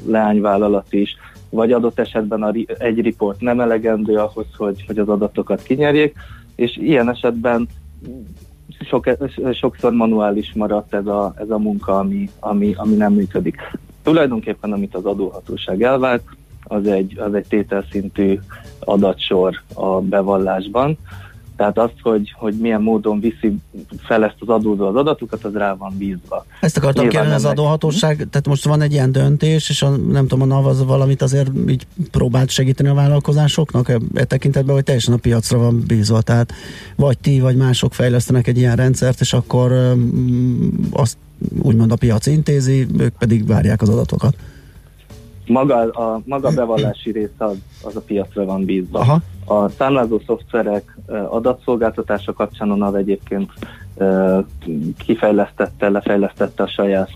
leányvállalat 0.05 0.93
is, 0.93 1.15
vagy 1.49 1.71
adott 1.71 1.99
esetben 1.99 2.43
a, 2.43 2.51
egy 2.77 3.01
report 3.01 3.41
nem 3.41 3.59
elegendő 3.59 4.15
ahhoz, 4.15 4.45
hogy, 4.57 4.83
hogy 4.87 4.97
az 4.97 5.09
adatokat 5.09 5.63
kinyerjék, 5.63 6.15
és 6.55 6.77
ilyen 6.77 7.09
esetben 7.09 7.67
sok, 8.85 9.09
sokszor 9.53 9.91
manuális 9.91 10.53
maradt 10.53 10.93
ez 10.93 11.05
a, 11.05 11.33
ez 11.37 11.49
a 11.49 11.57
munka, 11.57 11.99
ami, 11.99 12.29
ami, 12.39 12.73
ami 12.77 12.95
nem 12.95 13.13
működik. 13.13 13.57
Tulajdonképpen, 14.03 14.71
amit 14.71 14.95
az 14.95 15.05
adóhatóság 15.05 15.83
elvált, 15.83 16.23
az 16.63 16.87
egy, 16.87 17.19
az 17.19 17.33
egy 17.33 17.45
tételszintű 17.47 18.39
adatsor 18.79 19.61
a 19.73 19.99
bevallásban. 19.99 20.97
Tehát 21.61 21.77
az, 21.77 21.89
hogy, 22.01 22.33
hogy 22.37 22.53
milyen 22.53 22.81
módon 22.81 23.19
viszi 23.19 23.55
fel 23.97 24.23
ezt 24.23 24.35
az 24.39 24.47
adózó 24.47 24.87
az 24.87 24.95
adatukat, 24.95 25.43
az 25.43 25.53
rá 25.53 25.75
van 25.75 25.93
bízva. 25.97 26.45
Ezt 26.61 26.77
akartam 26.77 27.03
Nyilván 27.03 27.23
kérni 27.23 27.37
az 27.37 27.45
adóhatóság, 27.45 28.15
tehát 28.15 28.47
most 28.47 28.65
van 28.65 28.81
egy 28.81 28.91
ilyen 28.91 29.11
döntés, 29.11 29.69
és 29.69 29.81
a, 29.81 29.89
nem 29.89 30.27
tudom, 30.27 30.51
a 30.51 30.55
NAV 30.55 30.65
az 30.65 30.85
valamit 30.85 31.21
azért 31.21 31.49
így 31.67 31.87
próbált 32.11 32.49
segíteni 32.49 32.89
a 32.89 32.93
vállalkozásoknak 32.93 33.89
e, 33.89 33.97
e 34.13 34.23
tekintetben, 34.23 34.75
hogy 34.75 34.83
teljesen 34.83 35.13
a 35.13 35.17
piacra 35.17 35.57
van 35.57 35.83
bízva, 35.87 36.21
tehát 36.21 36.53
vagy 36.95 37.17
ti, 37.17 37.39
vagy 37.39 37.55
mások 37.55 37.93
fejlesztenek 37.93 38.47
egy 38.47 38.57
ilyen 38.57 38.75
rendszert, 38.75 39.19
és 39.19 39.33
akkor 39.33 39.71
um, 39.71 40.89
azt 40.91 41.17
úgymond 41.61 41.91
a 41.91 41.95
piac 41.95 42.25
intézi, 42.25 42.87
ők 42.97 43.17
pedig 43.17 43.47
várják 43.47 43.81
az 43.81 43.89
adatokat. 43.89 44.35
Maga 45.51 45.75
a, 45.75 46.21
maga 46.25 46.49
bevallási 46.49 47.11
része 47.11 47.45
az, 47.45 47.57
az 47.83 47.95
a 47.95 48.01
piacra 48.01 48.45
van 48.45 48.65
bízva. 48.65 48.99
Aha. 48.99 49.19
A 49.45 49.69
számlázó 49.69 50.21
szoftverek 50.25 50.97
adatszolgáltatása 51.29 52.33
kapcsán 52.33 52.71
a 52.71 52.75
NAV 52.75 52.95
egyébként 52.95 53.51
kifejlesztette, 54.97 55.89
lefejlesztette 55.89 56.63
a 56.63 56.67
saját 56.67 57.09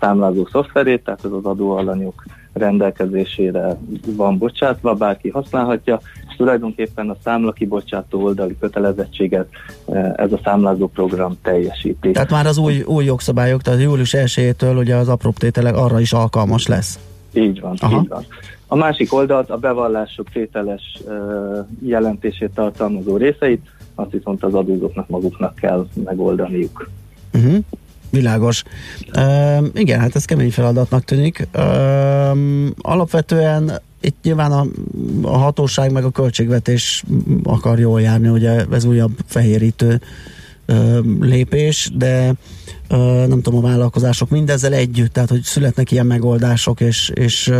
számlázó 0.00 0.46
szoftverét, 0.46 1.04
tehát 1.04 1.24
ez 1.24 1.30
az 1.30 1.44
adóalanyok 1.44 2.24
rendelkezésére 2.52 3.76
van 4.16 4.38
bocsátva, 4.38 4.94
bárki 4.94 5.28
használhatja, 5.28 6.00
és 6.28 6.36
tulajdonképpen 6.36 7.10
a 7.10 7.16
számla 7.24 7.52
kibocsátó 7.52 8.22
oldali 8.22 8.56
kötelezettséget 8.60 9.48
ez 10.16 10.32
a 10.32 10.40
számlázó 10.44 10.86
program 10.88 11.38
teljesíti. 11.42 12.10
Tehát 12.10 12.30
már 12.30 12.46
az 12.46 12.58
új, 12.58 12.82
új 12.82 13.04
jogszabályok, 13.04 13.62
tehát 13.62 13.80
július 13.80 14.14
1-től 14.16 14.78
ugye 14.78 14.96
az 14.96 15.08
apróbb 15.08 15.34
tételek 15.34 15.76
arra 15.76 16.00
is 16.00 16.12
alkalmas 16.12 16.66
lesz. 16.66 16.98
Így 17.32 17.60
van, 17.60 17.76
Aha. 17.78 18.00
így 18.00 18.08
van. 18.08 18.24
A 18.66 18.76
másik 18.76 19.12
oldalt 19.12 19.50
a 19.50 19.56
bevallások 19.56 20.30
tételes 20.30 20.98
jelentését 21.82 22.50
tartalmazó 22.54 23.16
részeit, 23.16 23.66
azt 23.94 24.10
viszont 24.10 24.44
az 24.44 24.54
adózóknak 24.54 25.08
maguknak 25.08 25.54
kell 25.54 25.86
megoldaniuk. 26.04 26.90
Uh-huh. 27.34 27.56
Világos. 28.10 28.62
Uh, 29.16 29.66
igen, 29.74 30.00
hát 30.00 30.16
ez 30.16 30.24
kemény 30.24 30.50
feladatnak 30.50 31.04
tűnik. 31.04 31.48
Uh, 31.54 32.38
alapvetően 32.80 33.80
itt 34.00 34.16
nyilván 34.22 34.52
a, 34.52 34.66
a 35.22 35.36
hatóság 35.36 35.92
meg 35.92 36.04
a 36.04 36.10
költségvetés 36.10 37.04
akar 37.42 37.78
jól 37.78 38.00
járni, 38.00 38.28
ugye 38.28 38.64
ez 38.70 38.84
újabb 38.84 39.12
fehérítő 39.26 40.00
uh, 40.68 40.98
lépés, 41.20 41.90
de 41.94 42.28
uh, 42.28 42.36
nem 43.26 43.42
tudom, 43.42 43.64
a 43.64 43.68
vállalkozások 43.68 44.30
mindezzel 44.30 44.72
együtt, 44.72 45.12
tehát 45.12 45.28
hogy 45.28 45.42
születnek 45.42 45.90
ilyen 45.90 46.06
megoldások, 46.06 46.80
és, 46.80 47.12
és 47.14 47.52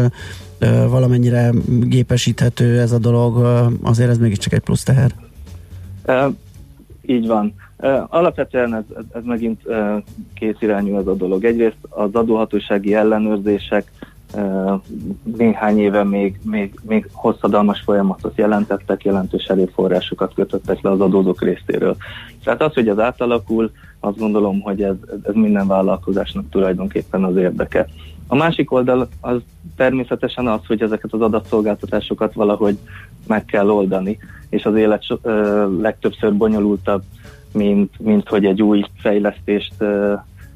valamennyire 0.88 1.50
gépesíthető 1.80 2.80
ez 2.80 2.92
a 2.92 2.98
dolog, 2.98 3.46
azért 3.82 4.10
ez 4.10 4.18
mégiscsak 4.18 4.52
egy 4.52 4.60
plusz 4.60 4.82
teher. 4.82 5.14
Így 7.06 7.26
van. 7.26 7.54
Alapvetően 8.08 8.74
ez, 8.74 8.82
ez, 9.12 9.22
megint 9.24 9.60
ö, 9.64 9.96
kétirányú 10.34 10.98
ez 10.98 11.06
a 11.06 11.14
dolog. 11.14 11.44
Egyrészt 11.44 11.76
az 11.88 12.14
adóhatósági 12.14 12.94
ellenőrzések 12.94 13.90
néhány 15.36 15.78
éve 15.78 16.04
még, 16.04 16.40
még, 16.42 16.74
még 16.82 17.08
hosszadalmas 17.12 17.80
folyamatot 17.80 18.36
jelentettek, 18.36 19.04
jelentős 19.04 19.44
erőforrásokat 19.44 20.34
kötöttek 20.34 20.80
le 20.80 20.90
az 20.90 21.00
adózók 21.00 21.42
részéről. 21.42 21.96
Tehát 22.44 22.62
az, 22.62 22.74
hogy 22.74 22.88
ez 22.88 22.98
átalakul, 22.98 23.70
azt 24.00 24.18
gondolom, 24.18 24.60
hogy 24.60 24.82
ez, 24.82 24.94
ez- 25.22 25.34
minden 25.34 25.66
vállalkozásnak 25.66 26.44
tulajdonképpen 26.50 27.24
az 27.24 27.36
érdeke. 27.36 27.86
A 28.26 28.36
másik 28.36 28.72
oldal 28.72 29.08
az 29.20 29.40
természetesen 29.76 30.46
az, 30.46 30.60
hogy 30.66 30.82
ezeket 30.82 31.12
az 31.12 31.20
adatszolgáltatásokat 31.20 32.32
valahogy 32.32 32.78
meg 33.26 33.44
kell 33.44 33.68
oldani, 33.70 34.18
és 34.48 34.64
az 34.64 34.74
élet 34.74 35.04
ö, 35.22 35.66
legtöbbször 35.80 36.34
bonyolultabb, 36.34 37.02
mint, 37.52 37.98
mint 37.98 38.28
hogy 38.28 38.44
egy 38.44 38.62
új 38.62 38.84
fejlesztést 38.96 39.74
ö, 39.78 40.14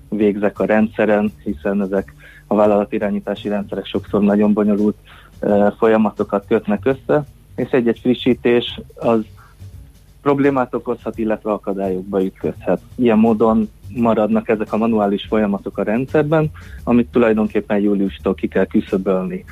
végzek 0.09 0.59
a 0.59 0.65
rendszeren, 0.65 1.33
hiszen 1.45 1.83
ezek 1.83 2.15
a 2.47 2.55
vállalatirányítási 2.55 3.49
rendszerek 3.49 3.87
sokszor 3.87 4.21
nagyon 4.21 4.53
bonyolult 4.53 4.97
folyamatokat 5.79 6.45
kötnek 6.49 6.85
össze, 6.85 7.25
és 7.57 7.71
egy-egy 7.71 7.99
frissítés 7.99 8.81
az 8.95 9.21
problémát 10.23 10.75
okozhat, 10.75 11.19
illetve 11.19 11.53
akadályokba 11.53 12.25
ütközhet. 12.25 12.81
Ilyen 12.95 13.19
módon 13.19 13.71
maradnak 13.95 14.49
ezek 14.49 14.73
a 14.73 14.77
manuális 14.77 15.27
folyamatok 15.29 15.79
a 15.79 15.83
rendszerben, 15.83 16.51
amit 16.85 17.11
tulajdonképpen 17.11 17.79
júliustól 17.79 18.35
ki 18.35 18.49
kell 18.49 18.67
küszöbölni. 18.67 19.45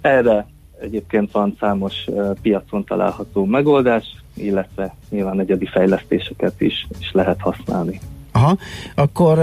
Erre 0.00 0.46
egyébként 0.80 1.30
van 1.30 1.56
számos 1.60 1.94
piacon 2.42 2.84
található 2.84 3.44
megoldás, 3.44 4.04
illetve 4.34 4.94
nyilván 5.10 5.40
egyedi 5.40 5.66
fejlesztéseket 5.66 6.60
is, 6.60 6.86
is 6.98 7.12
lehet 7.12 7.40
használni. 7.40 8.00
Aha, 8.32 8.56
akkor 8.94 9.38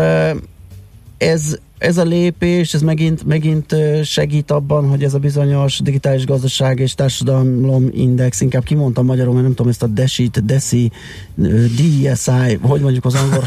ez, 1.17 1.57
ez 1.77 1.97
a 1.97 2.03
lépés, 2.03 2.73
ez 2.73 2.81
megint, 2.81 3.23
megint 3.25 3.75
segít 4.03 4.51
abban, 4.51 4.89
hogy 4.89 5.03
ez 5.03 5.13
a 5.13 5.19
bizonyos 5.19 5.79
digitális 5.79 6.25
gazdaság 6.25 6.79
és 6.79 6.95
társadalom 6.95 7.89
index, 7.91 8.41
inkább 8.41 8.63
kimondtam 8.63 9.05
magyarul, 9.05 9.33
mert 9.33 9.45
nem 9.45 9.53
tudom 9.53 9.71
ezt 9.71 9.83
a 9.83 9.87
DESIT, 9.87 10.45
DESI, 10.45 10.91
DSI, 11.35 12.57
hogy 12.61 12.81
mondjuk 12.81 13.05
az 13.05 13.15
angol 13.15 13.43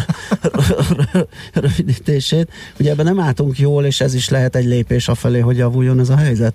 rövidítését, 1.63 2.49
ugye 2.81 2.91
ebben 2.91 3.05
nem 3.05 3.21
álltunk 3.21 3.59
jól, 3.59 3.85
és 3.85 4.01
ez 4.01 4.15
is 4.15 4.29
lehet 4.29 4.57
egy 4.57 4.67
lépés 4.67 5.09
afelé, 5.09 5.39
hogy 5.39 5.57
javuljon 5.57 6.01
ez 6.01 6.09
a 6.09 6.17
helyzet? 6.17 6.55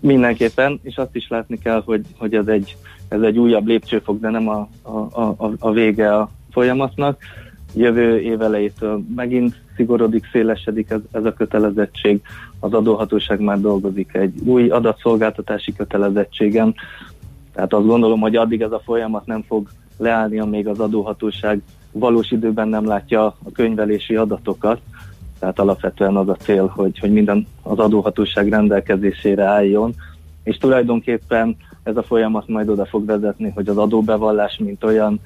Mindenképpen, 0.00 0.80
és 0.82 0.96
azt 0.96 1.16
is 1.16 1.28
látni 1.28 1.58
kell, 1.58 1.82
hogy, 1.84 2.04
hogy 2.18 2.34
ez, 2.34 2.46
egy, 2.46 2.76
ez 3.08 3.20
egy 3.20 3.38
újabb 3.38 3.66
lépcsőfok, 3.66 4.20
de 4.20 4.30
nem 4.30 4.48
a, 4.48 4.68
a, 4.82 5.22
a, 5.22 5.52
a 5.58 5.70
vége 5.72 6.14
a 6.16 6.30
folyamatnak. 6.50 7.18
Jövő 7.74 8.20
év 8.20 8.40
elejétől 8.40 9.04
megint 9.14 9.60
szigorodik, 9.80 10.28
szélesedik 10.32 10.90
ez, 10.90 11.00
ez 11.12 11.24
a 11.24 11.32
kötelezettség. 11.32 12.20
Az 12.60 12.72
adóhatóság 12.72 13.40
már 13.40 13.60
dolgozik 13.60 14.14
egy 14.14 14.34
új 14.44 14.68
adatszolgáltatási 14.68 15.72
kötelezettségen, 15.72 16.74
tehát 17.54 17.72
azt 17.72 17.86
gondolom, 17.86 18.20
hogy 18.20 18.36
addig 18.36 18.60
ez 18.60 18.72
a 18.72 18.82
folyamat 18.84 19.26
nem 19.26 19.42
fog 19.42 19.68
leállni, 19.96 20.38
amíg 20.38 20.68
az 20.68 20.78
adóhatóság 20.78 21.60
valós 21.92 22.30
időben 22.30 22.68
nem 22.68 22.86
látja 22.86 23.24
a 23.24 23.52
könyvelési 23.52 24.16
adatokat. 24.16 24.80
Tehát 25.38 25.58
alapvetően 25.58 26.16
az 26.16 26.28
a 26.28 26.34
cél, 26.34 26.66
hogy, 26.66 26.98
hogy 26.98 27.12
minden 27.12 27.46
az 27.62 27.78
adóhatóság 27.78 28.48
rendelkezésére 28.48 29.44
álljon, 29.44 29.94
és 30.42 30.56
tulajdonképpen 30.56 31.56
ez 31.82 31.96
a 31.96 32.02
folyamat 32.02 32.48
majd 32.48 32.68
oda 32.68 32.86
fog 32.86 33.06
vezetni, 33.06 33.50
hogy 33.54 33.68
az 33.68 33.76
adóbevallás, 33.76 34.58
mint 34.58 34.84
olyan, 34.84 35.20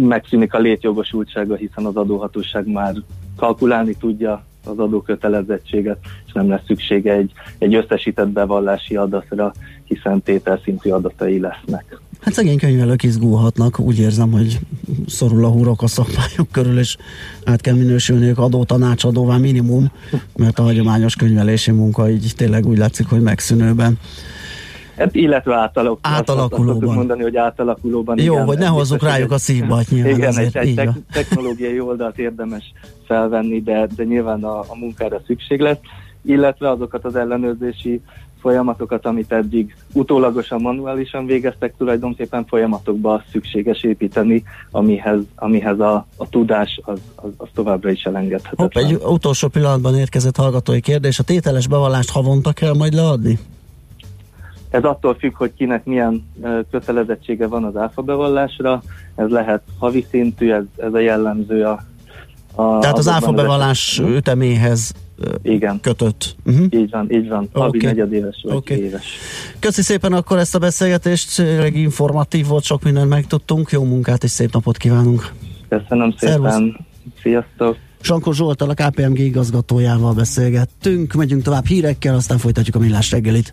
megszűnik 0.00 0.54
a 0.54 0.58
létjogosultsága, 0.58 1.54
hiszen 1.54 1.84
az 1.84 1.96
adóhatóság 1.96 2.66
már 2.66 2.94
kalkulálni 3.36 3.94
tudja 3.94 4.44
az 4.64 4.78
adókötelezettséget, 4.78 5.98
és 6.26 6.32
nem 6.32 6.48
lesz 6.48 6.64
szüksége 6.66 7.12
egy, 7.12 7.32
egy 7.58 7.74
összesített 7.74 8.28
bevallási 8.28 8.96
adatra, 8.96 9.52
hiszen 9.84 10.22
tételszintű 10.22 10.90
adatai 10.90 11.40
lesznek. 11.40 12.00
Hát 12.20 12.34
szegény 12.34 12.58
könyvelők 12.58 13.02
izgulhatnak, 13.02 13.78
úgy 13.78 13.98
érzem, 13.98 14.30
hogy 14.30 14.58
szorul 15.06 15.44
a 15.44 15.48
húrok 15.48 15.82
a 15.82 15.86
szabályok 15.86 16.48
körül, 16.50 16.78
és 16.78 16.96
át 17.44 17.60
kell 17.60 17.74
minősülniük 17.74 18.38
adótanácsadóvá 18.38 19.36
minimum, 19.36 19.90
mert 20.36 20.58
a 20.58 20.62
hagyományos 20.62 21.16
könyvelési 21.16 21.70
munka 21.70 22.10
így 22.10 22.32
tényleg 22.36 22.66
úgy 22.66 22.78
látszik, 22.78 23.06
hogy 23.06 23.20
megszűnőben. 23.20 23.98
Hát, 24.96 25.14
illetve 25.14 25.54
átalak, 25.54 25.98
Átalakulóban. 26.02 26.68
Azt 26.68 26.78
tudjuk 26.78 26.94
mondani, 26.94 27.22
hogy 27.22 27.36
átalakulóban. 27.36 28.18
Jó, 28.18 28.32
igen, 28.32 28.46
hogy 28.46 28.58
ne 28.58 28.66
hozzuk 28.66 29.02
rájuk 29.02 29.30
a 29.30 29.38
szívbat 29.38 29.90
nyilván, 29.90 30.12
Igen, 30.12 30.28
ezért 30.28 30.56
egy, 30.56 30.78
egy 30.78 30.90
technológiai 31.12 31.80
oldalt 31.80 32.18
érdemes 32.18 32.72
felvenni, 33.06 33.62
de, 33.62 33.86
de 33.96 34.04
nyilván 34.04 34.44
a, 34.44 34.58
a 34.58 34.76
munkára 34.80 35.20
szükség 35.26 35.60
lesz, 35.60 35.78
illetve 36.22 36.70
azokat 36.70 37.04
az 37.04 37.16
ellenőrzési 37.16 38.00
folyamatokat, 38.40 39.06
amit 39.06 39.32
eddig 39.32 39.76
utólagosan, 39.92 40.60
manuálisan 40.60 41.26
végeztek, 41.26 41.74
tulajdonképpen 41.78 42.46
folyamatokba 42.46 43.22
szükséges 43.30 43.82
építeni, 43.82 44.42
amihez, 44.70 45.20
amihez 45.34 45.80
a, 45.80 46.06
a 46.16 46.28
tudás 46.28 46.80
az, 46.82 47.00
az, 47.14 47.30
az 47.36 47.48
továbbra 47.54 47.90
is 47.90 48.02
elengedhetetlen. 48.02 48.84
Hopp, 48.84 48.84
egy 48.84 49.12
utolsó 49.12 49.48
pillanatban 49.48 49.94
érkezett 49.94 50.36
hallgatói 50.36 50.80
kérdés. 50.80 51.18
A 51.18 51.22
tételes 51.22 51.66
bevallást 51.66 52.10
havonta 52.10 52.52
kell 52.52 52.74
majd 52.74 52.92
leadni? 52.92 53.38
Ez 54.72 54.84
attól 54.84 55.14
függ, 55.14 55.36
hogy 55.36 55.52
kinek 55.54 55.84
milyen 55.84 56.24
kötelezettsége 56.70 57.46
van 57.46 57.64
az 57.64 57.76
áfa 57.76 58.02
bevallásra. 58.02 58.82
Ez 59.14 59.28
lehet 59.28 59.62
havi 59.78 60.06
szintű, 60.10 60.50
ez, 60.52 60.62
ez 60.76 60.92
a 60.94 60.98
jellemző 60.98 61.64
a, 61.64 61.84
a 62.54 62.78
Tehát 62.78 62.98
az 62.98 63.08
áfa 63.08 63.32
bevallás 63.32 63.88
esetekben. 63.88 64.16
üteméhez 64.16 64.92
ö, 65.18 65.34
Igen. 65.42 65.80
kötött. 65.80 66.36
Uh-huh. 66.44 66.66
Így 66.70 66.90
van, 66.90 67.10
így 67.12 67.28
van. 67.28 67.48
Havi 67.52 67.76
Oké. 67.76 67.86
negyedéves 67.86 68.40
vagy 68.42 68.54
Oké. 68.54 68.74
éves. 68.84 69.04
Köszi 69.58 69.82
szépen 69.82 70.12
akkor 70.12 70.38
ezt 70.38 70.54
a 70.54 70.58
beszélgetést, 70.58 71.36
tényleg 71.36 71.76
informatív 71.76 72.46
volt, 72.46 72.64
sok 72.64 72.82
mindent 72.82 73.08
megtudtunk, 73.08 73.70
jó 73.70 73.84
munkát 73.84 74.24
és 74.24 74.30
szép 74.30 74.52
napot 74.52 74.76
kívánunk. 74.76 75.32
Köszönöm 75.68 76.14
Szervusz. 76.16 76.52
szépen. 76.52 76.86
Sziasztok. 77.22 77.76
Sankó 78.00 78.32
Zsoltal, 78.32 78.70
a 78.70 78.74
KPMG 78.74 79.18
igazgatójával 79.18 80.12
beszélgettünk, 80.14 81.12
megyünk 81.12 81.42
tovább 81.42 81.64
hírekkel, 81.66 82.14
aztán 82.14 82.38
folytatjuk 82.38 82.76
a 82.76 82.78
millás 82.78 83.10
reggelit. 83.10 83.52